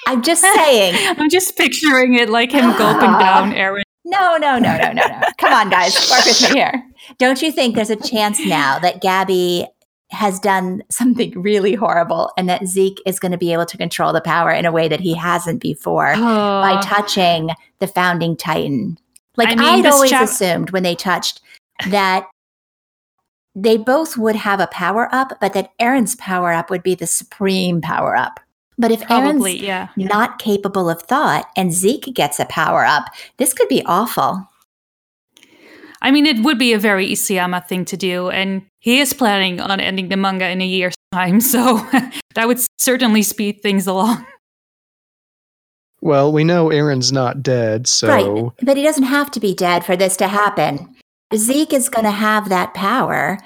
[0.08, 0.96] I'm just saying.
[1.18, 3.20] I'm just picturing it like him gulping ah.
[3.20, 3.82] down Eren.
[4.06, 5.22] No, no, no, no, no, no.
[5.40, 5.96] Come on, guys.
[6.12, 6.84] Work with me here.
[7.18, 9.68] Don't you think there's a chance now that Gabi
[10.12, 14.14] has done something really horrible and that Zeke is going to be able to control
[14.14, 17.50] the power in a way that he hasn't before by Oh, touching
[17.80, 18.98] the founding titan?
[19.36, 21.42] Like I mean, I'd always chap- assumed when they touched
[21.90, 22.28] that
[23.56, 27.08] they both would have a power up, but that Eren's power up would be the
[27.08, 28.40] supreme power up.
[28.78, 29.88] But if probably, Eren's yeah.
[29.96, 33.06] not capable of thought and Zeke gets a power up,
[33.38, 34.48] this could be awful.
[36.02, 39.60] I mean, it would be a very Isayama thing to do, and he is planning
[39.60, 41.78] on ending the manga in a year's time, so
[42.36, 44.26] that would certainly speed things along.
[46.02, 48.52] Well, we know Eren's not dead, so Right.
[48.62, 50.96] But he doesn't have to be dead for this to happen.
[51.36, 53.40] Zeke is going to have that power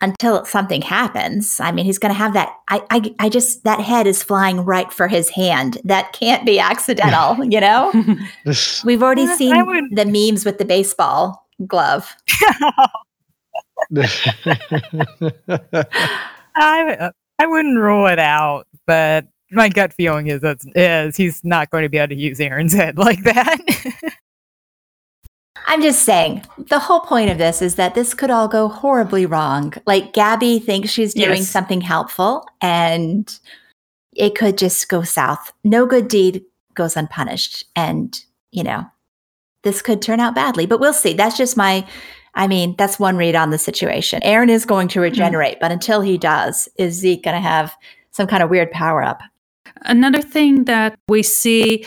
[0.00, 1.60] until something happens.
[1.60, 2.52] I mean, he's going to have that.
[2.68, 5.78] I, I, I just, that head is flying right for his hand.
[5.84, 7.92] That can't be accidental, you know?
[8.84, 12.14] We've already seen would- the memes with the baseball glove.
[16.56, 21.70] I I wouldn't rule it out, but my gut feeling is that is he's not
[21.70, 23.58] going to be able to use Eren's head like that.
[25.66, 29.26] I'm just saying, the whole point of this is that this could all go horribly
[29.26, 29.74] wrong.
[29.86, 31.48] Like Gabi thinks she's doing Yes.
[31.48, 33.32] something helpful and
[34.16, 35.52] it could just go south.
[35.62, 37.64] No good deed goes unpunished.
[37.76, 38.18] And,
[38.50, 38.86] you know,
[39.62, 41.12] this could turn out badly, but we'll see.
[41.12, 41.86] That's just my,
[42.34, 44.20] I mean, that's one read on the situation.
[44.22, 45.04] Eren is going to mm-hmm.
[45.04, 47.76] regenerate, but until he does, is Zeke going to have
[48.12, 49.20] some kind of weird power up?
[49.82, 51.86] Another thing that we see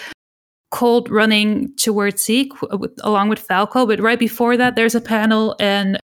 [0.71, 5.55] Colt running towards Zeke with, along with Falco, but right before that, there's a panel
[5.59, 5.99] and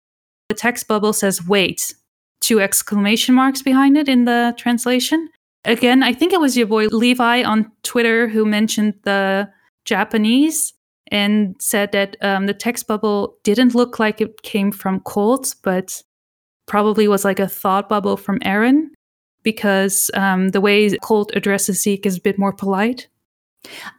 [0.48, 1.94] the text bubble says "wait,"
[2.40, 5.28] two exclamation marks behind it in the translation.
[5.64, 9.48] Again, I think it was your boy Levi on Twitter who mentioned the
[9.84, 10.72] Japanese
[11.10, 16.02] and said that um, the text bubble didn't look like it came from Colt, but
[16.66, 18.88] probably was like a thought bubble from Eren
[19.42, 23.08] because um, the way Colt addresses Zeke is a bit more polite.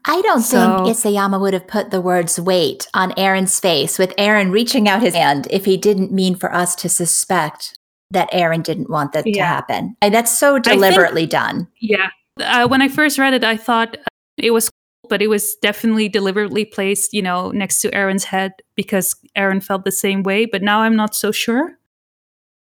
[0.06, 4.16] I don't So- think Isayama would have put the words wait on Eren's face with
[4.18, 7.78] Eren reaching out his hand if he didn't mean for us to suspect
[8.12, 9.96] that Eren didn't want that to happen.
[10.02, 11.68] And that's so think- deliberately done.
[11.82, 12.10] Yeah.
[12.40, 13.98] Uh, when I first read it, I thought
[14.38, 14.70] it was
[15.10, 19.86] but it was definitely deliberately placed, you know, next to Eren's head because Eren felt
[19.86, 20.46] the same way.
[20.46, 21.78] But now I'm not so sure.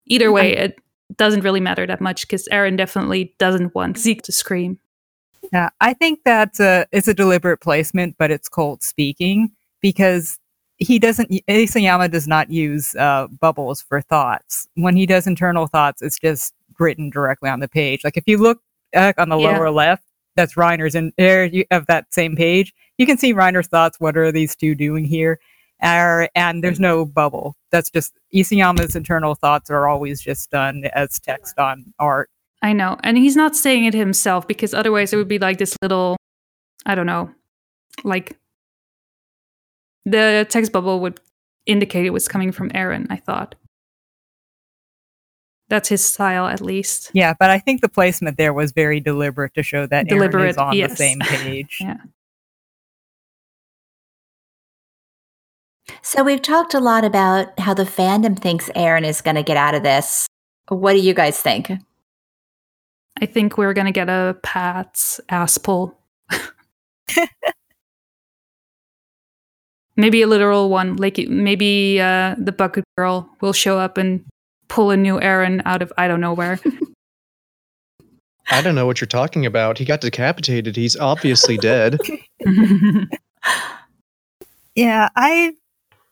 [0.08, 0.80] Either way, it
[1.16, 4.80] doesn't really matter that much because Eren definitely doesn't want Zeke to scream.
[5.54, 9.52] Yeah, I think that's a it's a deliberate placement, but it's Colt speaking
[9.82, 10.38] because
[10.78, 11.30] he doesn't.
[11.50, 14.68] Isayama does not use uh, bubbles for thoughts.
[14.76, 18.04] When he does internal thoughts, it's just written directly on the page.
[18.04, 18.62] Like if you look
[18.96, 19.58] uh, on the Yeah.
[19.58, 20.04] lower left,
[20.38, 22.74] that's Reiner's, and there you have that same page.
[22.98, 24.00] You can see Reiner's thoughts.
[24.00, 25.40] What are these two doing here?
[25.82, 27.56] And there's no bubble.
[27.72, 32.30] That's just Isayama's internal thoughts are always just done as text on art.
[32.64, 32.98] I know.
[33.04, 36.18] And he's not saying it himself because otherwise it would be like this little,
[36.86, 37.30] I don't know,
[38.04, 38.38] like
[40.06, 41.20] the text bubble would
[41.68, 43.54] indicate it was coming from Eren, I thought.
[45.70, 47.12] That's his style, at least.
[47.14, 50.14] Yeah, but I think the placement there was very deliberate to show that Eren is
[50.14, 51.80] Deliberate, on the same page.
[51.88, 51.98] Yeah.
[56.02, 59.58] So we've talked a lot about how the fandom thinks Eren is going to get
[59.58, 60.28] out of this.
[60.70, 61.72] What do you guys think?
[63.22, 65.98] I think we're going to get a Pat's ass pull.
[69.96, 70.96] maybe a literal one.
[70.98, 74.24] Like maybe uh, the bucket girl will show up and
[74.68, 76.60] pull a new Eren out of I don't know where.
[78.50, 79.78] I don't know what you're talking about.
[79.78, 80.78] He got decapitated.
[80.78, 82.00] He's obviously dead.
[84.78, 85.54] Yeah, I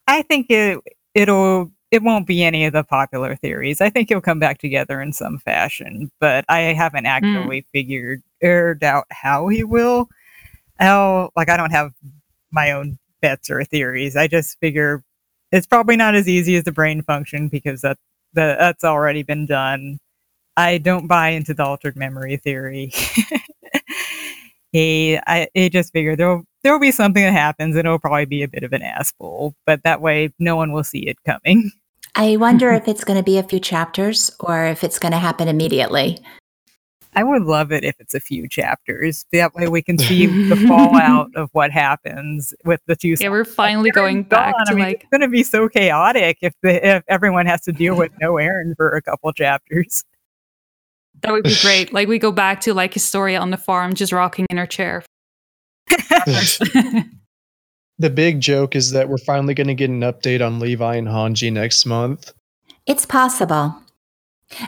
[0.07, 0.79] I think it
[1.13, 3.79] it'll it won't be any of the popular theories.
[3.79, 7.11] I think he'll come back together in some fashion, but I haven't hmm.
[7.11, 10.09] actually figured figured out how he will.
[10.79, 11.91] How like I don't have
[12.51, 14.15] my own bets or theories.
[14.15, 15.03] I just figure
[15.51, 17.97] it's probably not as easy as the brain function because that,
[18.35, 19.99] that that's already been done.
[20.57, 22.93] I don't buy into the altered memory theory.
[24.71, 28.47] he, I, just figured there'll there'll be something that happens and it'll probably be a
[28.47, 31.71] bit of an asshole, but that way no one will see it coming.
[32.15, 35.17] I wonder if it's going to be a few chapters or if it's going to
[35.17, 36.19] happen immediately.
[37.15, 39.25] I would love it if it's a few chapters.
[39.31, 43.15] That way we can see the fallout of what happens with the two.
[43.19, 44.65] yeah, we're finally going back gone.
[44.65, 47.61] to I mean, like it's going to be so chaotic if the, if everyone has
[47.61, 50.03] to deal with no Eren for a couple chapters.
[51.21, 51.93] that would be great.
[51.93, 55.03] Like we go back to like Historia on the farm, just rocking in her chair.
[55.89, 57.09] the
[58.13, 61.51] big joke is that we're finally going to get an update on Levi and Hanji
[61.51, 62.33] next month.
[62.85, 63.75] It's possible.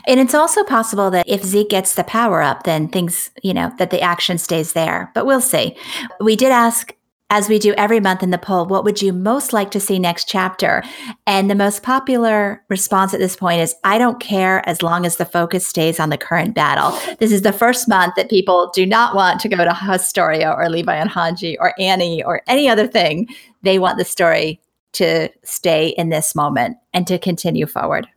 [0.07, 3.71] And it's also possible that if Zeke gets the power up, then things, you know,
[3.77, 5.11] that the action stays there.
[5.13, 5.75] But we'll see.
[6.19, 6.93] We did ask,
[7.29, 9.99] as we do every month in the poll, what would you most like to see
[9.99, 10.81] next chapter?
[11.25, 15.17] And the most popular response at this point is I don't care as long as
[15.17, 16.97] the focus stays on the current battle.
[17.17, 20.69] This is the first month that people do not want to go to Historia or
[20.69, 23.27] Levi and Hanji or Annie or any other thing.
[23.61, 24.61] They want the story
[24.93, 28.07] to stay in this moment and to continue forward.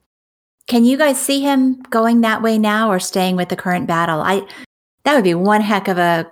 [0.67, 4.21] Can you guys see him going that way now or staying with the current battle?
[4.21, 4.43] I
[5.05, 6.31] that would be one heck of a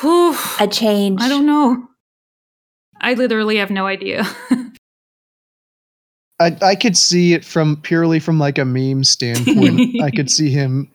[0.00, 0.36] Whew.
[0.58, 1.20] a change.
[1.20, 1.86] I don't know.
[3.00, 4.24] I literally have no idea.
[6.40, 10.00] I I could see it from purely from like a meme standpoint.
[10.02, 10.90] I could see him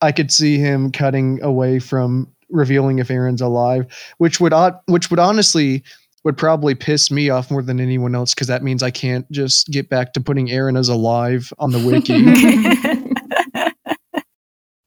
[0.00, 3.86] I could see him cutting away from revealing if Eren's alive,
[4.18, 5.84] which would o- which would honestly
[6.24, 9.68] would probably piss me off more than anyone else because that means I can't just
[9.68, 12.14] get back to putting Eren as alive on the wiki.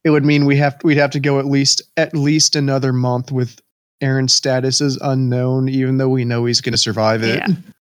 [0.03, 3.31] it would mean we have we'd have to go at least at least another month
[3.31, 3.59] with
[4.01, 7.37] Eren's status is unknown, even though we know he's going to survive it.
[7.37, 7.47] Yeah.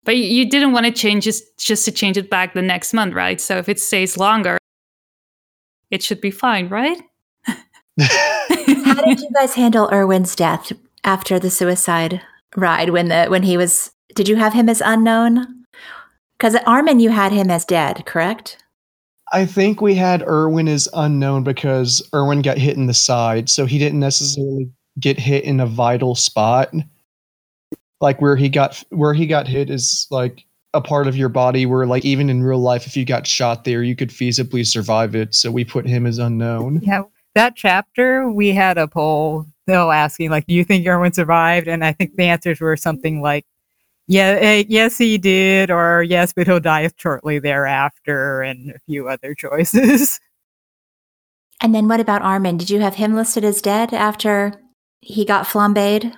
[0.04, 2.94] but you- you didn't want to change just just to change it back the next
[2.94, 3.40] month, right?
[3.40, 4.58] So if it stays longer,
[5.90, 6.98] it should be fine, right?
[7.46, 10.72] How did you guys handle Erwin's death
[11.04, 12.22] after the suicide
[12.56, 15.64] ride when the when he was did you have him as unknown?
[16.38, 18.58] Because at Armin you had him as dead, correct?
[19.32, 23.66] I think we had Erwin as unknown because Erwin got hit in the side, so
[23.66, 26.72] he didn't necessarily get hit in a vital spot.
[28.00, 30.44] Like where he got where he got hit is like
[30.74, 33.64] a part of your body where like even in real life if you got shot
[33.64, 35.34] there you could feasibly survive it.
[35.34, 36.80] So we put him as unknown.
[36.82, 37.02] Yeah,
[37.34, 41.84] that chapter we had a poll still asking like, "Do you think Erwin survived?" And
[41.84, 43.44] I think the answers were something like,
[44.06, 49.08] "Yeah, eh, yes, he did," or "Yes, but he'll die shortly thereafter," and a few
[49.08, 50.20] other choices.
[51.60, 52.56] And then what about Armin?
[52.56, 54.54] Did you have him listed as dead after
[55.00, 56.14] he got flambéed?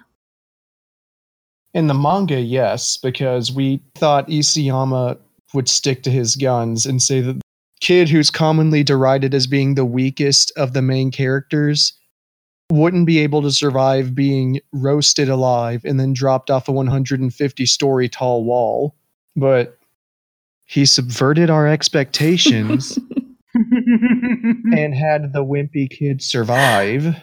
[1.74, 5.18] In the manga, yes, because we thought Isayama
[5.54, 7.40] would stick to his guns and say that the
[7.80, 11.94] kid who's commonly derided as being the weakest of the main characters
[12.70, 18.08] wouldn't be able to survive being roasted alive and then dropped off a 150 story
[18.08, 18.94] tall wall.
[19.36, 19.78] But
[20.64, 22.98] he subverted our expectations
[23.54, 27.16] and had the wimpy kid survive.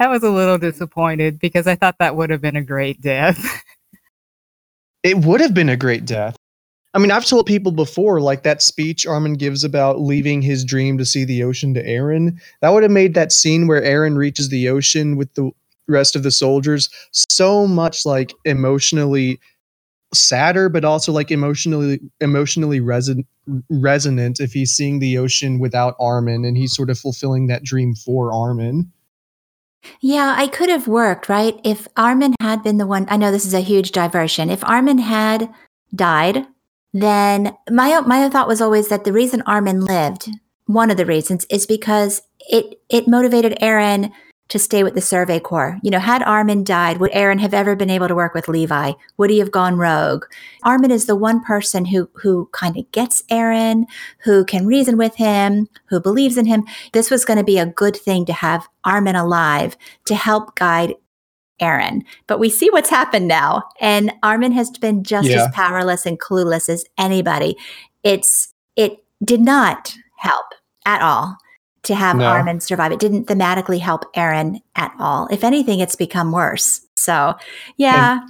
[0.00, 3.62] I was a little disappointed because I thought that would have been a great death.
[5.02, 6.36] It would have been a great death.
[6.94, 10.98] I mean, I've told people before, like that speech Armin gives about leaving his dream
[10.98, 12.38] to see the ocean to Eren.
[12.60, 15.50] That would have made that scene where Eren reaches the ocean with the
[15.88, 19.40] rest of the soldiers so much like emotionally
[20.12, 23.24] sadder, but also like emotionally emotionally reson-
[23.70, 27.94] resonant if he's seeing the ocean without Armin and he's sort of fulfilling that dream
[27.94, 28.92] for Armin.
[30.00, 31.58] Yeah, I could have worked, right?
[31.64, 34.48] If Armin had been the one, I know this is a huge diversion.
[34.50, 35.52] If Armin had
[35.94, 36.46] died,
[36.92, 40.28] then my my thought was always that the reason Armin lived,
[40.66, 44.12] one of the reasons, is because it it motivated Eren
[44.52, 45.78] to stay with the Survey Corps.
[45.82, 48.92] You know, had Armin died, would Eren have ever been able to work with Levi?
[49.16, 50.26] Would he have gone rogue?
[50.62, 53.84] Armin is the one person who who kind of gets Eren,
[54.24, 56.66] who can reason with him, who believes in him.
[56.92, 60.94] This was going to be a good thing to have Armin alive to help guide
[61.60, 62.02] Eren.
[62.26, 65.44] But we see what's happened now, and Armin has been just Yeah.
[65.44, 67.56] as powerless and clueless as anybody.
[68.02, 70.46] It's it did not help
[70.86, 71.36] at all
[71.84, 72.26] to have No.
[72.26, 72.92] Armin survive.
[72.92, 75.28] It didn't thematically help Eren at all.
[75.30, 76.80] If anything, it's become worse.
[76.96, 77.34] So,
[77.76, 78.20] yeah.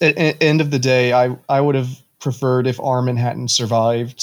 [0.00, 1.88] At, at end of the day, I I would have
[2.20, 4.22] preferred if Armin hadn't survived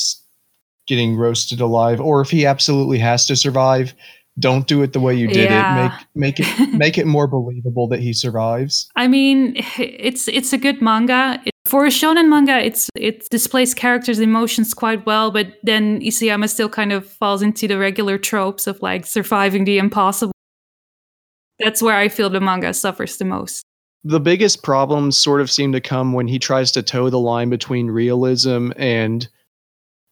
[0.87, 3.93] getting roasted alive, or if he absolutely has to survive,
[4.39, 5.97] don't do it the way you did Yeah.
[5.97, 6.05] it.
[6.15, 8.89] Make make it make it more believable that he survives.
[8.95, 11.41] I mean, it's it's a good manga.
[11.45, 16.47] It- For a shonen manga, it's it displays characters' emotions quite well, but then Isayama
[16.49, 20.31] still kind of falls into the regular tropes of like surviving the impossible.
[21.59, 23.63] That's where I feel the manga suffers the most.
[24.03, 27.49] The biggest problems sort of seem to come when he tries to toe the line
[27.49, 29.27] between realism and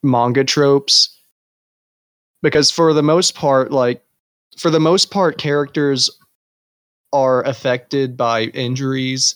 [0.04, 1.12] manga tropes.
[2.42, 4.04] Because for the most part, like
[4.57, 6.10] for the most part, characters
[7.14, 9.36] are affected by injuries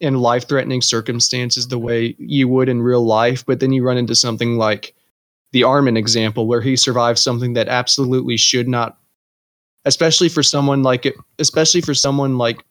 [0.00, 3.44] and life threatening circumstances the way you would in real life.
[3.46, 4.94] But then you run into something like
[5.52, 8.98] the Armin example, where he survives something that absolutely should not,
[9.84, 12.64] especially for someone like it, especially for someone like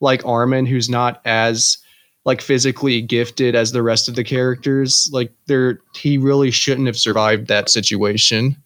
[0.00, 1.78] like Armin, who's not as
[2.24, 5.08] like physically gifted as the rest of the characters.
[5.12, 8.56] Like they're he really shouldn't have survived that situation.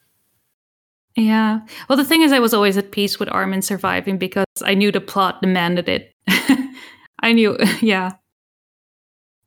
[1.17, 1.61] Yeah.
[1.89, 4.93] Well, the thing is, I was always at peace with Armin surviving because I knew
[4.93, 6.13] the plot demanded it.
[7.21, 8.13] I knew, yeah.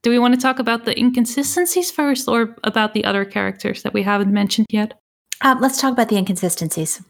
[0.04, 3.94] Do we want to talk about the inconsistencies first or about the other characters that
[3.94, 5.00] we haven't mentioned yet?
[5.42, 7.02] Um, let's talk about the inconsistencies.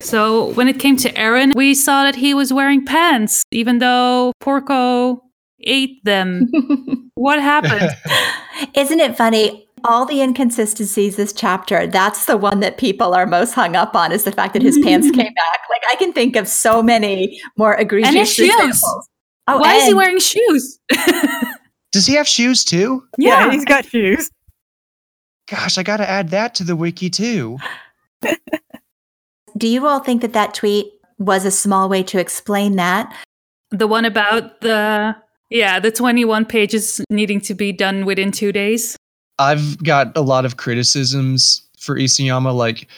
[0.00, 4.32] So, when it came to Eren, we saw that he was wearing pants, even though
[4.40, 5.22] Porco
[5.60, 6.50] ate them.
[7.14, 7.96] what happened?
[8.74, 9.65] Isn't it funny?
[9.88, 14.10] All the inconsistencies this chapter, that's the one that people are most hung up on
[14.12, 15.60] is the fact that his pants came back.
[15.70, 18.48] Like I can think of so many more egregious his shoes.
[18.48, 19.08] examples.
[19.48, 20.78] Oh, Why is he wearing shoes?
[21.92, 23.04] Does he have shoes too?
[23.16, 24.28] Yeah, he's got shoes.
[25.48, 27.58] Gosh, I got to add that to the wiki too.
[29.56, 33.14] Do you all think that that tweet was a small way to explain that?
[33.70, 35.14] the one about the
[35.50, 38.96] yeah, the 21 pages needing to be done within 2 days.
[39.38, 42.88] I've got a lot of criticisms for Isayama, like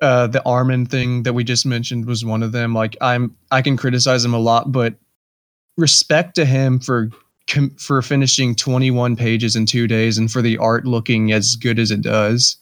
[0.00, 2.74] uh, the Armin thing that we just mentioned was one of them.
[2.74, 4.94] Like I'm, I can criticize him a lot, but
[5.76, 7.10] respect to him for
[7.48, 11.78] com- for finishing 21 pages in two days and for the art looking as good
[11.78, 12.56] as it does.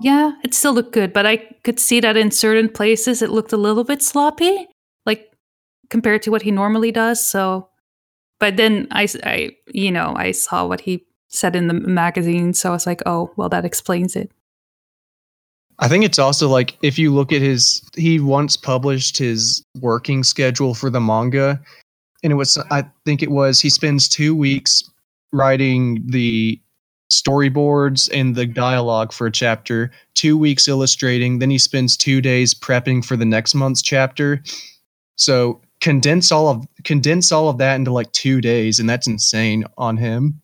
[0.00, 3.52] Yeah, it still looked good, but I could see that in certain places it looked
[3.52, 4.66] a little bit sloppy,
[5.06, 5.32] like
[5.88, 7.26] compared to what he normally does.
[7.26, 7.68] So,
[8.38, 11.06] but then I, I you know, I saw what he
[11.36, 14.30] said in the magazine, so I was like, oh, well, that explains it.
[15.78, 20.24] I think it's also like if you look at his, he once published his working
[20.24, 21.60] schedule for the manga,
[22.22, 24.82] and it was, I think it was, he spends two weeks
[25.32, 26.58] writing the
[27.12, 32.54] storyboards and the dialogue for a chapter, two weeks illustrating, then he spends two days
[32.54, 34.42] prepping for the next month's chapter.
[35.16, 39.64] So condense all of condense all of that into like two days, and that's insane
[39.76, 40.40] on him.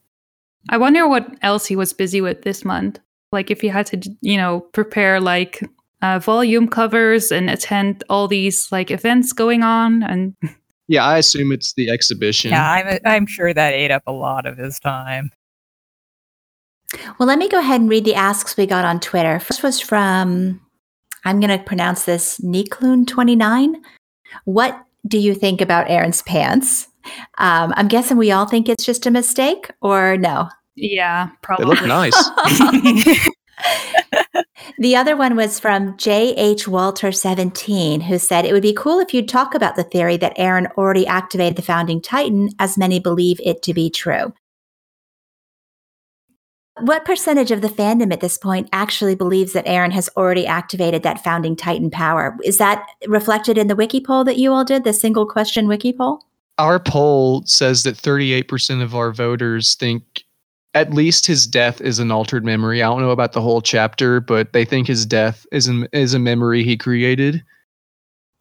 [0.69, 3.01] I wonder what else he was busy with this month.
[3.33, 5.63] Like if he had to, you know, prepare like
[6.03, 10.37] uh, volume covers and attend all these like events going on, and
[10.89, 12.51] Yeah, I assume it's the exhibition.
[12.51, 15.31] Yeah, I'm I'm sure that ate up a lot of his time.
[17.19, 19.39] Well, let me go ahead and read the asks we got on Twitter.
[19.39, 20.61] First was from,
[21.25, 23.77] I'm going to pronounce this Nikloon29.
[24.45, 26.89] What do you think about Eren's pants?
[27.39, 30.49] Um, I'm guessing we all think it's just a mistake, or no?
[30.77, 31.75] yeah, probably.
[31.75, 32.13] They probably.
[32.93, 33.29] look nice.
[34.79, 36.67] The other one was from J.H.
[36.67, 40.73] Walter17, who said, It would be cool if you'd talk about the theory that Eren
[40.77, 44.33] already activated the founding Titan, as many believe it to be true.
[46.81, 51.03] What percentage of the fandom at this point actually believes that Eren has already activated
[51.03, 52.37] that founding Titan power?
[52.43, 55.93] Is that reflected in the wiki poll that you all did, the single question wiki
[55.93, 56.25] poll?
[56.59, 60.25] Our poll says that 38% of our voters think
[60.75, 62.83] at least his death is an altered memory.
[62.83, 66.15] I don't know about the whole chapter, but they think his death is an, is
[66.15, 67.43] a memory he created.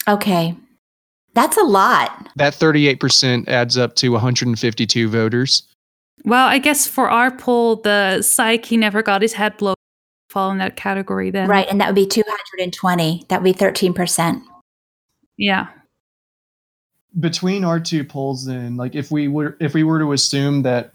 [0.08, 0.56] Okay.
[1.34, 2.30] That's a lot.
[2.36, 5.64] That 38% adds up to 152 voters.
[6.24, 9.76] Well, I guess for our poll, the psych he never got his head blown
[10.30, 11.50] fall in that category then.
[11.50, 11.68] Right.
[11.70, 13.26] And that would be 220.
[13.28, 14.42] That would be 13%.
[15.38, 15.68] Yeah.
[17.20, 20.94] Between our two polls then, like if we were if we were to assume that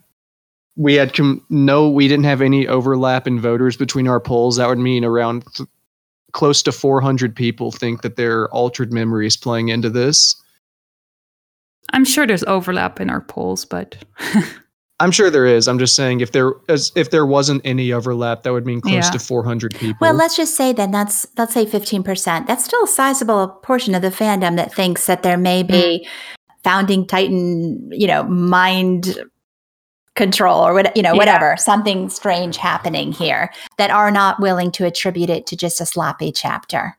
[0.77, 4.69] we had com- no we didn't have any overlap in voters between our polls, that
[4.69, 5.69] would mean around th-
[6.33, 10.35] close to 400 people think that their altered memories playing into this.
[11.93, 13.97] I'm sure there's overlap in our polls, but
[14.99, 15.69] I'm sure there is.
[15.69, 18.95] I'm just saying if there as if there wasn't any overlap, that would mean close
[18.95, 19.11] Yeah.
[19.11, 19.99] to 400 people.
[20.01, 22.47] Well, let's just say then that's let's say 15%.
[22.47, 26.09] That's still a sizable portion of the fandom that thinks that there may be mm.
[26.65, 29.19] founding titan, you know, mind
[30.15, 31.19] control or what, you know, Yeah.
[31.19, 35.85] whatever, something strange happening here that are not willing to attribute it to just a
[35.85, 36.97] sloppy chapter.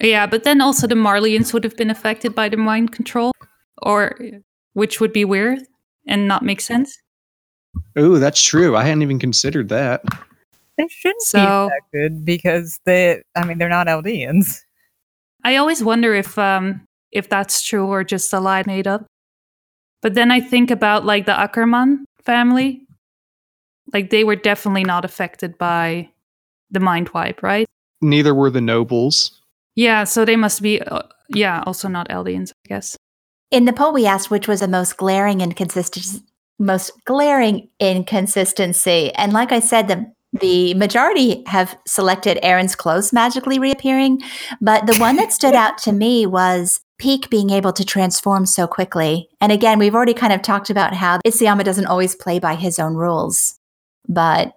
[0.00, 3.32] Yeah, but then also the Marleyans would have been affected by the mind control,
[3.82, 4.18] or
[4.72, 5.60] which would be weird
[6.06, 6.96] and not make sense.
[7.96, 8.76] Oh, that's true.
[8.76, 10.02] I hadn't even considered that.
[10.78, 14.60] They shouldn't So- be affected because they, I mean, they're not Eldians.
[15.44, 19.04] I always wonder if um if that's true or just a lie made up.
[20.00, 22.86] But then I think about like the Ackerman family.
[23.92, 26.08] Like they were definitely not affected by
[26.70, 27.66] the mind wipe, right?
[28.00, 29.40] Neither were the nobles.
[29.74, 32.96] Yeah, so they must be uh, yeah, also not Eldians, I guess.
[33.52, 36.22] In the poll we asked which was the most glaring inconsistency
[36.58, 39.12] most glaring inconsistency.
[39.14, 44.22] And like I said, the the majority have selected Eren's clothes magically reappearing,
[44.62, 48.66] but the one that stood out to me was Pieck being able to transform so
[48.66, 49.28] quickly.
[49.42, 52.78] And again, we've already kind of talked about how Isayama doesn't always play by his
[52.78, 53.58] own rules.
[54.08, 54.56] But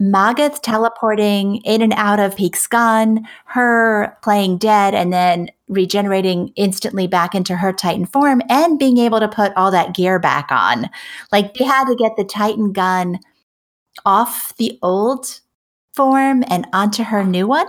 [0.00, 7.06] Magath teleporting in and out of Pieck's gun, her playing dead and then regenerating instantly
[7.06, 10.90] back into her Titan form, and being able to put all that gear back on.
[11.32, 13.18] Like they had to get the Titan gun
[14.04, 15.40] off the old
[15.94, 17.68] form and onto her new one.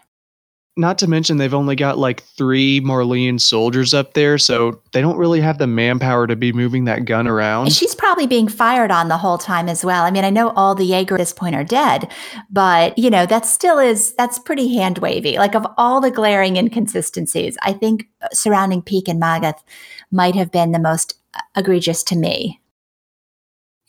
[0.78, 5.18] Not to mention they've only got like three Marleyan soldiers up there, so they don't
[5.18, 7.68] really have the manpower to be moving that gun around.
[7.68, 10.04] And she's probably being fired on the whole time as well.
[10.04, 12.12] I mean, I know all the Jaeger at this point are dead,
[12.50, 15.38] but you know, that still is that's pretty hand wavy.
[15.38, 19.60] Like of all the glaring inconsistencies, I think uh, surrounding Pieck and Magath
[20.12, 22.60] might have been the most uh, egregious to me.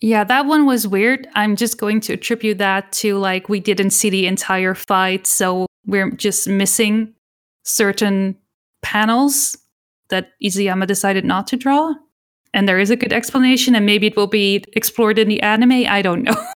[0.00, 1.26] Yeah, that one was weird.
[1.34, 5.66] I'm just going to attribute that to like we didn't see the entire fight, so
[5.86, 7.14] we're just missing
[7.64, 8.36] certain
[8.82, 9.56] panels
[10.08, 11.94] that Isayama decided not to draw.
[12.54, 15.84] And there is a good explanation, and maybe it will be explored in the anime.
[15.88, 16.36] I don't know.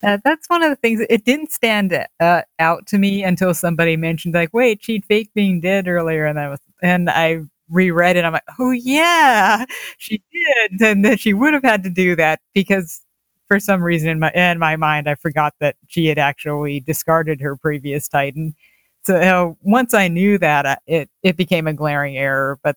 [0.00, 1.04] Uh, that's one of the things.
[1.10, 5.60] It didn't stand uh, out to me until somebody mentioned, like, "Wait, she'd fake being
[5.60, 8.24] dead earlier," and I was, and I reread it.
[8.24, 9.64] I'm like, "Oh yeah,
[9.96, 13.00] she did," and that she would have had to do that because
[13.48, 17.40] for some reason in my in my mind, I forgot that she had actually discarded
[17.40, 18.54] her previous Titan.
[19.02, 22.58] So uh, once I knew that, it it became a glaring error.
[22.62, 22.76] But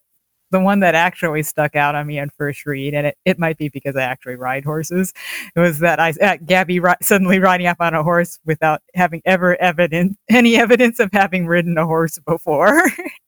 [0.52, 3.58] the one that actually stuck out on me on first read, and it, it might
[3.58, 5.14] be because I actually ride horses,
[5.56, 9.60] was that I uh, Gabi ri- suddenly riding up on a horse without having ever
[9.62, 12.84] evidence any evidence of having ridden a horse before.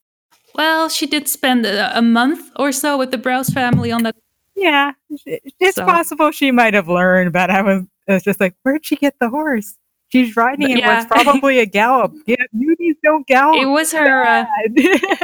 [0.55, 4.15] well, she did spend a, a month or so with the Braus family on that.
[4.55, 8.55] Yeah, it's So- possible she might have learned, but I was, I was just like,
[8.63, 9.75] where'd she get the horse?
[10.09, 10.77] She's riding it.
[10.77, 10.97] Yeah.
[11.01, 12.13] It's probably a gallop.
[12.27, 13.59] Yeah, beauties don't gallop.
[13.61, 14.23] It was her.
[14.23, 14.45] Uh,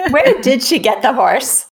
[0.10, 1.70] Where did she get the horse?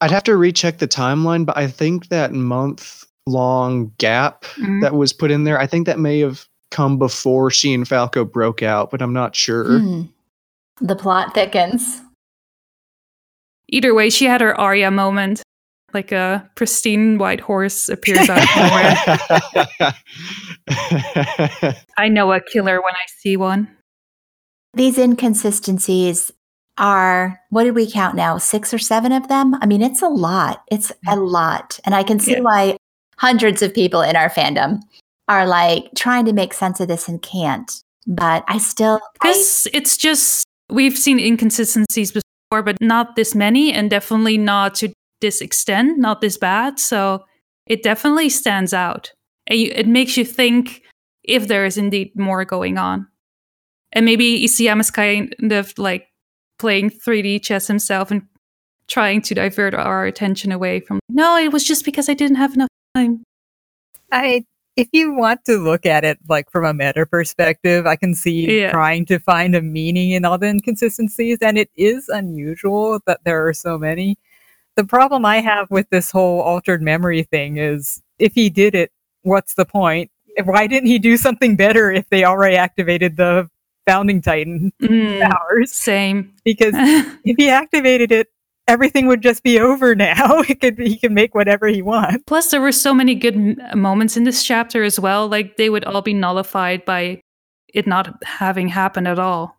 [0.00, 4.94] I'd have to recheck the timeline, but I think that month long gap mm, that
[4.94, 8.62] was put in there, I think that may have come before she and Falco broke
[8.62, 9.80] out, but I'm not sure.
[9.80, 10.02] Hmm.
[10.80, 12.02] The plot thickens.
[13.68, 15.42] either way, she had her Arya moment.
[15.94, 19.94] Like a pristine white horse appears out of nowhere.
[21.96, 23.68] I know a killer when I see one.
[24.74, 26.32] These inconsistencies
[26.78, 28.38] are what did we count now?
[28.38, 29.54] Six or seven of them?
[29.60, 30.64] I mean, it's a lot.
[30.70, 31.30] It's a mm.
[31.30, 31.78] lot.
[31.84, 32.40] And I can see Yeah.
[32.40, 32.76] why
[33.16, 34.80] hundreds of people in our fandom
[35.28, 37.70] are like trying to make sense of this and can't.
[38.06, 43.72] But I still I- Because it's just we've seen inconsistencies before, but not this many,
[43.72, 46.78] and definitely not to this extent, not this bad.
[46.78, 47.24] So
[47.66, 49.12] it definitely stands out,
[49.46, 50.82] it makes you think
[51.22, 53.06] if there is indeed more going on,
[53.92, 56.08] and maybe ECM is kind of like
[56.58, 58.22] playing 3D chess himself and
[58.88, 61.00] trying to divert our attention away from.
[61.08, 63.22] No, it was just because I didn't have enough time.
[64.12, 64.44] I
[64.76, 68.60] if you want to look at it like from a meta perspective, I can see
[68.60, 68.72] Yeah.
[68.72, 73.46] trying to find a meaning in all the inconsistencies, and it is unusual that there
[73.46, 74.18] are so many.
[74.76, 78.90] The problem I have with this whole altered memory thing is if he did it,
[79.22, 80.10] what's the point?
[80.44, 83.48] Why didn't he do something better if they already activated the
[83.86, 85.72] founding titan Mm, powers?
[85.72, 86.32] same.
[86.44, 86.72] Because
[87.24, 88.28] if he activated it,
[88.66, 90.40] everything would just be over now.
[90.48, 92.24] It could he can make whatever he wants.
[92.26, 95.28] Plus, there were so many good m- moments in this chapter as well.
[95.28, 97.20] Like they would all be nullified by
[97.72, 99.53] it not having happened at all.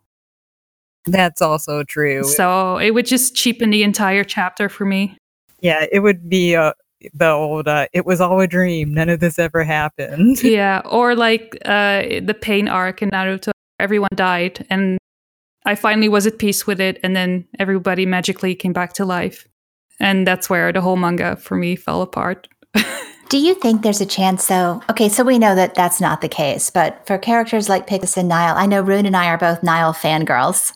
[1.05, 2.23] That's also true.
[2.23, 5.17] So it would just cheapen the entire chapter for me.
[5.61, 6.73] yeah, it would be uh
[7.13, 8.93] the old uh, "It was all a dream.
[8.93, 13.51] None of this ever happened." yeah, or like uh, the pain arc in Naruto.
[13.79, 14.97] Everyone died, and
[15.65, 19.47] I finally was at peace with it, and then everybody magically came back to life,
[19.99, 22.47] and that's where the whole manga for me fell apart.
[23.29, 24.81] Do you think there's a chance, though?
[24.89, 28.29] Okay, so we know that that's not the case, but for characters like Pixis and
[28.29, 30.73] Nile, I know Rune and I are both Nile fangirls.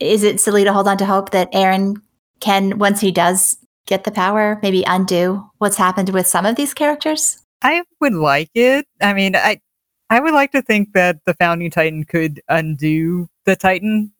[0.00, 2.00] Is it silly to hold on to hope that Eren
[2.40, 3.56] can, once he does
[3.86, 7.38] get the power, maybe undo what's happened with some of these characters?
[7.62, 8.86] I would like it.
[9.00, 9.60] I mean, I
[10.08, 14.12] I would like to think that the founding Titan could undo the Titan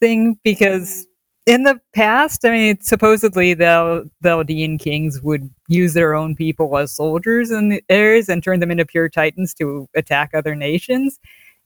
[0.00, 1.06] thing because
[1.46, 6.92] in the past, I mean, supposedly the the kings would use their own people as
[6.92, 11.18] soldiers and the areas and turn them into pure titans to attack other nations.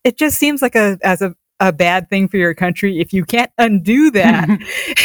[0.05, 3.24] It just seems like a as a a bad thing for your country if you
[3.24, 4.48] can't undo that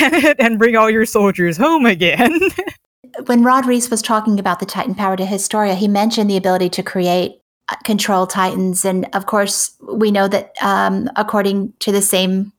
[0.39, 2.37] and bring all your soldiers home again.
[3.25, 6.69] when Rod Reiss was talking about the Titan power to Historia, he mentioned the ability
[6.69, 7.39] to create
[7.69, 12.51] uh, control Titans, and of course, we know that um, according to the same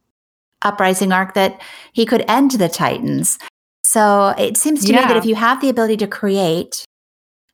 [0.63, 1.61] uprising arc that
[1.93, 3.39] he could end the Titans.
[3.85, 6.85] So it seems to me that if you have the ability to create,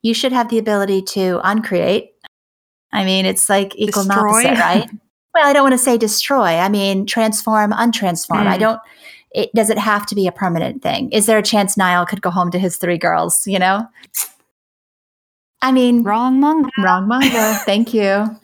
[0.02, 2.10] you should have the ability to uncreate.
[2.92, 4.46] I mean, it's like equal and Destroy.
[4.46, 4.90] opposite, right?
[5.35, 6.43] Well, I don't want to say destroy.
[6.59, 8.47] I mean, transform, untransform.
[8.47, 8.61] I Mm.
[8.61, 8.81] don't.
[9.32, 11.11] It does it have to be a permanent thing?
[11.11, 13.47] Is there a chance Nile could go home to his three girls?
[13.47, 13.89] You know.
[15.61, 16.69] I mean, Wrong manga.
[16.78, 17.55] Wrong manga.
[17.65, 18.39] Thank you.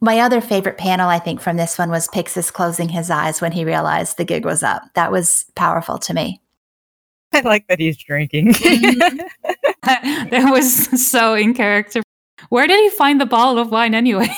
[0.00, 3.50] My other favorite panel, I think, from this one was Pixis closing his eyes when
[3.50, 4.82] he realized the gig was up.
[4.94, 6.40] That was powerful to me.
[7.32, 8.52] I like that he's drinking.
[9.82, 12.02] that was so in character.
[12.48, 14.28] Where did he find the bottle of wine anyway?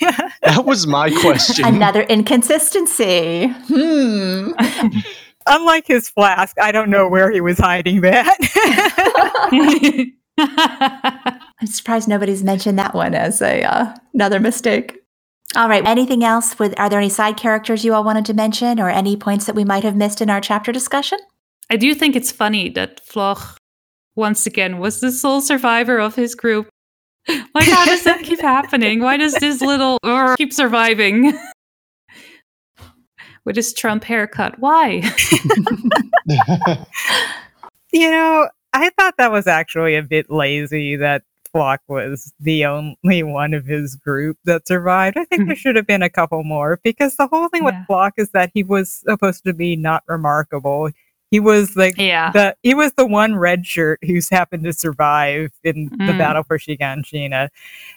[0.00, 0.30] yeah.
[0.42, 1.64] That was my question.
[1.64, 3.46] Another inconsistency.
[3.46, 4.50] Hmm.
[5.46, 8.36] Unlike his flask, I don't know where he was hiding that.
[10.38, 14.98] I'm surprised nobody's mentioned that one as a uh, another mistake.
[15.54, 15.86] All right.
[15.86, 16.58] Anything else?
[16.58, 19.54] With are there any side characters you all wanted to mention, or any points that
[19.54, 21.18] we might have missed in our chapter discussion?
[21.70, 23.56] I do think it's funny that Floch,
[24.14, 26.68] once again, was the sole survivor of his group.
[27.28, 29.00] Like, how does that keep happening?
[29.00, 31.38] Why does this little or keep surviving?
[33.44, 34.60] With his Trump haircut.
[34.60, 35.02] Why?
[37.92, 41.22] you know, I thought that was actually a bit lazy that
[41.52, 45.16] Floch was the only one of his group that survived.
[45.16, 45.48] I think hmm.
[45.48, 47.80] there should have been a couple more because the whole thing Yeah.
[47.80, 50.90] with Floch is that he was supposed to be not remarkable.
[51.32, 52.30] He was like Yeah.
[52.30, 56.18] the he was the one red shirt who's happened to survive in the Mm.
[56.18, 57.48] battle for Shiganshina,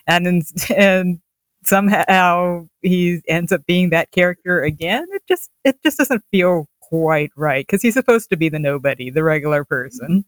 [0.07, 0.41] and in,
[0.75, 1.19] and
[1.63, 5.05] somehow he ends up being that character again.
[5.11, 9.09] It just it just doesn't feel quite right because he's supposed to be the nobody,
[9.09, 10.23] the regular person.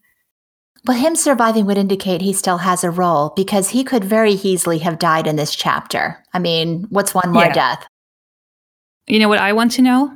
[0.86, 4.78] Well, him surviving would indicate he still has a role because he could very easily
[4.78, 6.22] have died in this chapter.
[6.34, 7.52] I mean, what's one more Yeah.
[7.54, 7.86] death?
[9.06, 10.14] You know what I want to know?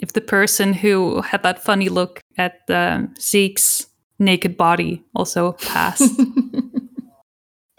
[0.00, 3.86] If the person who had that funny look at um, Zeke's
[4.18, 6.10] naked body also passed.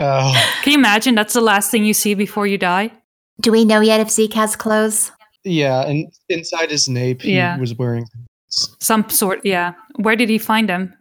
[0.04, 0.34] Oh,
[0.64, 2.90] Can you imagine that's the last thing you see before you die?
[3.40, 5.12] Do we know yet if Zeke has clothes?
[5.44, 7.58] yeah, and inside his nape, he Yeah.
[7.60, 8.06] was wearing.
[8.50, 9.74] Some sort, yeah.
[9.98, 10.92] Where did he find them?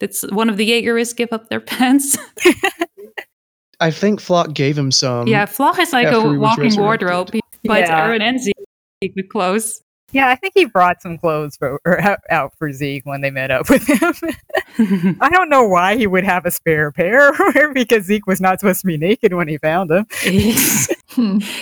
[0.00, 2.18] Did one of the Jaegerists give up their pants?
[3.80, 5.28] I think Floch gave him some.
[5.28, 7.30] yeah, Floch is like a walking wardrobe.
[7.32, 8.08] He provides Yeah.
[8.08, 9.80] Eren and Zeke with clothes.
[10.10, 13.30] Yeah, I think he brought some clothes for or out, out for Zeke when they
[13.30, 15.16] met up with him.
[15.20, 17.32] I don't know why he would have a spare pair
[17.74, 20.06] because Zeke was not supposed to be naked when he found him.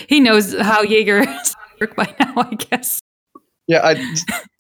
[0.09, 3.01] He knows how Jaegers work by now, I guess.
[3.67, 4.15] Yeah, I,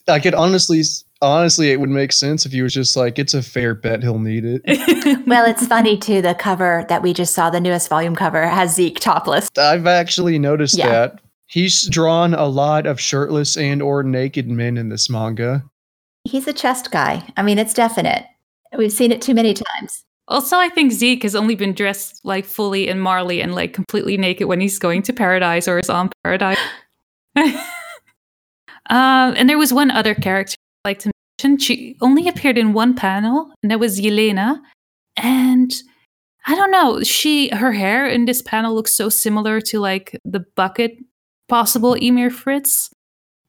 [0.09, 0.83] I could honestly,
[1.21, 4.19] honestly, it would make sense if he was just like, it's a fair bet he'll
[4.19, 4.63] need it.
[5.27, 6.23] Well, it's funny too.
[6.23, 9.49] The cover that we just saw, the newest volume cover, has Zeke topless.
[9.59, 10.89] I've actually noticed Yeah.
[10.89, 15.65] that he's drawn a lot of shirtless and or naked men in this manga.
[16.25, 17.27] He's a chest guy.
[17.37, 18.25] I mean, it's definite.
[18.77, 20.05] We've seen it too many times.
[20.29, 24.17] Also, I think Zeke has only been dressed like fully in Marley and like completely
[24.17, 26.59] naked when he's going to paradise or is on paradise.
[27.37, 27.55] um,
[28.91, 31.59] and there was one other character I'd like to mention.
[31.59, 34.61] She only appeared in one panel, and that was Yelena.
[35.17, 35.73] And
[36.49, 40.45] I don't know, she her hair in this panel looks so similar to like the
[40.57, 40.99] bucket
[41.49, 42.91] possible Ymir Fritz.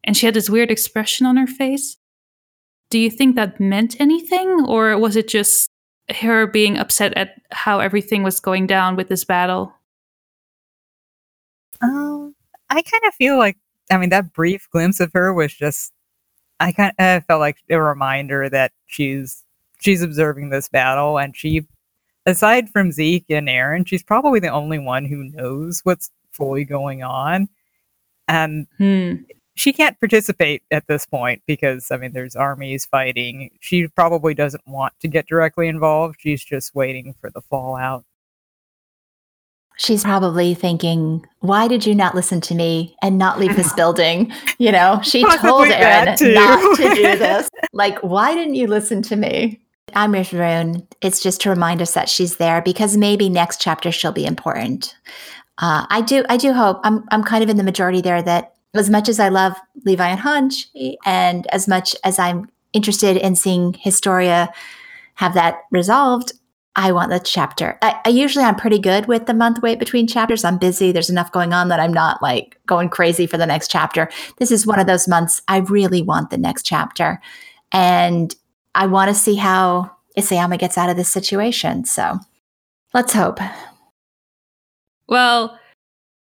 [0.03, 1.97] And she had this weird expression on her face.
[2.89, 5.69] Do you think that meant anything, or was it just
[6.15, 9.73] her being upset at how everything was going down with this battle.
[11.81, 12.35] Um,
[12.69, 13.57] I kind of feel like,
[13.91, 15.91] I mean, that brief glimpse of her was just,
[16.59, 19.43] I kind of felt like a reminder that she's
[19.79, 21.67] she's observing this battle, and she,
[22.25, 27.03] aside from Zeke and Eren, she's probably the only one who knows what's fully going
[27.03, 27.47] on,
[28.27, 29.15] and Hmm.
[29.55, 33.49] she can't participate at this point because I mean there's armies fighting.
[33.59, 36.17] She probably doesn't want to get directly involved.
[36.19, 38.03] She's just waiting for the fallout.
[39.79, 44.31] She's probably thinking, why did you not listen to me and not leave this building?
[44.57, 47.47] You know, she told Possibly Eren not to do this.
[47.73, 49.61] Like, why didn't you listen to me?
[49.93, 50.85] I'm with Rune.
[51.01, 54.95] It's just to remind us that she's there because maybe next chapter she'll be important.
[55.59, 56.79] Uh, I do, I do hope.
[56.83, 59.53] I'm, I'm kind of in the majority there that as much as I love
[59.85, 64.49] Levi and Hanji, and as much as I'm interested in seeing Historia
[65.15, 66.33] have that resolved,
[66.75, 67.77] I want the chapter.
[67.81, 70.45] I, I usually I'm pretty good with the month wait between chapters.
[70.45, 70.91] I'm busy.
[70.91, 74.09] There's enough going on that I'm not like going crazy for the next chapter.
[74.37, 77.19] This is one of those months I really want the next chapter.
[77.71, 78.35] And
[78.75, 81.83] I want to see how Isayama gets out of this situation.
[81.83, 82.19] So
[82.93, 83.39] let's hope.
[85.07, 85.59] Well,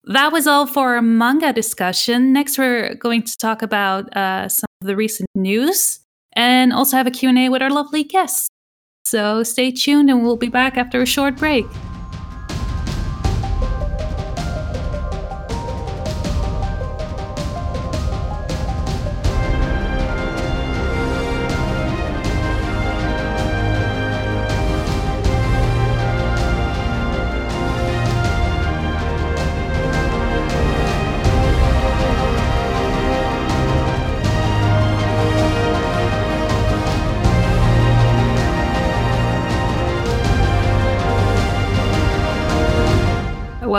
[0.06, 2.34] that was all for our manga discussion.
[2.34, 6.00] Next, we're going to talk about uh, some of the recent news
[6.34, 8.50] and also have a Q&A with our lovely guests.
[9.06, 11.66] So stay tuned and we'll be back after a short break.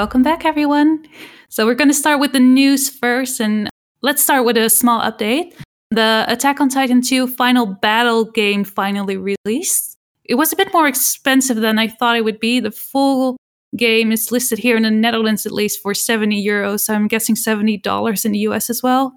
[0.04, 1.06] Welcome back, everyone.
[1.48, 3.70] So, we're going to start with the news first, and
[4.02, 5.54] let's start with a small update.
[5.92, 9.96] The Attack on Titan 2 Final Battle game finally released.
[10.26, 12.60] It was a bit more expensive than I thought it would be.
[12.60, 13.38] The full
[13.78, 16.80] game is listed here in the Netherlands at least for 70 euros.
[16.80, 19.14] So, I'm guessing $70 in the US as well.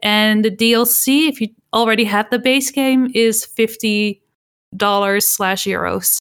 [0.00, 4.20] And the DLC, if you already had the base game, is $50
[5.22, 6.18] slash euros.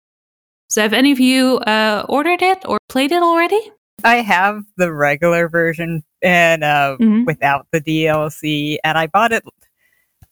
[0.70, 3.60] So, have any of you uh, ordered it or played it already?
[4.04, 7.26] I have the regular version and uh, Mhm.
[7.26, 9.44] without the DLC, and I bought it.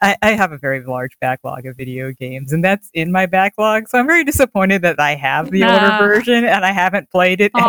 [0.02, 3.88] I, I have a very large backlog of video games, and that's in my backlog.
[3.88, 7.52] So I'm very disappointed that I have the older version and I haven't played it.
[7.56, 7.64] And,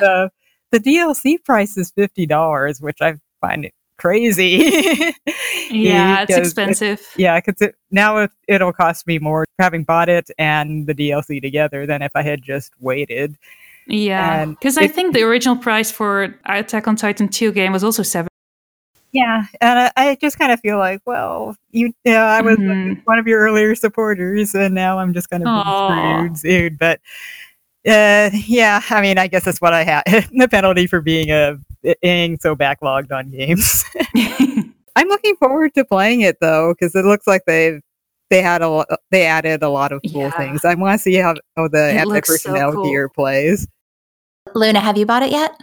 [0.00, 0.30] the,
[0.70, 5.12] the the DLC price is fifty dollars, which I find it crazy.
[5.70, 7.00] Yeah, it's expensive.
[7.16, 11.40] yeah, because it, now it, it'll cost me more having bought it and the DLC
[11.42, 13.36] together than if I had just waited.
[13.86, 18.02] Yeah, because I think the original price for Attack on Titan 2 game was also
[18.02, 18.28] seven.
[19.12, 23.00] Yeah, and I, I just kind of feel like, well, you, know, I was Mhm.
[23.04, 26.78] one of your earlier supporters, and now I'm just kind of screwed, dude.
[26.78, 27.00] But
[27.86, 30.02] uh, yeah, I mean, I guess that's what I had.
[30.32, 31.58] the penalty for being a
[32.02, 33.84] being so backlogged on games.
[34.96, 37.80] I'm looking forward to playing it though, because it looks like they've
[38.30, 40.30] they had a lot, they added a lot of cool Yeah.
[40.30, 40.64] things.
[40.64, 42.84] I want to see how, how the It anti looks so personnel cool.
[42.90, 43.68] gear plays.
[44.54, 45.58] Luna, have you bought it yet?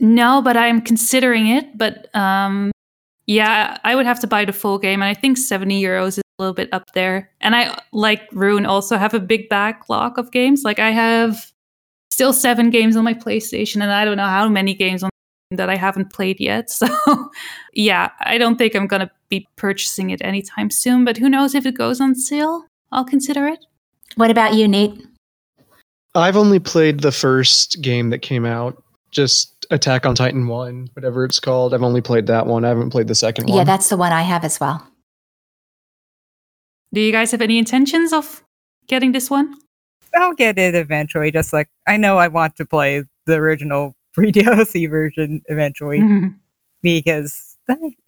[0.00, 1.76] no, but I'm considering it.
[1.76, 2.72] But um,
[3.26, 6.18] yeah, I would have to buy the full game, and I think 70 euros is
[6.18, 7.30] a little bit up there.
[7.40, 10.64] And I, like Rune, also have a big backlog of games.
[10.64, 11.52] Like I have
[12.10, 15.10] still seven games on my PlayStation, and I don't know how many games on
[15.52, 16.70] that I haven't played yet.
[16.80, 17.30] So
[17.74, 21.04] yeah, I don't think I'm gonna be purchasing it anytime soon.
[21.04, 22.64] But who knows if it goes on sale?
[22.90, 23.64] I'll consider it.
[24.16, 25.09] What about you, Nate?
[26.14, 31.24] I've only played the first game that came out, just Attack on Titan 1, whatever
[31.24, 31.72] it's called.
[31.72, 32.64] I've only played that one.
[32.64, 33.56] I haven't played the second one.
[33.58, 34.86] Yeah, that's the one I have as well.
[36.92, 38.42] Do you guys have any intentions of
[38.88, 39.54] getting this one?
[40.16, 41.30] I'll get it eventually.
[41.30, 46.34] Just like I know I want to play the original free DLC version eventually Mhm.
[46.82, 47.56] because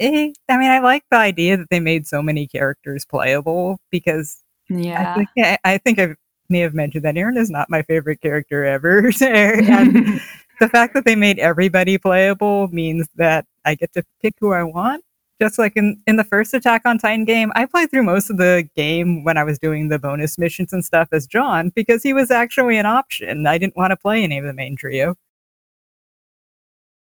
[0.01, 4.43] eh, I mean I like the idea that they made so many characters playable because
[4.69, 5.15] I Yeah.
[5.15, 6.17] think I, I think I
[6.49, 10.21] may have mentioned that Eren is not my favorite character ever, and
[10.61, 14.63] the fact that they made everybody playable means that I get to pick who I
[14.63, 15.05] want.
[15.41, 18.37] Just like in, in the first Attack on Titan game, I played through most of
[18.37, 22.13] the game when I was doing the bonus missions and stuff as Jean because he
[22.13, 23.47] was actually an option.
[23.49, 25.17] I didn't want to play any of the main trio.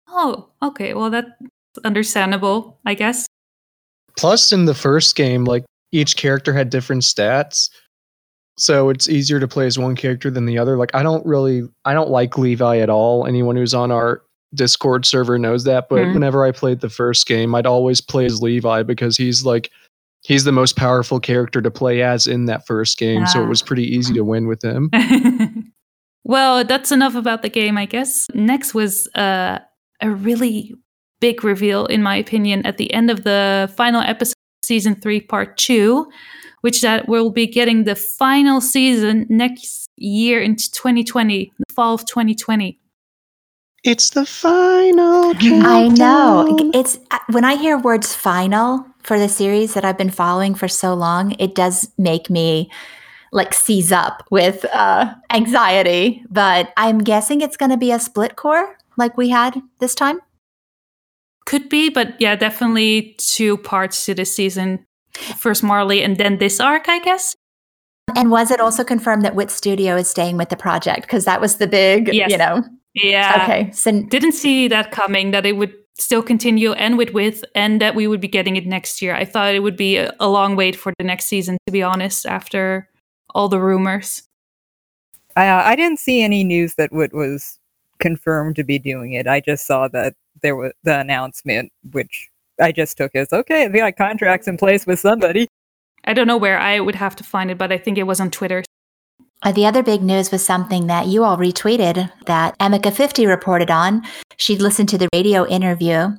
[0.07, 0.93] oh, okay.
[0.93, 1.31] Well, that's
[1.83, 3.25] understandable, I guess.
[4.17, 7.69] Plus, in the first game, like each character had different stats.
[8.57, 10.77] So it's easier to play as one character than the other.
[10.77, 13.25] Like I don't really I don't like Levi at all.
[13.27, 14.21] Anyone who's on our
[14.55, 15.89] Discord server knows that.
[15.89, 16.13] But Mhm.
[16.15, 19.69] whenever I played the first game, I'd always play as Levi because he's like
[20.23, 23.49] He's the most powerful character to play as in that first game, so it Ah.
[23.49, 24.89] was pretty easy to win with him.
[26.23, 28.27] well, that's enough about the game, I guess.
[28.33, 29.59] Next was uh,
[30.01, 30.73] a really
[31.21, 34.33] big reveal, in my opinion, at the end of the final episode,
[34.65, 36.07] season three, part two,
[36.61, 42.05] which that we'll be getting the final season next year in 2020, the fall of
[42.05, 42.79] 2020.
[43.83, 45.33] It's the final.
[45.35, 46.71] I know.
[46.73, 50.67] It's uh, when I hear words final for the series that I've been following for
[50.67, 52.69] so long, it does make me
[53.31, 56.23] like seize up with uh, anxiety.
[56.29, 60.19] But I'm guessing it's going to be a split cour like we had this time.
[61.45, 64.85] Could be, but yeah, definitely two parts to this season.
[65.37, 67.35] First Marley and then this arc, I guess.
[68.15, 71.01] And was it also confirmed that Wit Studio is staying with the project?
[71.01, 72.31] Because that was the big, Yes.
[72.31, 72.63] you know.
[72.93, 73.41] Yeah.
[73.43, 73.71] Okay.
[73.71, 77.95] So Didn't see that coming that it would still continue and with with and that
[77.95, 79.15] we would be getting it next year.
[79.15, 81.81] I thought it would be a, a long wait for the next season to be
[81.83, 82.87] honest after
[83.33, 84.23] all the rumors.
[85.35, 87.59] I, uh, I didn't see any news that Wit was
[87.99, 89.27] confirmed to be doing it.
[89.27, 93.67] I just saw that there was the announcement, which I just took as okay.
[93.67, 95.47] We got contracts in place with somebody.
[96.05, 98.19] I don't know where I would have to find it, but I think it was
[98.19, 98.63] on Twitter.
[99.53, 104.03] The other big news was something that you all retweeted that Emika50 reported on.
[104.37, 106.09] She'd listened to the radio interview,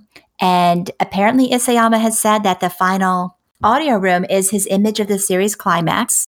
[0.40, 5.18] and apparently Isayama has said that the final audio room is his image of the
[5.18, 6.26] series climax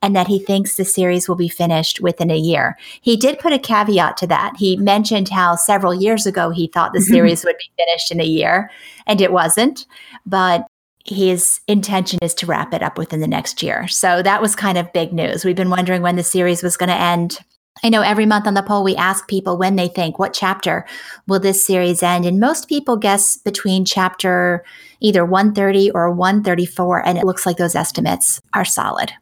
[0.00, 2.76] and that he thinks the series will be finished within a year.
[3.00, 4.54] He did put a caveat to that.
[4.56, 7.12] He mentioned how several years ago he thought the mm-hmm.
[7.12, 8.70] series would be finished in a year,
[9.06, 9.86] and it wasn't.
[10.26, 10.66] But
[11.04, 13.86] his intention is to wrap it up within the next year.
[13.88, 15.44] So that was kind of big news.
[15.44, 17.38] We've been wondering when the series was going to end.
[17.82, 20.86] I know every month on the poll, we ask people when they think, what chapter
[21.26, 22.24] will this series end?
[22.24, 24.64] And most people guess between chapter
[25.02, 27.06] either 130 or 134.
[27.06, 29.12] And it looks like those estimates are solid.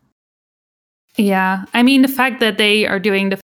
[1.17, 1.65] Yeah.
[1.75, 3.41] I mean the fact that they are doing the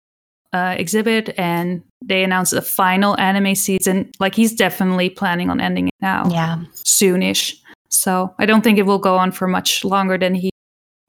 [0.53, 5.87] uh, exhibit and they announced the final anime season, like he's definitely planning on ending
[5.87, 6.29] it now.
[6.29, 6.57] Yeah.
[6.75, 7.55] soonish.
[7.89, 10.49] So I don't think it will go on for much longer than he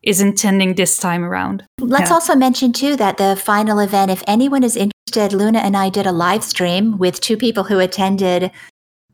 [0.03, 1.65] is intending this time around.
[1.81, 2.15] Let's Yeah.
[2.15, 6.07] also mention, too, that the final event, if anyone is interested, Luna and I did
[6.07, 8.53] a live stream with two people who attended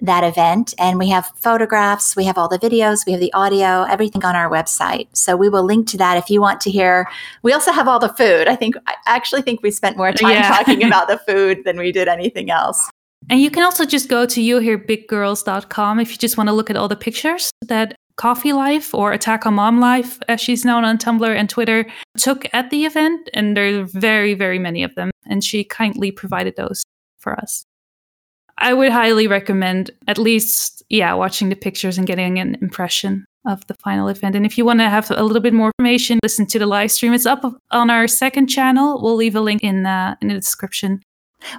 [0.02, 0.74] that event.
[0.78, 4.36] And we have photographs, we have all the videos, we have the audio, everything on
[4.36, 5.08] our website.
[5.16, 7.08] So we will link to that if you want to hear.
[7.42, 8.48] We also have all the food.
[8.48, 10.48] I think, I actually think we spent more time Yeah.
[10.48, 12.90] talking about the food than we did anything else.
[13.30, 16.76] And you can also just go to youherebiggirls.com if you just want to look at
[16.76, 20.98] all the pictures that Coffee Life or Attack on Mom Life, as she's known on
[20.98, 21.86] Tumblr and Twitter,
[22.18, 23.30] took at the event.
[23.32, 25.10] And there are very, very many of them.
[25.26, 26.82] And she kindly provided those
[27.18, 27.64] for us.
[28.62, 33.66] I would highly recommend at least, yeah, watching the pictures and getting an impression of
[33.66, 34.36] the final event.
[34.36, 36.92] And if you want to have a little bit more information, listen to the live
[36.92, 37.12] stream.
[37.12, 39.02] It's up on our second channel.
[39.02, 41.02] We'll leave a link in uh, in the description.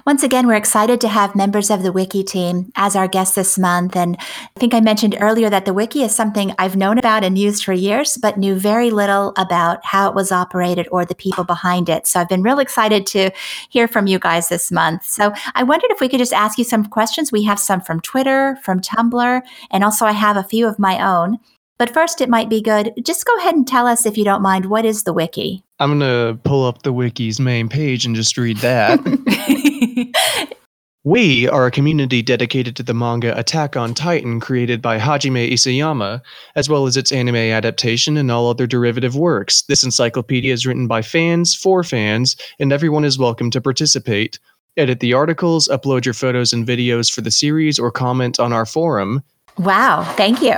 [0.06, 3.58] Once again, we're excited to have members of the Wiki team as our guests this
[3.58, 3.96] month.
[3.96, 7.38] And I think I mentioned earlier that the Wiki is something I've known about and
[7.38, 11.44] used for years, but knew very little about how it was operated or the people
[11.44, 12.06] behind it.
[12.06, 13.30] So I've been real excited to
[13.68, 15.04] hear from you guys this month.
[15.04, 17.32] So I wondered if we could just ask you some questions.
[17.32, 21.04] We have some from Twitter, from Tumblr, and also I have a few of my
[21.04, 21.38] own.
[21.76, 22.92] But first, it might be good.
[23.02, 25.63] Just go ahead and tell us, if you don't mind, what is the Wiki?
[25.80, 29.00] I'm gonna pull up the wiki's main page and just read that.
[31.04, 36.20] we are a community dedicated to the manga Attack on Titan created by Hajime Isayama,
[36.54, 39.62] as well as its anime adaptation and all other derivative works.
[39.62, 44.38] This encyclopedia is written by fans for fans, and everyone is welcome to participate.
[44.76, 48.66] Edit the articles, upload your photos and videos for the series, or comment on our
[48.66, 49.22] forum.
[49.58, 50.54] Wow, thank you.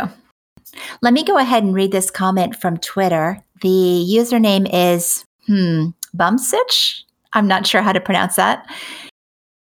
[1.00, 3.42] Let me go ahead and read this comment from Twitter.
[3.62, 7.02] The username is hmm, Bumsich.
[7.32, 8.66] I'm not sure how to pronounce that.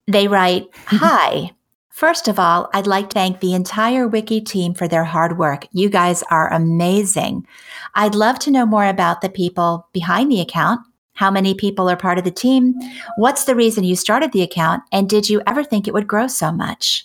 [0.08, 1.52] They write, Hi.
[1.90, 5.66] First of all, I'd like to thank the entire Wiki team for their hard work.
[5.72, 7.48] You guys are amazing.
[7.96, 10.82] I'd love to know more about the people behind the account.
[11.14, 12.76] How many people are part of the team?
[13.16, 14.84] What's the reason you started the account?
[14.92, 17.04] And did you ever think it would grow so much?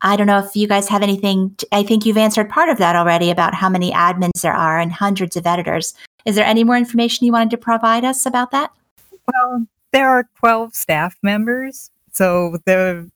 [0.00, 1.56] I don't know if you guys have anything.
[1.72, 4.92] I think you've answered part of that already about how many admins there are and
[4.92, 5.94] hundreds of editors.
[6.24, 8.72] Is there any more information you wanted to provide us about that?
[9.32, 11.90] Well, there are 12 staff members.
[12.12, 13.06] So there,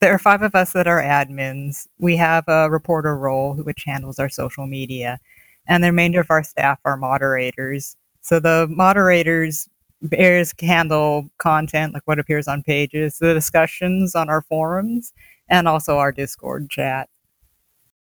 [0.00, 1.86] there are five of us that are admins.
[1.98, 5.18] We have a reporter role, which handles our social media.
[5.66, 7.96] And the remainder of our staff are moderators.
[8.20, 9.68] So the moderators
[10.02, 15.12] bears handle content like what appears on pages, the discussions on our forums,
[15.48, 17.08] and also our Discord chat.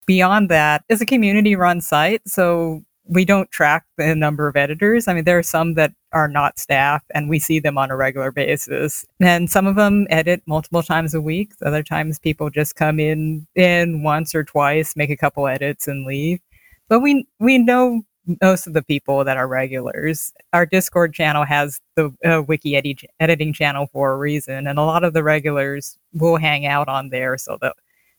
[0.05, 2.21] Beyond that, it's a community run site.
[2.27, 5.07] So we don't track the number of editors.
[5.07, 7.95] I mean, there are some that are not staff and we see them on a
[7.97, 9.05] regular basis.
[9.19, 11.51] And some of them edit multiple times a week.
[11.65, 16.05] Other times people just come in in once or twice, make a couple edits and
[16.05, 16.39] leave.
[16.87, 18.01] But we we know
[18.41, 20.31] most of the people that are regulars.
[20.53, 24.83] Our Discord channel has the uh, wiki edi- editing channel for a reason, and a
[24.83, 27.75] lot of the regulars will hang out on there so that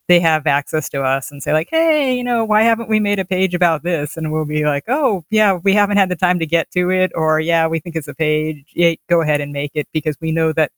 [0.09, 3.19] they have access to us and say like, "Hey, you know, why haven't we made
[3.19, 6.39] a page about this?" And we'll be like, "Oh, yeah, we haven't had the time
[6.41, 8.65] to get to it," or "Yeah, we think it's a page.
[8.75, 10.73] Yeah, go ahead and make it," because we know that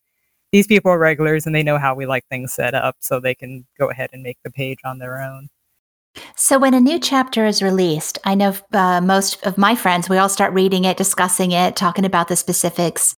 [0.53, 3.35] these people are regulars and they know how we like things set up, so they
[3.35, 5.49] can go ahead and make the page on their own.
[6.37, 10.19] So, when a new chapter is released, I know uh, most of my friends, we
[10.19, 13.15] all start reading it, discussing it, talking about the specifics.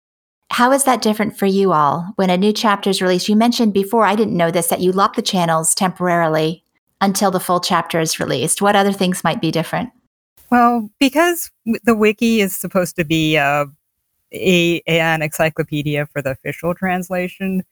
[0.50, 3.28] How is that different for you all when a new chapter is released?
[3.28, 6.62] You mentioned before, I didn't know this, that you lock the channels temporarily
[7.00, 8.62] until the full chapter is released.
[8.62, 9.90] What other things might be different?
[10.50, 11.50] Well, because
[11.84, 13.66] the wiki is supposed to be uh,
[14.32, 17.64] a, an encyclopedia for the official translation,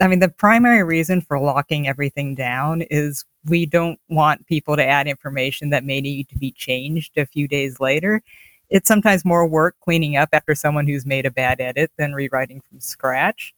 [0.00, 4.84] I mean, the primary reason for locking everything down is we don't want people to
[4.84, 8.22] add information that may need to be changed a few days later.
[8.70, 12.60] It's sometimes more work cleaning up after someone who's made a bad edit than rewriting
[12.68, 13.54] from scratch.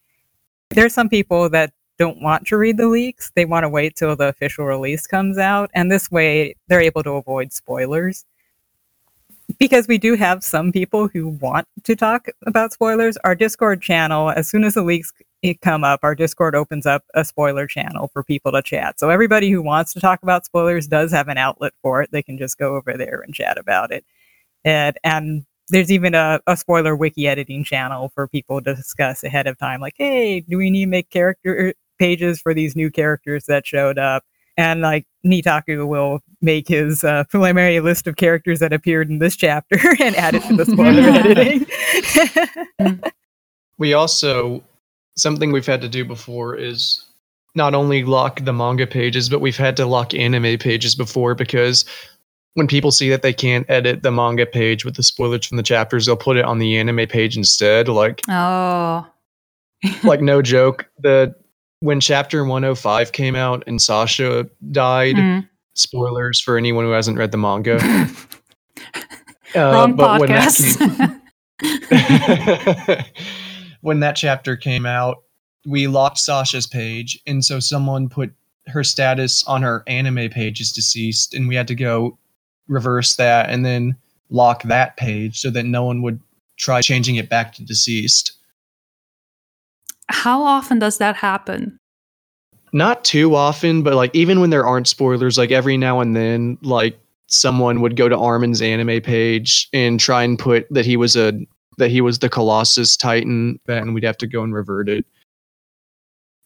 [0.70, 3.32] There's some people that don't want to read the leaks.
[3.34, 5.70] They want to wait till the official release comes out.
[5.74, 8.24] And this way, they're able to avoid spoilers.
[9.58, 13.16] Because we do have some people who want to talk about spoilers.
[13.24, 15.12] Our Discord channel, as soon as the leaks
[15.62, 19.00] come up, our Discord opens up a spoiler channel for people to chat.
[19.00, 22.10] So everybody who wants to talk about spoilers does have an outlet for it.
[22.12, 24.04] They can just go over there and chat about it.
[24.68, 29.46] And, and there's even a, a spoiler wiki editing channel for people to discuss ahead
[29.46, 33.46] of time, like, hey, do we need to make character pages for these new characters
[33.46, 34.24] that showed up?
[34.58, 39.36] And like Nitaku will make his uh, preliminary list of characters that appeared in this
[39.36, 41.66] chapter and add it to the spoiler editing.
[43.78, 44.62] we also
[45.16, 47.04] something we've had to do before is
[47.54, 51.84] not only lock the manga pages, but we've had to lock anime pages before because
[52.58, 55.62] when people see that they can't edit the manga page with the spoilers from the
[55.62, 57.86] chapters, they'll put it on the anime page instead.
[57.88, 59.06] Like, oh,
[60.02, 60.90] like no joke.
[60.98, 61.32] The
[61.80, 65.48] when chapter 105 came out and Sasha died, Mm.
[65.74, 67.78] spoilers for anyone who hasn't read the manga.
[69.54, 70.78] Wrong but when that podcast.
[70.78, 71.22] came-
[73.82, 75.18] when that chapter came out,
[75.64, 78.32] we locked Sasha's page, and so someone put
[78.66, 82.18] her status on her anime page is deceased, and we had to go
[82.68, 83.96] reverse that and then
[84.30, 86.20] lock that page so that no one would
[86.56, 88.32] try changing it back to deceased.
[90.08, 91.78] How often does that happen?
[92.72, 96.58] Not too often, but like even when there aren't spoilers, like every now and then,
[96.62, 101.16] like someone would go to Armin's anime page and try and put that he was
[101.16, 101.32] a
[101.78, 105.06] that he was the Colossus Titan, and we'd have to go and revert it.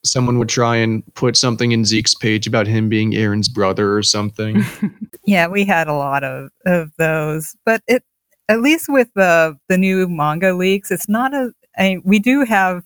[0.04, 4.02] Someone would try and put something in Zeke's page about him being Eren's brother or
[4.02, 4.62] something.
[5.26, 8.02] yeah, we had a lot of, of those, but it
[8.48, 11.52] at least with the the new manga leaks, it's not a.
[11.78, 12.82] I, we do have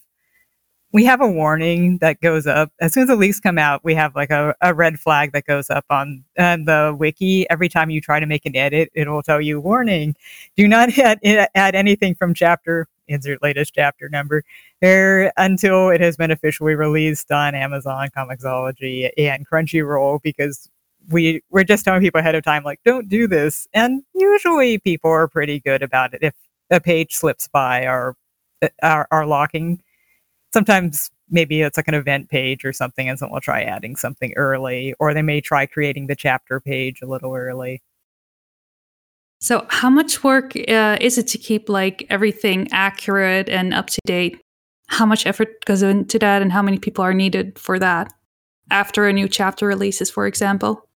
[0.92, 3.84] we have a warning that goes up as soon as the leaks come out.
[3.84, 7.68] We have like a, a red flag that goes up on, on the wiki every
[7.68, 8.90] time you try to make an edit.
[8.94, 10.14] It will tell you warning:
[10.56, 11.20] do not add,
[11.54, 14.42] add anything from chapter insert latest chapter number
[14.80, 20.68] there until it has been officially released on Amazon, Comixology, and Crunchyroll because
[21.10, 25.10] we we're just telling people ahead of time like don't do this and usually people
[25.10, 26.34] are pretty good about it if
[26.70, 28.16] a page slips by our
[28.82, 29.80] our, uh, our locking
[30.52, 34.32] sometimes maybe it's like an event page or something and someone will try adding something
[34.36, 37.82] early or they may try creating the chapter page a little early
[39.40, 44.00] So, how much work uh, is it to keep like everything accurate and up to
[44.06, 44.40] date?
[44.88, 48.12] How much effort goes into that, and how many people are needed for that
[48.70, 50.88] after a new chapter releases, for example?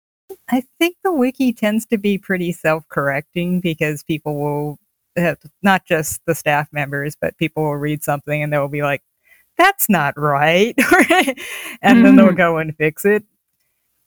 [0.50, 4.78] I think the wiki tends to be pretty self-correcting because people will
[5.18, 9.02] uh, not just the staff members, but people will read something and they'll be like,
[9.58, 10.74] "That's not right,"
[11.82, 12.36] and then they'll mm.
[12.36, 13.24] go and fix it.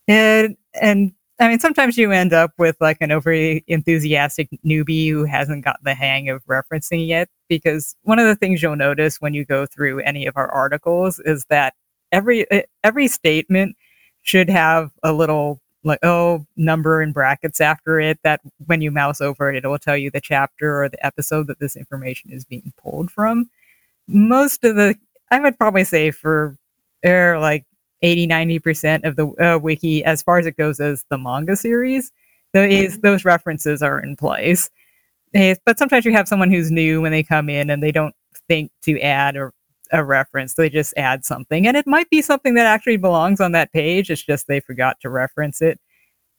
[0.08, 5.26] And and I mean, sometimes you end up with like an overly enthusiastic newbie who
[5.26, 7.30] hasn't got the hang of referencing yet.
[7.50, 11.20] Because one of the things you'll notice when you go through any of our articles
[11.20, 11.74] is that
[12.12, 12.46] every
[12.84, 13.76] every statement
[14.22, 19.20] should have a little like oh number in brackets after it that when you mouse
[19.20, 22.46] over it it will tell you the chapter or the episode that this information is
[22.46, 23.50] being pulled from
[24.08, 24.96] most of the
[25.32, 26.58] i would probably say for
[27.06, 27.66] er, like
[28.04, 32.12] 80 90% of the uh, wiki as far as it goes as the manga series
[32.54, 34.70] those those references are in place.
[35.34, 38.16] But sometimes you have someone who's new when they come in and they don't
[38.48, 39.52] think to add a,
[39.92, 40.56] a reference.
[40.56, 44.10] They just add something, and it might be something that actually belongs on that page.
[44.10, 45.80] It's just they forgot to reference it.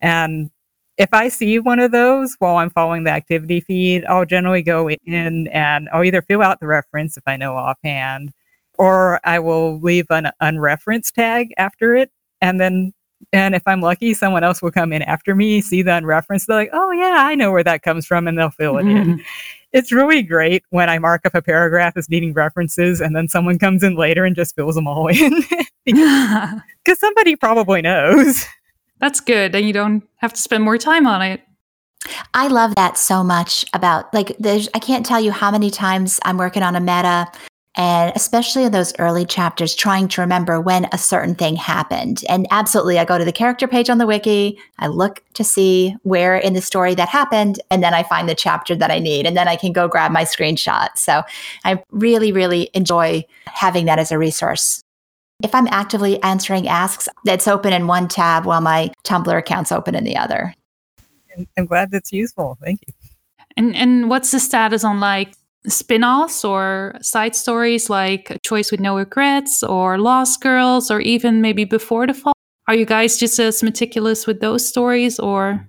[0.00, 0.50] And
[0.98, 4.90] if I see one of those while I'm following the activity feed, I'll generally go
[4.90, 8.32] in and I'll either fill out the reference if I know offhand,
[8.78, 12.10] or I will leave an unreferenced tag after it.
[12.40, 12.92] And then,
[13.32, 16.46] and if I'm lucky, someone else will come in after me, see the unreferenced.
[16.46, 18.26] They're like, oh, yeah, I know where that comes from.
[18.26, 18.88] And they'll fill it in.
[18.88, 19.22] Mm-hmm.
[19.72, 23.58] It's really great when I mark up a paragraph as needing references and then someone
[23.58, 25.42] comes in later and just fills them all in.
[25.84, 26.60] Because
[26.98, 28.46] somebody probably knows.
[29.00, 29.54] That's good.
[29.54, 31.42] And you don't have to spend more time on it.
[32.34, 36.18] I love that so much about like there's I can't tell you how many times
[36.24, 37.26] I'm working on a meta
[37.74, 42.22] and especially in those early chapters trying to remember when a certain thing happened.
[42.28, 45.96] And absolutely I go to the character page on the wiki, I look to see
[46.02, 49.26] where in the story that happened and then I find the chapter that I need
[49.26, 50.88] and then I can go grab my screenshot.
[50.96, 51.22] So
[51.64, 54.82] I really really enjoy having that as a resource.
[55.42, 59.94] If I'm actively answering asks, that's open in one tab while my Tumblr account's open
[59.94, 60.54] in the other.
[61.34, 62.58] And I'm glad that's useful.
[62.62, 62.94] Thank you.
[63.56, 65.34] And and what's the status on like
[65.66, 71.64] spin-offs or side stories like Choice with No Regrets or Lost Girls or even maybe
[71.64, 72.32] Before the Fall?
[72.68, 75.66] Are you guys just as meticulous with those stories or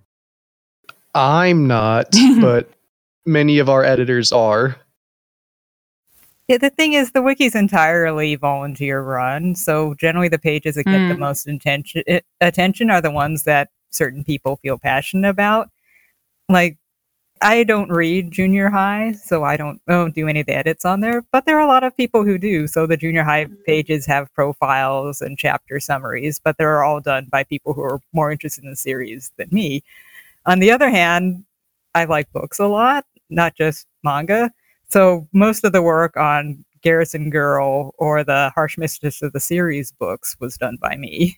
[1.15, 2.07] I'm not,
[2.41, 2.69] but
[3.25, 4.75] many of our editors are.
[6.47, 9.55] Yeah, the thing is, the wiki's entirely volunteer run.
[9.55, 11.19] So generally, the pages that get the Mm.
[11.19, 15.69] most intention, eh, attention are the ones that certain people feel passionate about.
[16.49, 16.77] Like,
[17.43, 20.85] I don't read junior high, so I don't, I don't do any of the edits
[20.85, 21.23] on there.
[21.31, 22.67] But there are a lot of people who do.
[22.67, 23.61] So the junior high mm-hmm.
[23.65, 28.31] pages have profiles and chapter summaries, but they're all done by people who are more
[28.31, 29.83] interested in the series than me.
[30.45, 31.43] On the other hand,
[31.93, 34.49] I like books a lot, not just manga.
[34.87, 39.83] So most of the work on Garrison Girl or the Harsh Mistress of the City
[39.99, 41.37] books was done by me.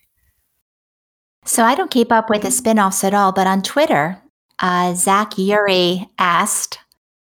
[1.44, 4.20] So I don't keep up with the spin-offs at all, but on Twitter,
[4.58, 6.78] uh, Zach Yuri asked,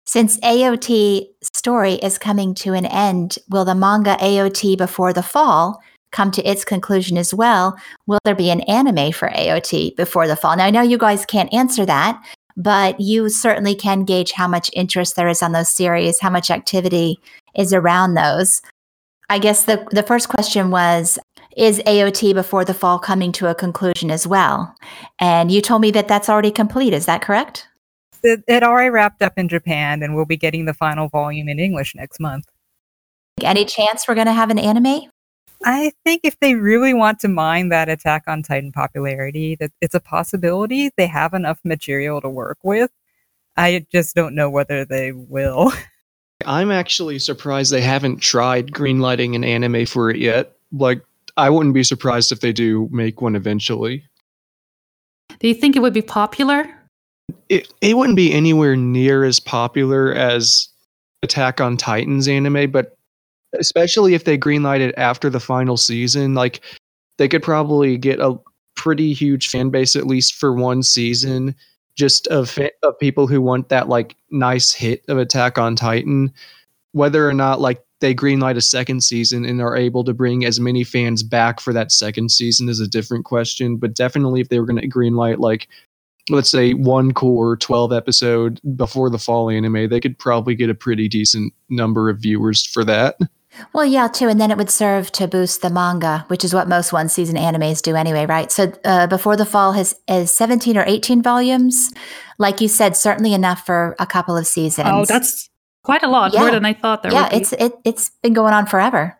[0.05, 5.81] since AOT story is coming to an end, will the manga AOT before the fall
[6.11, 7.77] come to its conclusion as well?
[8.07, 10.57] Will there be an anime for AOT before the fall?
[10.57, 12.21] Now I know you guys can't answer that,
[12.57, 16.51] but you certainly can gauge how much interest there is on those series, how much
[16.51, 17.17] activity
[17.55, 18.61] is around those.
[19.29, 21.17] I guess the the first question was
[21.55, 24.75] is AOT before the fall coming to a conclusion as well?
[25.19, 26.93] And you told me that that's already complete.
[26.93, 27.67] Is that correct?
[28.23, 31.59] It, it already wrapped up in Japan, and we'll be getting the final volume in
[31.59, 32.45] English next month.
[33.41, 35.09] Any chance we're going to have an anime?
[35.63, 39.95] I think if they really want to mine that Attack on Titan popularity, that it's
[39.95, 40.91] a possibility.
[40.97, 42.91] They have enough material to work with.
[43.57, 45.71] I just don't know whether they will.
[46.45, 50.53] I'm actually surprised they haven't tried greenlighting an anime for it yet.
[50.71, 51.03] Like,
[51.37, 54.05] I wouldn't be surprised if they do make one eventually.
[55.39, 56.69] do you think it would be popular?
[57.49, 60.67] It it wouldn't be anywhere near as popular as
[61.23, 62.97] Attack on Titans anime, but
[63.57, 66.61] especially if they greenlight it after the final season, like
[67.17, 68.39] they could probably get a
[68.75, 71.55] pretty huge fan base at least for one season
[71.95, 76.33] just of of people who want that like nice hit of Attack on Titan
[76.93, 80.59] whether or not like they greenlight a second season and are able to bring as
[80.59, 84.59] many fans back for that second season is a different question but definitely if they
[84.59, 85.67] were going to greenlight like
[86.29, 90.75] let's say one cour 12 episode before the fall anime they could probably get a
[90.75, 93.17] pretty decent number of viewers for that
[93.73, 94.29] Well, yeah, too.
[94.29, 97.35] And then it would serve to boost the manga, which is what most one season
[97.35, 98.51] animes do anyway, right?
[98.51, 101.91] So uh, Before the Fall has is 17 or 18 volumes.
[102.37, 104.87] Like you said, certainly enough for a couple of seasons.
[104.89, 105.49] Oh, that's
[105.83, 107.37] quite a lot more than I thought there yeah, would be.
[107.37, 109.17] it's it, it's been going on forever.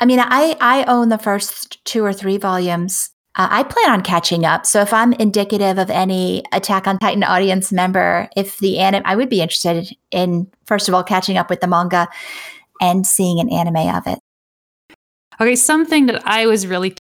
[0.00, 3.10] I mean, I I own the first two or three volumes.
[3.34, 4.66] Uh, I plan on catching up.
[4.66, 9.16] So if I'm indicative of any Attack on Titan audience member, if the anime, I
[9.16, 12.08] would be interested in first of all catching up with the manga
[12.80, 14.18] and seeing an anime of it.
[15.40, 16.94] Okay, something that I was really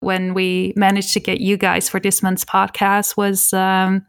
[0.00, 4.06] when we managed to get you guys for this month's podcast was um,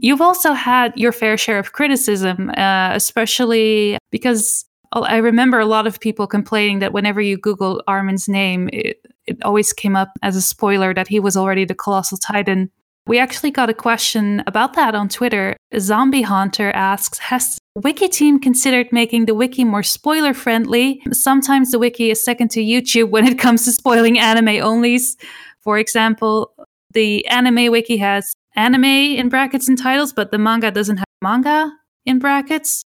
[0.00, 5.66] you've also had your fair share of criticism, uh, especially because oh, I remember a
[5.66, 10.10] lot of people complaining that whenever you Google Armin's name, it, it always came up
[10.22, 12.70] as a spoiler that he was already the Colossal Titan.
[13.06, 15.56] We actually got a question about that on Twitter.
[15.78, 21.00] Zombie Hunter asks Has Wiki team considered making the wiki more spoiler friendly?
[21.12, 25.16] Sometimes the wiki is second to YouTube when it comes to spoiling anime onlys.
[25.60, 26.52] For example,
[26.94, 31.72] the anime wiki has anime in brackets and titles, but the manga doesn't have manga
[32.04, 32.84] in brackets.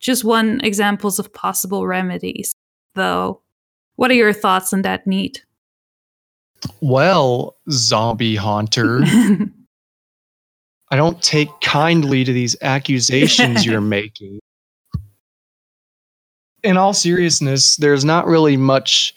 [0.00, 2.52] Just one examples of possible remedies,
[2.94, 3.40] though.
[3.96, 5.40] What are your thoughts on that need?
[6.80, 9.00] Well, zombie haunter,
[10.92, 14.40] I don't take kindly to these accusations you're making.
[16.62, 19.14] In all seriousness, there's not really much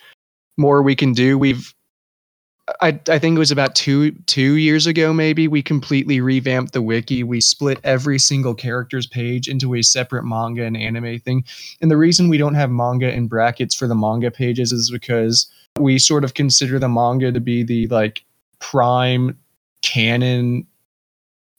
[0.58, 1.38] more we can do.
[1.38, 1.75] We've
[2.82, 6.82] I, I think it was about two two years ago maybe we completely revamped the
[6.82, 7.22] wiki.
[7.22, 11.46] We split every single character's page into a separate manga and anime thing.
[11.82, 15.48] And the reason we don't have manga in brackets for the manga pages is because
[15.78, 18.24] we sort of consider the manga to be the like
[18.60, 19.38] prime
[19.84, 20.66] canon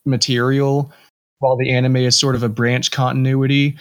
[0.05, 0.91] material
[1.39, 3.77] while the anime is sort of a branch continuity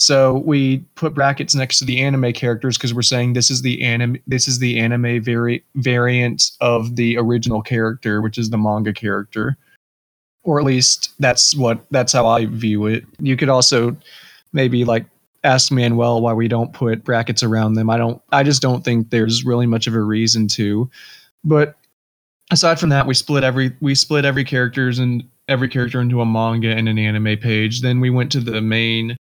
[0.00, 3.82] so we put brackets next to the anime characters because we're saying this is the
[3.82, 8.92] anime this is the anime vari- variant of the original character, which is the manga
[8.92, 9.56] character.
[10.44, 13.04] Or at least that's what that's how I view it.
[13.18, 13.96] You could also
[14.52, 15.04] maybe like
[15.42, 17.90] ask Manuel why we don't put brackets around them.
[17.90, 20.88] I don't I just don't think there's really much of a reason to.
[21.42, 21.74] But
[22.52, 26.26] aside from that, we split every we split every characters and every character into a
[26.26, 27.80] manga and an anime page.
[27.80, 29.16] Then we went to the main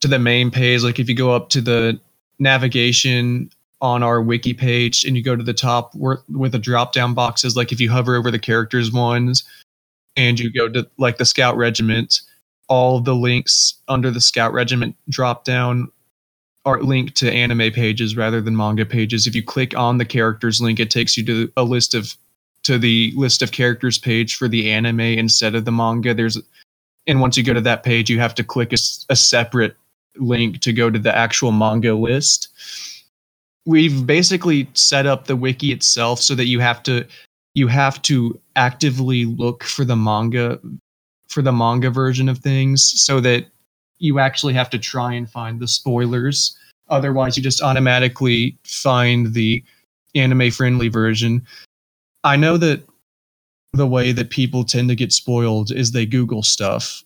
[0.00, 2.00] to the main page, like if you go up to the
[2.38, 6.92] navigation on our wiki page and you go to the top where, with the drop
[6.92, 9.44] down boxes, like if you hover over the characters ones
[10.16, 12.20] and you go to like the scout regiment,
[12.68, 15.90] all the links under the scout regiment drop down
[16.64, 19.26] are linked to anime pages rather than manga pages.
[19.26, 22.14] If you click on the characters link, it takes you to a list of
[22.62, 26.12] to the list of characters page for the anime instead of the manga.
[26.12, 26.38] There's
[27.06, 29.74] and once you go to that page, you have to click a, a separate
[30.16, 32.48] link to go to the actual manga list.
[33.66, 37.06] We've basically set up the wiki itself so that you have to
[37.54, 40.60] you have to actively look for the manga
[41.28, 43.46] for the manga version of things so that
[43.98, 46.56] you actually have to try and find the spoilers.
[46.88, 49.62] Otherwise, you just automatically find the
[50.14, 51.46] anime friendly version.
[52.24, 52.82] I know that
[53.72, 57.04] the way that people tend to get spoiled is they Google stuff.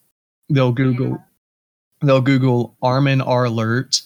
[0.49, 1.23] They'll Google
[2.03, 3.45] they'll Google Armin R.
[3.45, 4.03] Arlert,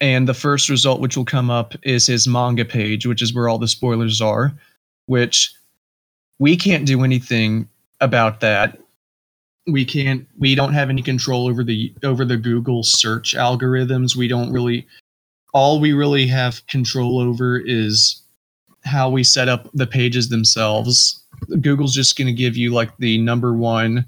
[0.00, 3.48] and the first result which will come up is his manga page, which is where
[3.48, 4.52] all the spoilers are,
[5.06, 5.52] which
[6.38, 7.68] we can't do anything
[8.00, 8.78] about that.
[9.66, 14.16] We can't we don't have any control over the over the Google search algorithms.
[14.16, 14.86] We don't really
[15.52, 18.22] all we really have control over is
[18.84, 21.22] how we set up the pages themselves.
[21.60, 24.06] Google's just going to give you like the number one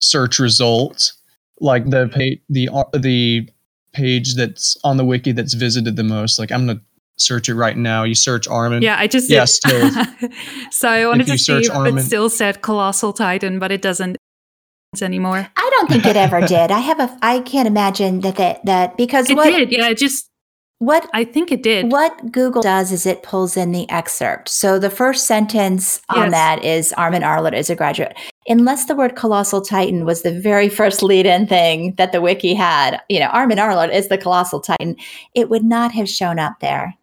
[0.00, 1.12] search result
[1.62, 3.48] like the page the uh, the
[3.92, 6.38] page that's on the wiki that's visited the most.
[6.38, 6.80] Like I'm gonna
[7.16, 8.02] search it right now.
[8.04, 8.82] You search Armin.
[8.82, 9.60] Yeah, I just yes.
[10.70, 13.80] so I wanted you to see if Armin- it still said Colossal Titan, but it
[13.82, 14.16] doesn't
[15.00, 15.48] anymore.
[15.56, 16.70] I don't think it ever did.
[16.70, 17.16] I have a.
[17.22, 19.88] I can't imagine that that that because It what did, yeah.
[19.88, 20.28] It just
[20.78, 21.92] what I think it did.
[21.92, 24.48] what Google does is it pulls in the excerpt.
[24.48, 28.16] So the first sentence on that is Armin Arlert is a graduate.
[28.48, 33.00] Unless the word colossal titan was the very first lead-in thing that the wiki had,
[33.08, 34.96] you know, Armin Arlert is the colossal titan,
[35.34, 36.94] it would not have shown up there.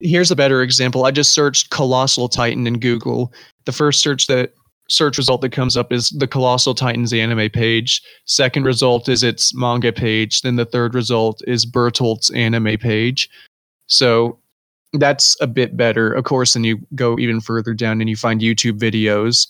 [0.00, 1.04] Here's a better example.
[1.04, 3.34] I just searched Colossal Titan in Google.
[3.66, 4.54] The first search that
[4.88, 8.02] search result that comes up is the Colossal Titans anime page.
[8.24, 10.40] Second result is its manga page.
[10.40, 13.28] Then the third result is Bertolt's anime page.
[13.88, 14.38] So
[14.94, 16.12] that's a bit better.
[16.12, 19.48] Of course, and you go even further down and you find YouTube videos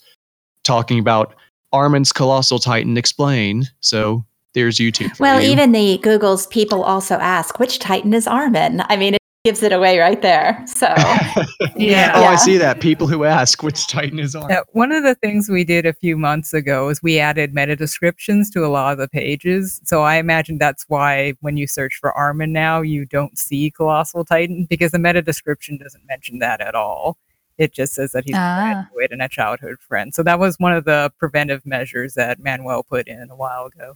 [0.64, 1.34] talking about
[1.72, 3.64] Armin's Colossal Titan Explain.
[3.80, 4.24] So
[4.54, 5.16] there's YouTube.
[5.16, 5.50] for Well, you.
[5.50, 8.82] even the Google's people also ask which titan is Armin.
[8.88, 10.62] I mean, it gives it away right there.
[10.66, 10.86] So
[11.76, 12.12] yeah.
[12.14, 12.80] Oh, I see that.
[12.80, 14.56] People who ask which Titan is Armin.
[14.56, 17.76] Now, one of the things we did a few months ago is we added meta
[17.76, 19.80] descriptions to a lot of the pages.
[19.84, 24.24] So I imagine that's why when you search for Armin now, you don't see Colossal
[24.24, 27.16] Titan because the meta description doesn't mention that at all.
[27.60, 28.70] It just says that he's Ah.
[28.70, 30.14] a graduate and a childhood friend.
[30.14, 33.94] So that was one of the preventive measures that Manuel put in a while ago.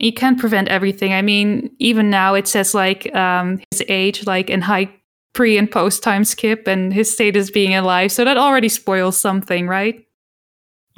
[0.00, 1.12] you can't prevent everything.
[1.12, 4.90] I mean, even now it says like um, his age, like in high
[5.34, 8.10] pre and post time skip, and his status being alive.
[8.10, 10.04] So that already spoils something, right?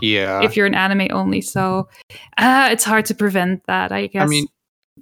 [0.00, 0.42] Yeah.
[0.44, 1.40] if you're an anime only.
[1.40, 1.88] So
[2.38, 4.22] uh, it's hard to prevent that, I guess.
[4.22, 4.46] I mean,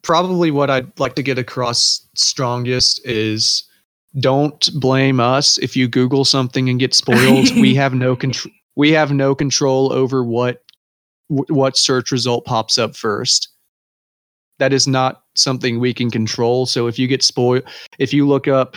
[0.03, 3.63] probably what I'd like to get across strongest is
[4.21, 7.51] don't blame us if you Google something and get spoiled.
[7.57, 8.53] we have no control.
[8.77, 10.63] We have no control over what
[11.29, 13.49] what search result pops up first.
[14.59, 16.67] That is not something we can control.
[16.67, 17.65] So if you get spoiled,
[17.99, 18.77] if you look up,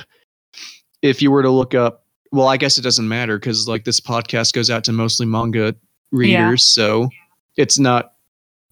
[1.01, 3.99] if you were to look up, well, I guess it doesn't matter because like this
[3.99, 5.75] podcast goes out to mostly manga
[6.11, 6.64] readers.
[6.64, 7.09] So
[7.57, 8.14] it's not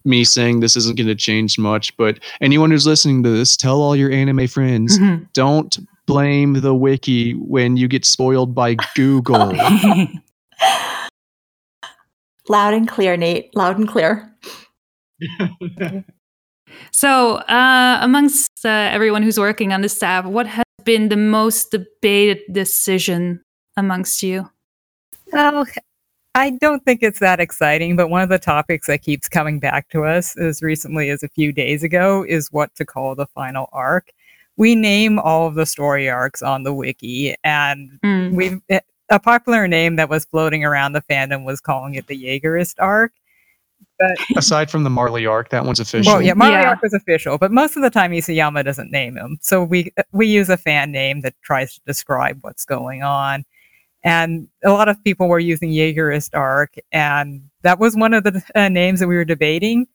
[0.04, 1.96] me saying this isn't going to change much.
[1.96, 5.28] But anyone who's listening to this, tell all your anime friends Mhm.
[5.32, 9.52] don't blame the wiki when you get spoiled by Google.
[12.48, 13.54] Loud and clear, Nate.
[13.56, 14.32] Loud and clear.
[16.92, 21.70] So, uh, amongst uh, everyone who's working on the staff, what has been the most
[21.70, 23.42] debated decision
[23.76, 24.48] amongst you?
[25.32, 25.66] Well,
[26.34, 29.88] I don't think it's that exciting, but one of the topics that keeps coming back
[29.88, 33.68] to us as recently as a few days ago is what to call the final
[33.72, 34.10] arc.
[34.56, 38.34] We name all of the story arcs on the wiki, and Mm.
[38.36, 42.16] we've eh, a popular name that was floating around the fandom was calling it the
[42.16, 43.12] Jaegerist arc.
[43.98, 46.14] But Aside from the Marley arc, that one's official.
[46.14, 46.70] Well, yeah, Marley Yeah.
[46.70, 49.38] arc was official, but most of the time Isayama doesn't name him.
[49.40, 53.44] So we we use a fan name that tries to describe what's going on.
[54.04, 58.42] And a lot of people were using Jaegerist arc, and that was one of the
[58.54, 59.86] uh, names that we were debating.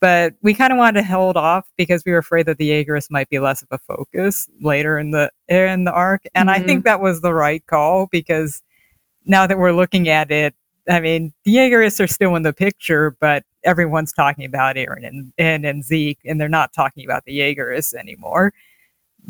[0.00, 3.10] But we kind of wanted to hold off because we were afraid that the Jaegerist
[3.10, 6.22] might be less of a focus later in the in the arc.
[6.34, 6.88] And I think mm-hmm.
[6.88, 8.62] that was the right call because
[9.24, 10.54] now that we're looking at it,
[10.88, 15.32] I mean, the Jaegerists are still in the picture, but everyone's talking about Eren and,
[15.36, 18.52] and, and Zeke, and they're not talking about the Jaegerists anymore.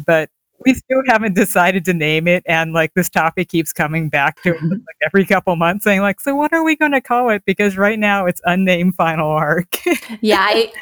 [0.06, 0.30] But
[0.64, 4.54] we still haven't decided to name it, and like this topic keeps coming back to
[4.54, 7.44] it like every couple months, saying like, "So what are we going to call it?"
[7.44, 9.78] Because right now it's unnamed final arc.
[10.20, 10.72] Yeah, I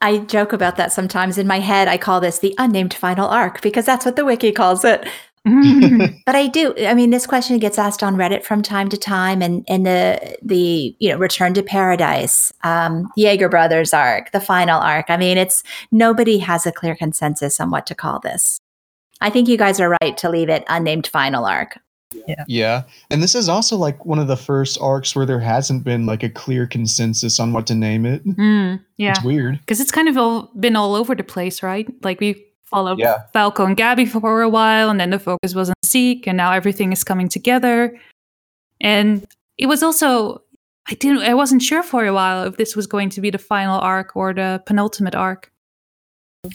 [0.00, 1.88] I joke about that sometimes in my head.
[1.88, 5.06] I call this the unnamed final arc because that's what the wiki calls it.
[6.26, 6.74] But I do.
[6.78, 10.36] I mean, this question gets asked on Reddit from time to time, and and the
[10.42, 15.06] the you know Return to Paradise, um, Jaeger Brothers arc, the final arc.
[15.08, 15.62] I mean, it's
[15.92, 18.60] nobody has a clear consensus on what to call this.
[19.20, 21.78] I think you guys are right to leave it unnamed final arc.
[22.46, 22.84] Yeah.
[23.10, 26.22] And this is also like one of the first arcs where there hasn't been like
[26.22, 28.24] a clear consensus on what to name it.
[28.24, 29.58] Mm, yeah, It's weird.
[29.60, 31.86] because it's kind of all been all over the place, right?
[32.04, 33.22] Like we followed Yeah.
[33.32, 36.52] Falco and Gabi for a while, and then the focus was on Zeke, and now
[36.52, 37.96] everything is coming together.
[38.80, 39.26] And
[39.58, 40.42] it was also
[40.88, 43.38] I didn't I wasn't sure for a while if this was going to be the
[43.38, 45.50] final arc or the penultimate arc.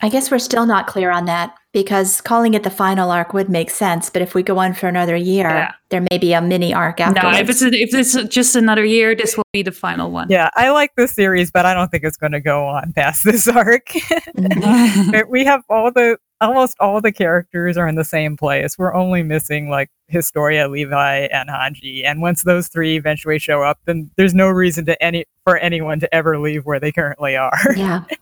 [0.01, 3.49] I guess we're still not clear on that because calling it the final arc would
[3.49, 4.09] make sense.
[4.09, 5.71] But if we go on for another year, Yeah.
[5.89, 7.35] there may be a mini arc afterwards.
[7.37, 10.27] No, if it's if it's just another year, this will be the final one.
[10.29, 13.23] yeah, I like this series, but I don't think it's going to go on past
[13.25, 13.87] this arc.
[15.29, 18.77] We have all the almost all the characters are in the same place.
[18.77, 22.03] We're only missing like Historia, Levi, and Hanji.
[22.05, 25.99] And once those three eventually show up, then there's no reason to any for anyone
[26.01, 27.57] to ever leave where they currently are.
[27.75, 28.03] yeah.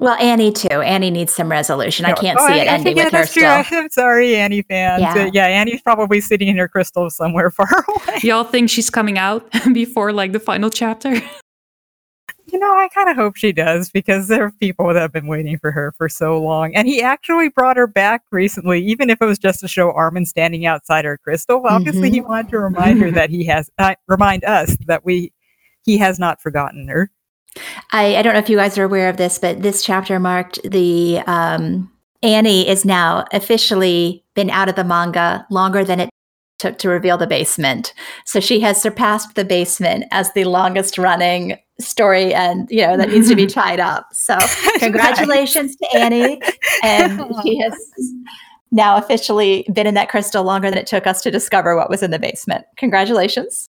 [0.00, 0.68] Well, Annie too.
[0.68, 2.04] Annie needs some resolution.
[2.06, 3.26] I can't Oh, see it I ending think, with yeah, her
[3.62, 3.64] true.
[3.66, 3.78] still.
[3.84, 5.00] I'm sorry, Annie fans.
[5.02, 5.14] Yeah.
[5.24, 8.18] Uh, yeah, Annie's probably sitting in her crystal somewhere far away.
[8.22, 11.14] Y'all think she's coming out before like the final chapter?
[12.50, 15.26] You know, I kind of hope she does because there are people that have been
[15.26, 16.74] waiting for her for so long.
[16.74, 20.24] And he actually brought her back recently, even if it was just to show Armin
[20.24, 21.60] standing outside her crystal.
[21.68, 25.30] Obviously, he wanted to remind her that he has, uh, remind us that we,
[25.84, 27.10] he has not forgotten her.
[27.90, 30.60] I, I don't know if you guys are aware of this, but this chapter marked
[30.62, 31.90] the um,
[32.22, 36.10] Annie is now officially been out of the manga longer than it
[36.58, 37.94] took to reveal the basement.
[38.24, 43.10] So she has surpassed the basement as the longest running story and you know that
[43.10, 44.08] needs to be tied up.
[44.12, 44.36] So
[44.78, 46.40] congratulations to Annie.
[46.82, 47.74] And she has
[48.70, 52.02] now officially been in that crystal longer than it took us to discover what was
[52.02, 52.64] in the basement.
[52.76, 53.68] Congratulations.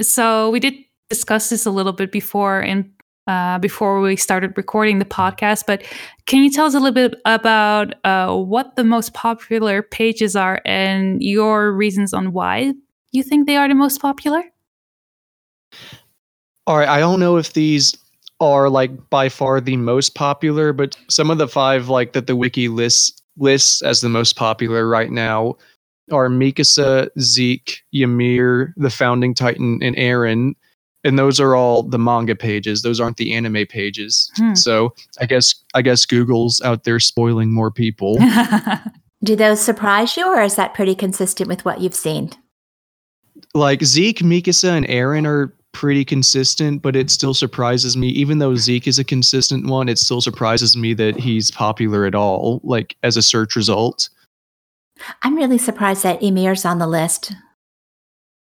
[0.00, 0.74] so we did
[1.10, 2.90] discuss this a little bit before in
[3.26, 5.82] uh, before we started recording the podcast but
[6.26, 10.60] can you tell us a little bit about uh, what the most popular pages are
[10.64, 12.72] and your reasons on why
[13.12, 14.42] you think they are the most popular
[16.66, 17.96] All right, I don't know if these
[18.40, 22.36] are like by far the most popular, but some of the five like that the
[22.36, 25.56] wiki lists lists as the most popular right now
[26.10, 30.54] are Mikasa, Zeke, Ymir, the founding titan, and Eren.
[31.04, 32.82] And those are all the manga pages.
[32.82, 34.30] Those aren't the anime pages.
[34.36, 34.54] Hmm.
[34.54, 38.18] So I guess I guess Google's out there spoiling more people.
[39.24, 42.32] Do those surprise you, or is that pretty consistent with what you've seen?
[43.54, 48.08] like Zeke, Mikasa, and Eren are pretty consistent, but it still surprises me.
[48.08, 52.14] Even though Zeke is a consistent one, it still surprises me that he's popular at
[52.14, 54.08] all, like as a search result.
[55.22, 57.32] I'm really surprised that Ymir's on the list.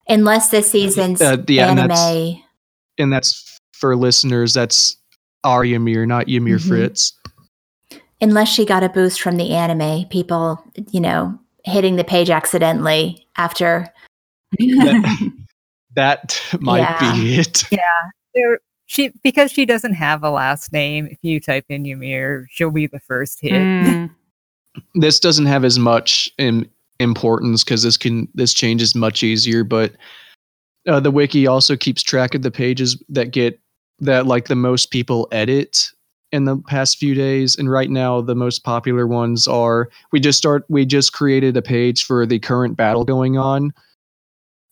[0.07, 2.41] Unless this season's Uh, yeah, and that's- anime.
[2.97, 4.97] And that's for listeners, that's
[5.43, 6.67] our Ymir, not Ymir Mhm.
[6.67, 7.13] Fritz.
[8.21, 13.25] Unless she got a boost from the anime, people, you know, hitting the page accidentally
[13.37, 13.91] after.
[15.95, 17.13] That might Yeah.
[17.13, 17.63] be it.
[18.35, 21.07] There, she because she doesn't have a last name.
[21.07, 23.53] If you type in Ymir, she'll be the first hit.
[23.53, 24.09] Mm.
[24.95, 26.65] This doesn't have as much in
[27.01, 29.63] importance because this can this change is much easier.
[29.63, 29.93] But
[30.87, 33.59] uh, the wiki also keeps track of the pages that get
[33.99, 35.91] that like the most people edit
[36.31, 37.55] in the past few days.
[37.55, 41.61] And right now, the most popular ones are we just start we just created a
[41.61, 43.73] page for the current battle going on,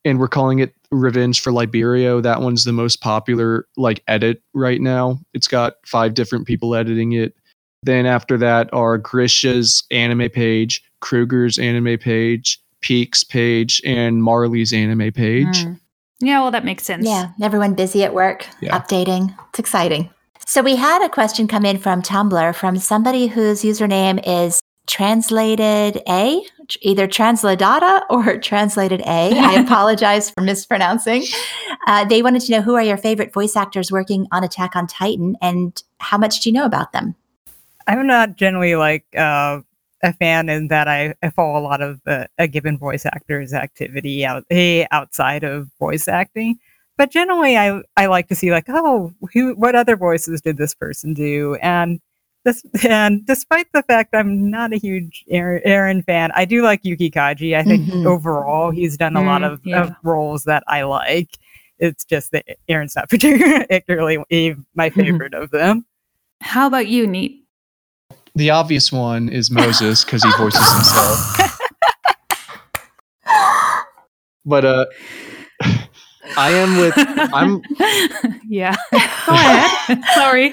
[0.05, 2.21] and we're calling it Revenge for Liberio.
[2.23, 5.19] That one's the most popular like edit right now.
[5.33, 7.35] It's got five different people editing it.
[7.83, 15.11] Then after that are Grisha's anime page, Kruger's anime page, Pieck's page, and Marley's anime
[15.11, 15.65] page.
[15.65, 15.79] Mm.
[16.21, 17.05] Yeah, well, that makes sense.
[17.05, 18.77] Yeah, everyone busy at work, Yeah.
[18.77, 19.33] updating.
[19.49, 20.09] It's exciting.
[20.45, 26.01] So we had a question come in from Tumblr from somebody whose username is translated
[26.09, 26.41] A,
[26.81, 29.31] either transladata or translated A.
[29.37, 31.23] I apologize for mispronouncing.
[31.87, 34.87] Uh, they wanted to know who are your favorite voice actors working on Attack on
[34.87, 37.15] Titan and how much do you know about them?
[37.87, 39.61] I'm not generally like uh,
[40.03, 43.53] a fan in that I, I follow a lot of the, a given voice actor's
[43.53, 46.57] activity out eh, outside of voice acting.
[46.97, 50.73] But generally, I I like to see like, oh, who, what other voices did this
[50.75, 51.55] person do?
[51.61, 51.99] And
[52.45, 57.11] this, and despite the fact I'm not a huge Eren, fan, I do like Yuki
[57.11, 57.55] Kaji.
[57.55, 58.05] I think Mhm.
[58.05, 59.81] overall he's done a lot Mm, of, yeah.
[59.83, 61.37] of roles that I like.
[61.79, 65.85] It's just that Eren's not particularly my favorite of them.
[66.41, 67.38] How about you, Neat?
[68.35, 71.49] The obvious one is Moses because he voices himself.
[74.49, 74.85] But uh,
[76.37, 77.61] I am with I'm
[78.49, 78.75] yeah.
[78.91, 80.03] Go ahead.
[80.15, 80.51] Sorry.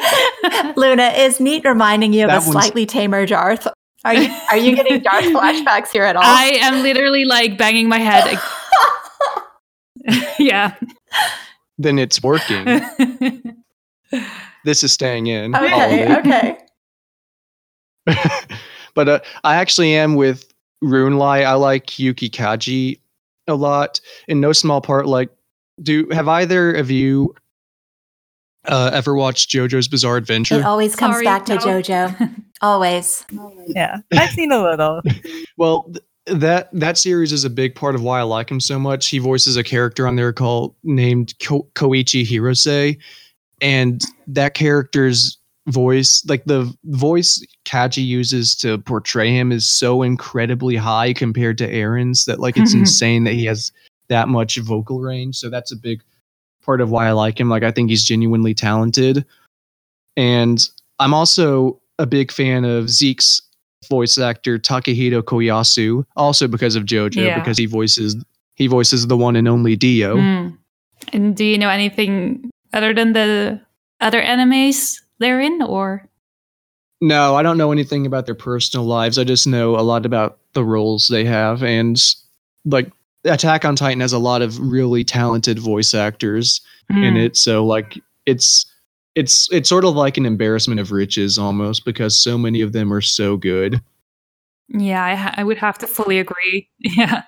[0.77, 3.67] Luna, is Neat reminding you of That a slightly tamer Darth?
[4.05, 6.23] Are you, are you getting Darth flashbacks here at all?
[6.25, 8.39] I am literally like banging my head.
[10.39, 10.75] yeah.
[11.79, 12.65] then it's working.
[14.65, 15.57] This is staying in.
[15.57, 16.59] okay, okay.
[18.95, 20.53] but uh, I actually am with
[20.83, 21.45] Runelai.
[21.45, 23.01] I like Yuki Kaji
[23.49, 25.07] a lot, in no small part.
[25.07, 25.31] Like,
[25.83, 27.35] do have either of you
[28.67, 30.57] uh, ever watched JoJo's Bizarre Adventure?
[30.57, 31.57] It always comes Sorry, back to.
[31.57, 32.43] JoJo.
[32.63, 33.25] Always.
[33.67, 35.03] Yeah, I've seen a little.
[35.59, 36.05] Well, th-
[36.41, 39.09] that that series is a big part of why I like him so much.
[39.09, 42.99] He voices a character on there called named Ko- Koichi Hirose,
[43.63, 45.39] and that character's
[45.69, 51.71] voice, like the voice Kaji uses to portray him, is so incredibly high compared to
[51.71, 53.73] Eren's that like it's insane that he has
[54.09, 55.37] that much vocal range.
[55.37, 56.03] So that's a big
[56.63, 57.49] part of why I like him.
[57.49, 59.25] Like I think he's genuinely talented,
[60.17, 63.43] and I'm also a big fan of Zeke's
[63.89, 67.39] voice actor Takehito Koyasu, also because of JoJo, Yeah.
[67.39, 68.17] because he voices
[68.55, 70.17] he voices the one and only Dio.
[70.17, 70.57] Mm.
[71.13, 73.61] And do you know anything other than the
[74.01, 76.09] other animes they're in, or?
[77.01, 79.19] No, I don't know anything about their personal lives.
[79.19, 82.01] I just know a lot about the roles they have, and
[82.65, 82.91] like
[83.25, 87.25] Attack on Titan has a lot of really talented voice actors in Mm.
[87.27, 87.37] it.
[87.37, 88.65] So like it's
[89.15, 92.93] it's it's sort of like an embarrassment of riches almost because so many of them
[92.93, 93.81] are so good.
[94.69, 96.69] Yeah, I, ha- I would have to fully agree.
[96.81, 97.23] Yeah.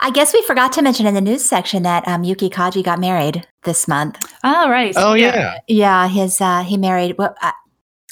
[0.00, 2.98] I guess we forgot to mention in the news section that um, Yuki Kaji got
[2.98, 4.18] married this month.
[4.44, 4.94] Oh, All right.
[4.96, 5.58] Oh yeah.
[5.68, 7.52] Yeah, his uh, he married what uh,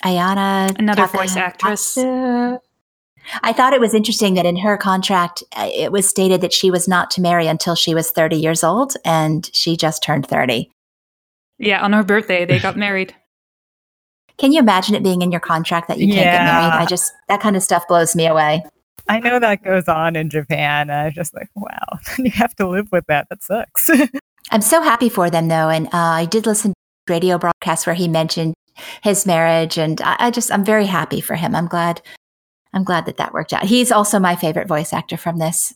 [0.05, 1.39] Ayana, Another voice Taketatsu.
[1.39, 1.99] actress.
[3.43, 6.71] I thought it was interesting that in her contract uh, it was stated that she
[6.71, 10.71] was not to marry until she was 30 years old, and she just turned 30.
[11.59, 13.15] Yeah, on her birthday they got married.
[14.37, 16.73] Can you imagine it being in your contract that you can't get married?
[16.73, 18.65] I just that kind of stuff blows me away.
[19.09, 20.91] I know that goes on in Japan.
[20.91, 23.29] I was just like, wow, you have to live with that.
[23.29, 23.91] That sucks.
[24.51, 27.95] I'm so happy for them though, and uh, I did listen to radio broadcast where
[27.95, 28.55] he mentioned
[29.03, 31.55] his marriage, and I, I just I'm very happy for him.
[31.55, 32.03] I'm glad
[32.73, 33.65] I'm glad that that worked out.
[33.65, 35.73] He's also my favorite voice actor from this.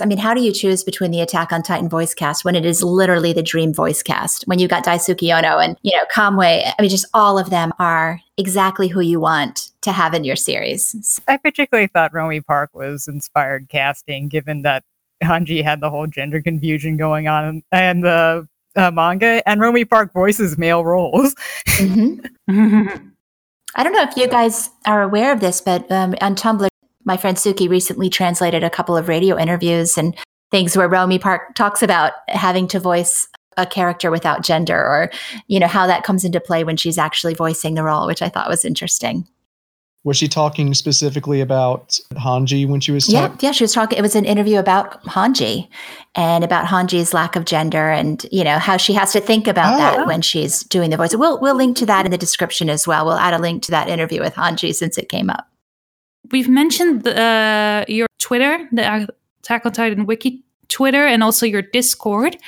[0.00, 2.64] I mean, how do you choose between the Attack on Titan voice cast when it
[2.64, 4.44] is literally the dream voice cast?
[4.44, 7.72] When you got Daisuke Ono and you know Kamui, I mean, just all of them
[7.78, 11.20] are exactly who you want to have in your series.
[11.28, 14.82] I particularly thought Romi Park was inspired casting, given that
[15.22, 20.12] Hanji had the whole gender confusion going on and the uh, manga, and Romi Park
[20.12, 21.34] voices male roles.
[21.66, 22.26] Mhm.
[23.76, 26.66] I don't know if you guys are aware of this, but um, on Tumblr,
[27.04, 30.16] my friend Suki recently translated a couple of radio interviews and
[30.50, 33.28] things where Romi Park talks about having to voice
[33.60, 35.10] a character without gender or,
[35.46, 38.28] you know, how that comes into play when she's actually voicing the role, which I
[38.28, 39.26] thought was interesting.
[40.02, 43.38] Was she talking specifically about Hanji when she was Yeah, talking?
[43.42, 43.98] yeah, she was talking.
[43.98, 45.68] It was an interview about Hanji
[46.14, 49.74] and about Hanji's lack of gender, and you know how she has to think about
[49.74, 49.76] Oh.
[49.76, 51.14] that when she's doing the voice.
[51.14, 53.04] We'll we'll link to that in the description as well.
[53.04, 55.46] We'll add a link to that interview with Hanji since it came up.
[56.32, 59.06] We've mentioned uh, your Twitter, the
[59.42, 62.38] Attack on Titan Wiki Twitter, and also your Discord.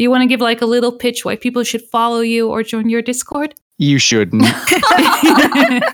[0.00, 2.62] Do you want to give like a little pitch why people should follow you or
[2.62, 3.54] join your Discord?
[3.76, 4.42] You shouldn't.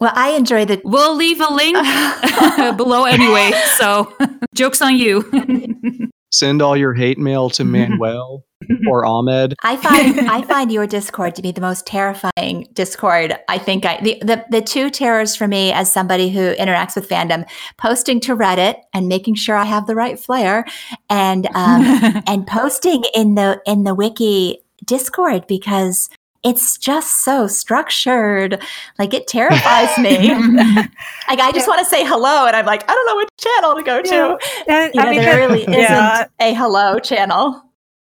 [0.00, 0.80] Well, I enjoy the.
[0.82, 1.76] we'll leave a link
[2.76, 3.52] below anyway.
[3.76, 4.12] So,
[4.52, 5.30] joke's on you.
[6.32, 8.44] Send all your hate mail to Manuel
[8.88, 9.54] or Ahmed.
[9.62, 13.36] I find I find your Discord to be the most terrifying Discord.
[13.48, 17.08] I think I the, the the two terrors for me as somebody who interacts with
[17.08, 20.64] fandom, posting to Reddit and making sure I have the right flair,
[21.08, 26.08] and um, and posting in the in the wiki Discord because
[26.42, 28.60] it's just so structured.
[28.98, 30.34] Like it terrifies me.
[30.34, 33.74] like I just want to say hello, and I'm like, I don't know which channel
[33.76, 34.38] to go to.
[34.66, 37.62] Yeah, You know, I mean, there really isn't a hello channel.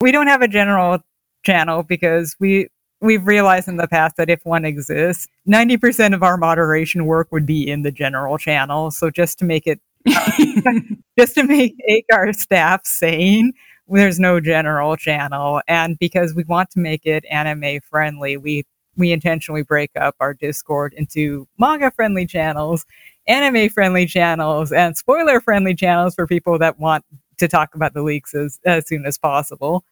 [0.03, 0.99] We don't have a general
[1.43, 2.67] channel because we
[2.99, 7.31] we've realized in the past that if one exists, ninety percent of our moderation work
[7.31, 8.91] would be in the general channel.
[8.91, 9.79] So just to make it,
[11.17, 13.53] just to make our staff sane,
[13.87, 18.65] there's no general channel, and because we want to make it anime friendly, we
[18.97, 22.85] we intentionally break up our Discord into manga friendly channels,
[23.25, 27.05] anime friendly channels, and spoiler friendly channels for people that want
[27.37, 29.85] to talk about the leaks as, as soon as possible.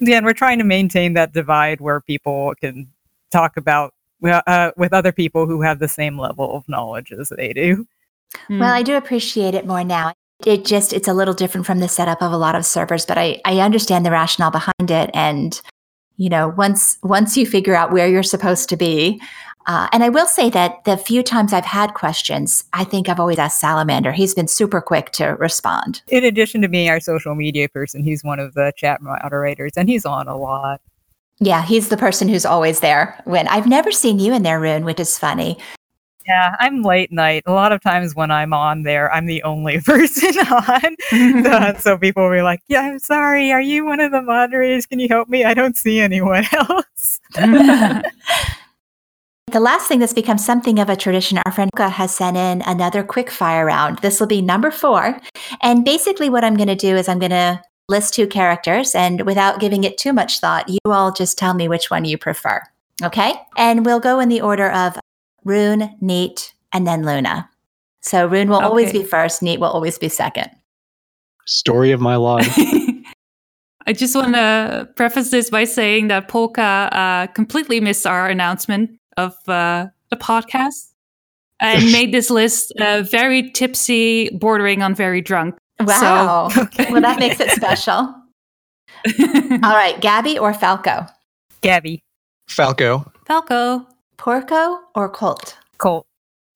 [0.00, 2.88] Again, we're trying to maintain that divide where people can
[3.30, 7.52] talk about uh, with other people who have the same level of knowledge as they
[7.52, 7.86] do.
[8.48, 10.14] Well, I do appreciate it more now.
[10.44, 13.18] It just it's a little different from the setup of a lot of servers, but
[13.18, 15.60] I I understand the rationale behind it and
[16.16, 19.20] you know, once once you figure out where you're supposed to be,
[19.66, 23.20] uh, and I will say that the few times I've had questions, I think I've
[23.20, 24.12] always asked Salamander.
[24.12, 26.02] He's been super quick to respond.
[26.08, 29.88] In addition to being our social media person, he's one of the chat moderators and
[29.88, 30.80] he's on a lot.
[31.38, 33.20] Yeah, he's the person who's always there.
[33.24, 35.58] When I've never seen you in there, Rune, which is funny.
[36.26, 37.42] Yeah, I'm late night.
[37.46, 40.96] A lot of times when I'm on there, I'm the only person on.
[41.44, 43.50] so, so people will be like, Yeah, I'm sorry.
[43.50, 44.86] Are you one of the moderators?
[44.86, 45.44] Can you help me?
[45.44, 47.20] I don't see anyone else.
[49.52, 52.62] The last thing that's become something of a tradition, our friend Luca has sent in
[52.62, 53.98] another quick fire round.
[53.98, 55.20] This will be number four.
[55.60, 59.26] And basically, what I'm going to do is I'm going to list two characters, and
[59.26, 62.62] without giving it too much thought, you all just tell me which one you prefer.
[63.02, 63.34] Okay?
[63.58, 64.98] And we'll go in the order of
[65.44, 67.50] Rune, Neat, and then Luna.
[68.00, 70.48] So Rune will always be first, Neat will always be second.
[71.44, 72.56] Story of my life.
[73.86, 78.98] I just want to preface this by saying that Polka uh, completely missed our announcement
[79.22, 80.92] of uh, the podcast
[81.60, 85.56] and made this list uh, very tipsy, bordering on very drunk.
[85.80, 86.48] Wow.
[86.90, 87.92] well, that makes it special.
[89.06, 91.06] All right, Gabi or Falco?
[91.62, 92.02] Gabi,
[92.48, 93.86] Falco, Falco,
[94.16, 95.56] Porco or Colt?
[95.78, 96.06] Colt,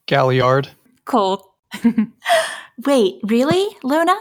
[0.07, 0.71] Galliard.
[1.05, 1.49] Colt.
[2.85, 4.17] Wait, really, Luna?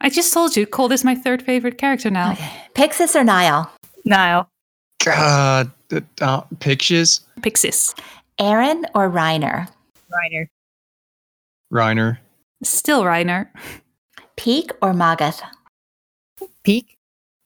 [0.00, 2.34] I just told you, Colt is my third favorite character now.
[2.74, 3.70] Pixis or Nile?
[4.04, 4.48] Nile,
[5.04, 7.20] God, the uh, pictures.
[7.40, 7.98] Pixis.
[8.38, 9.68] Eren or Reiner?
[10.12, 10.48] Reiner,
[11.72, 12.18] Reiner.
[12.62, 13.48] Still Reiner.
[14.36, 15.42] Pieck or Magath?
[16.64, 16.84] Pieck.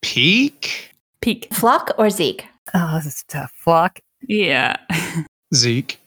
[0.03, 0.91] Pieck.
[1.23, 1.49] Pieck.
[1.51, 2.47] Floch or Zeke?
[2.75, 3.53] Oh, this is tough.
[3.65, 3.99] Floch.
[4.23, 4.77] Yeah.
[5.55, 5.99] Zeke.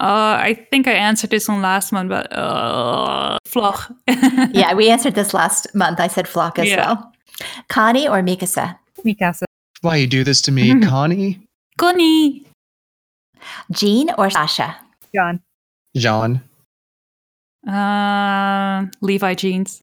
[0.00, 3.94] Uh, I think I answered this one last month, but uh, Floch.
[4.52, 6.00] Yeah, we answered this last month.
[6.00, 6.76] I said Floch as Yeah.
[6.86, 7.12] well.
[7.68, 8.76] Connie or Mikasa?
[9.04, 9.44] Mikasa.
[9.84, 11.40] Why you do this to me, Connie?
[11.76, 12.46] Connie.
[13.70, 14.76] Jean or Sasha?
[15.14, 15.40] John.
[15.94, 16.40] John.
[17.68, 19.82] Uh, Levi jeans.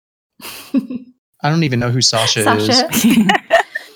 [0.74, 2.88] I don't even know who Sasha, Sasha.
[2.92, 3.06] is.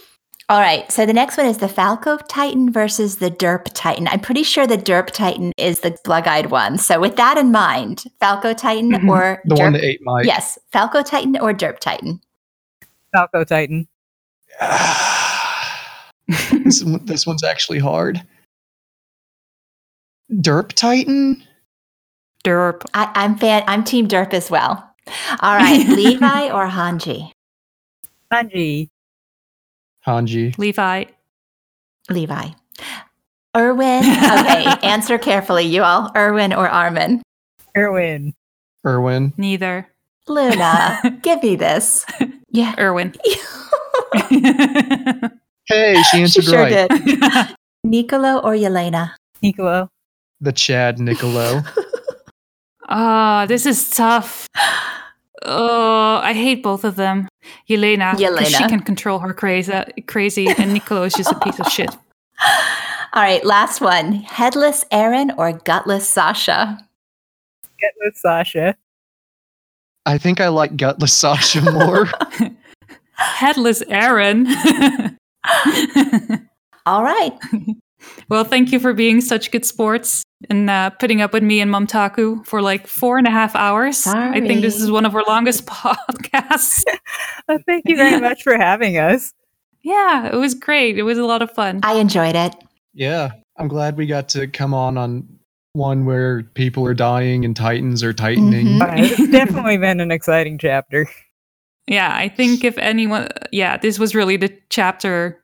[0.49, 0.91] All right.
[0.91, 4.07] So the next one is the Falco Titan versus the Derp Titan.
[4.07, 6.77] I'm pretty sure the Derp Titan is the blug eyed one.
[6.77, 9.09] So with that in mind, Falco Titan Mhm.
[9.09, 9.59] or The Derp?
[9.63, 10.21] one that ate my.
[10.21, 12.21] yes, Falco Titan or Derp Titan?
[13.11, 13.87] Falco Titan.
[16.27, 18.21] this, one- this one's actually hard.
[20.31, 21.43] Derp Titan?
[22.43, 22.83] Derp.
[22.93, 23.63] I, I'm fan.
[23.67, 24.91] I'm Team Derp as well.
[25.41, 27.31] All right, Levi or Hanji?
[28.33, 28.89] Hanji.
[30.05, 30.57] Hanji.
[30.57, 31.05] Levi.
[32.09, 32.47] Levi.
[33.55, 33.99] Erwin.
[34.03, 36.11] Okay, answer carefully, you all.
[36.15, 37.21] Erwin or Armin?
[37.77, 38.33] Erwin.
[38.85, 39.33] Erwin.
[39.37, 39.87] Neither.
[40.27, 42.05] Luna, give me this.
[42.49, 42.73] Yeah.
[42.79, 43.13] Erwin.
[45.67, 46.89] Hey, she answered she answered sure right.
[46.89, 47.55] did.
[47.83, 49.11] Niccolo or Yelena?
[49.41, 49.89] Niccolo.
[50.41, 51.61] the Chad Niccolo.
[52.87, 54.47] Ah, this is tough.
[55.41, 57.27] Oh, I hate both of them.
[57.67, 59.73] Yelena, 'cause she can control her crazy,
[60.05, 61.89] crazy, and Niccolo is just a piece of shit.
[63.13, 64.13] All right, last one.
[64.13, 66.77] Headless Eren or gutless Sasha?
[67.81, 68.75] Gutless Sasha.
[70.05, 72.07] I think I like Gutless Sasha more.
[73.13, 75.14] Headless Eren.
[76.85, 77.33] All right.
[78.29, 81.71] well, thank you for being such good sports and uh, putting up with me and
[81.71, 84.05] Momtaku for like four and a half hours.
[84.05, 86.83] I think this is one of our longest podcasts.
[87.47, 89.33] Well, thank you very much for having us.
[89.81, 90.97] yeah, it was great.
[90.97, 91.79] It was a lot of fun.
[91.83, 92.53] I enjoyed it.
[92.93, 95.27] yeah, I'm glad we got to come on on
[95.73, 98.65] one where people are dying and titans are tightening.
[98.67, 98.81] Mhm.
[98.81, 101.07] Uh, It's definitely been an exciting chapter.
[101.87, 105.41] Yeah, I think if anyone, yeah, this was really the chapter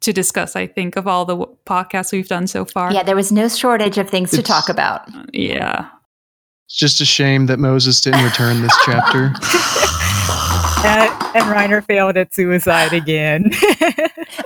[0.00, 2.92] to discuss, I think, of all the w- podcasts we've done so far.
[2.92, 5.08] Yeah, there was no shortage of things to talk about.
[5.32, 5.88] Yeah.
[6.66, 9.32] It's just a shame that Moses didn't return this chapter.
[10.82, 13.50] Uh, and Reiner failed at suicide again.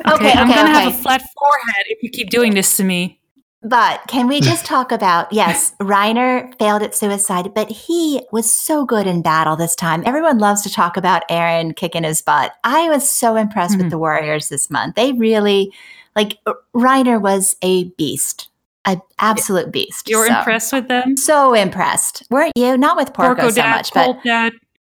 [0.07, 0.84] Okay, I'm gonna okay.
[0.84, 3.20] have a flat forehead if you keep doing this to me.
[3.65, 8.84] But can we just talk about yes, Reiner failed at suicide, but he was so
[8.84, 10.02] good in battle this time.
[10.05, 12.52] Everyone loves to talk about Eren kicking his butt.
[12.62, 13.91] I was so impressed with Mhm.
[13.91, 14.97] the Warriors this month.
[14.97, 15.73] They really
[16.15, 16.39] like
[16.75, 18.49] Reiner was a beast,
[18.84, 20.09] an absolute beast.
[20.09, 21.17] You're So- impressed with them?
[21.17, 22.76] So impressed, weren't you?
[22.76, 24.52] Not with Porco, Porco so dad, much, but dad,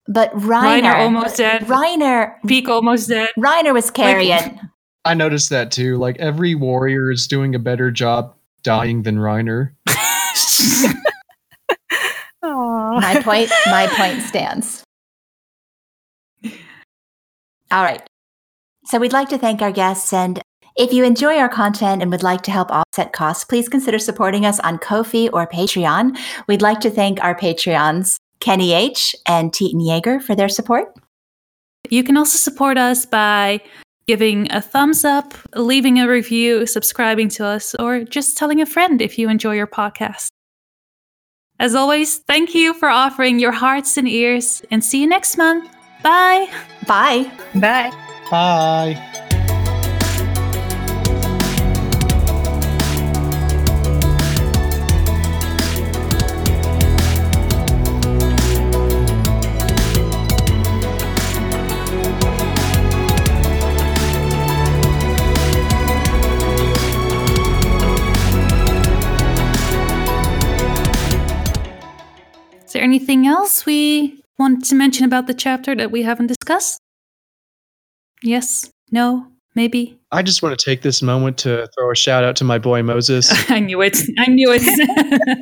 [0.06, 1.62] but Reiner, Reiner almost dead.
[1.62, 3.30] Reiner, Pieck almost dead.
[3.38, 4.60] Reiner was carrying.
[5.04, 5.96] I noticed that too.
[5.96, 9.72] Like every warrior is doing a better job dying than Reiner.
[13.00, 14.84] My point my point stands.
[17.70, 18.02] All right.
[18.84, 20.40] So we'd like to thank our guests and
[20.76, 24.46] if you enjoy our content and would like to help offset costs please consider supporting
[24.46, 26.16] us on kofi or patreon.
[26.46, 30.94] We'd like to thank our patreons kenny h and teton yeager for their support.
[31.90, 33.60] You can also support us by
[34.08, 39.02] giving a thumbs up, leaving a review, subscribing to us, or just telling a friend
[39.02, 40.28] if you enjoy your podcast.
[41.60, 45.68] As always, thank you for offering your hearts and ears, and see you next month.
[46.02, 46.48] Bye.
[46.86, 47.30] bye
[47.60, 47.92] Bye.
[48.30, 49.24] Bye.
[72.68, 76.78] Is there anything else we want to mention about the chapter that we haven't discussed?
[78.22, 78.70] Yes?
[78.92, 79.26] No?
[79.54, 79.98] Maybe?
[80.12, 82.82] I just want to take this moment to throw a shout out to my boy
[82.82, 83.32] Moses.
[83.50, 83.96] I knew it.
[84.18, 84.62] I knew it.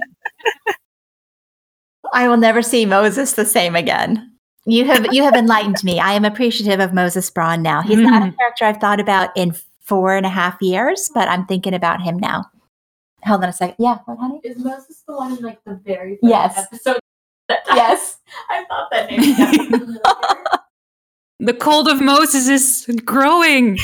[2.13, 4.33] i will never see moses the same again
[4.65, 8.23] you have you have enlightened me i am appreciative of moses braun now he's not
[8.23, 8.37] a mm-hmm.
[8.37, 12.17] character i've thought about in four and a half years but i'm thinking about him
[12.17, 12.45] now
[13.25, 16.13] hold on a second yeah what honey Is Moses the one in like the very
[16.13, 16.59] first Yes.
[16.59, 17.01] episode?
[17.49, 18.18] Yes
[18.50, 19.99] I thought that name
[21.41, 23.78] the cold of Moses is growing.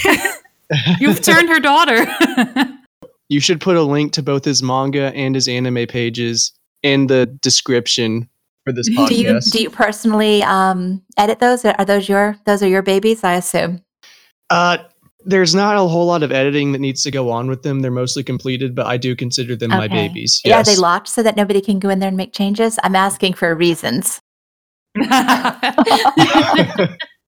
[1.01, 2.07] You've turned her daughter.
[3.29, 7.27] you should put a link to both his manga and his anime pages in the
[7.27, 8.29] description
[8.65, 9.09] for this podcast.
[9.09, 13.23] do you do you personally um edit those are those your those are your babies
[13.25, 13.83] i assume
[14.51, 14.79] Uh,
[15.25, 17.81] there's not a whole lot of editing that needs to go on with them.
[17.81, 20.09] They're mostly completed, but I do consider them my Okay.
[20.09, 20.41] babies.
[20.45, 22.97] yeah are they locked so that nobody can go in there and make changes i'm
[22.97, 24.21] asking for reasons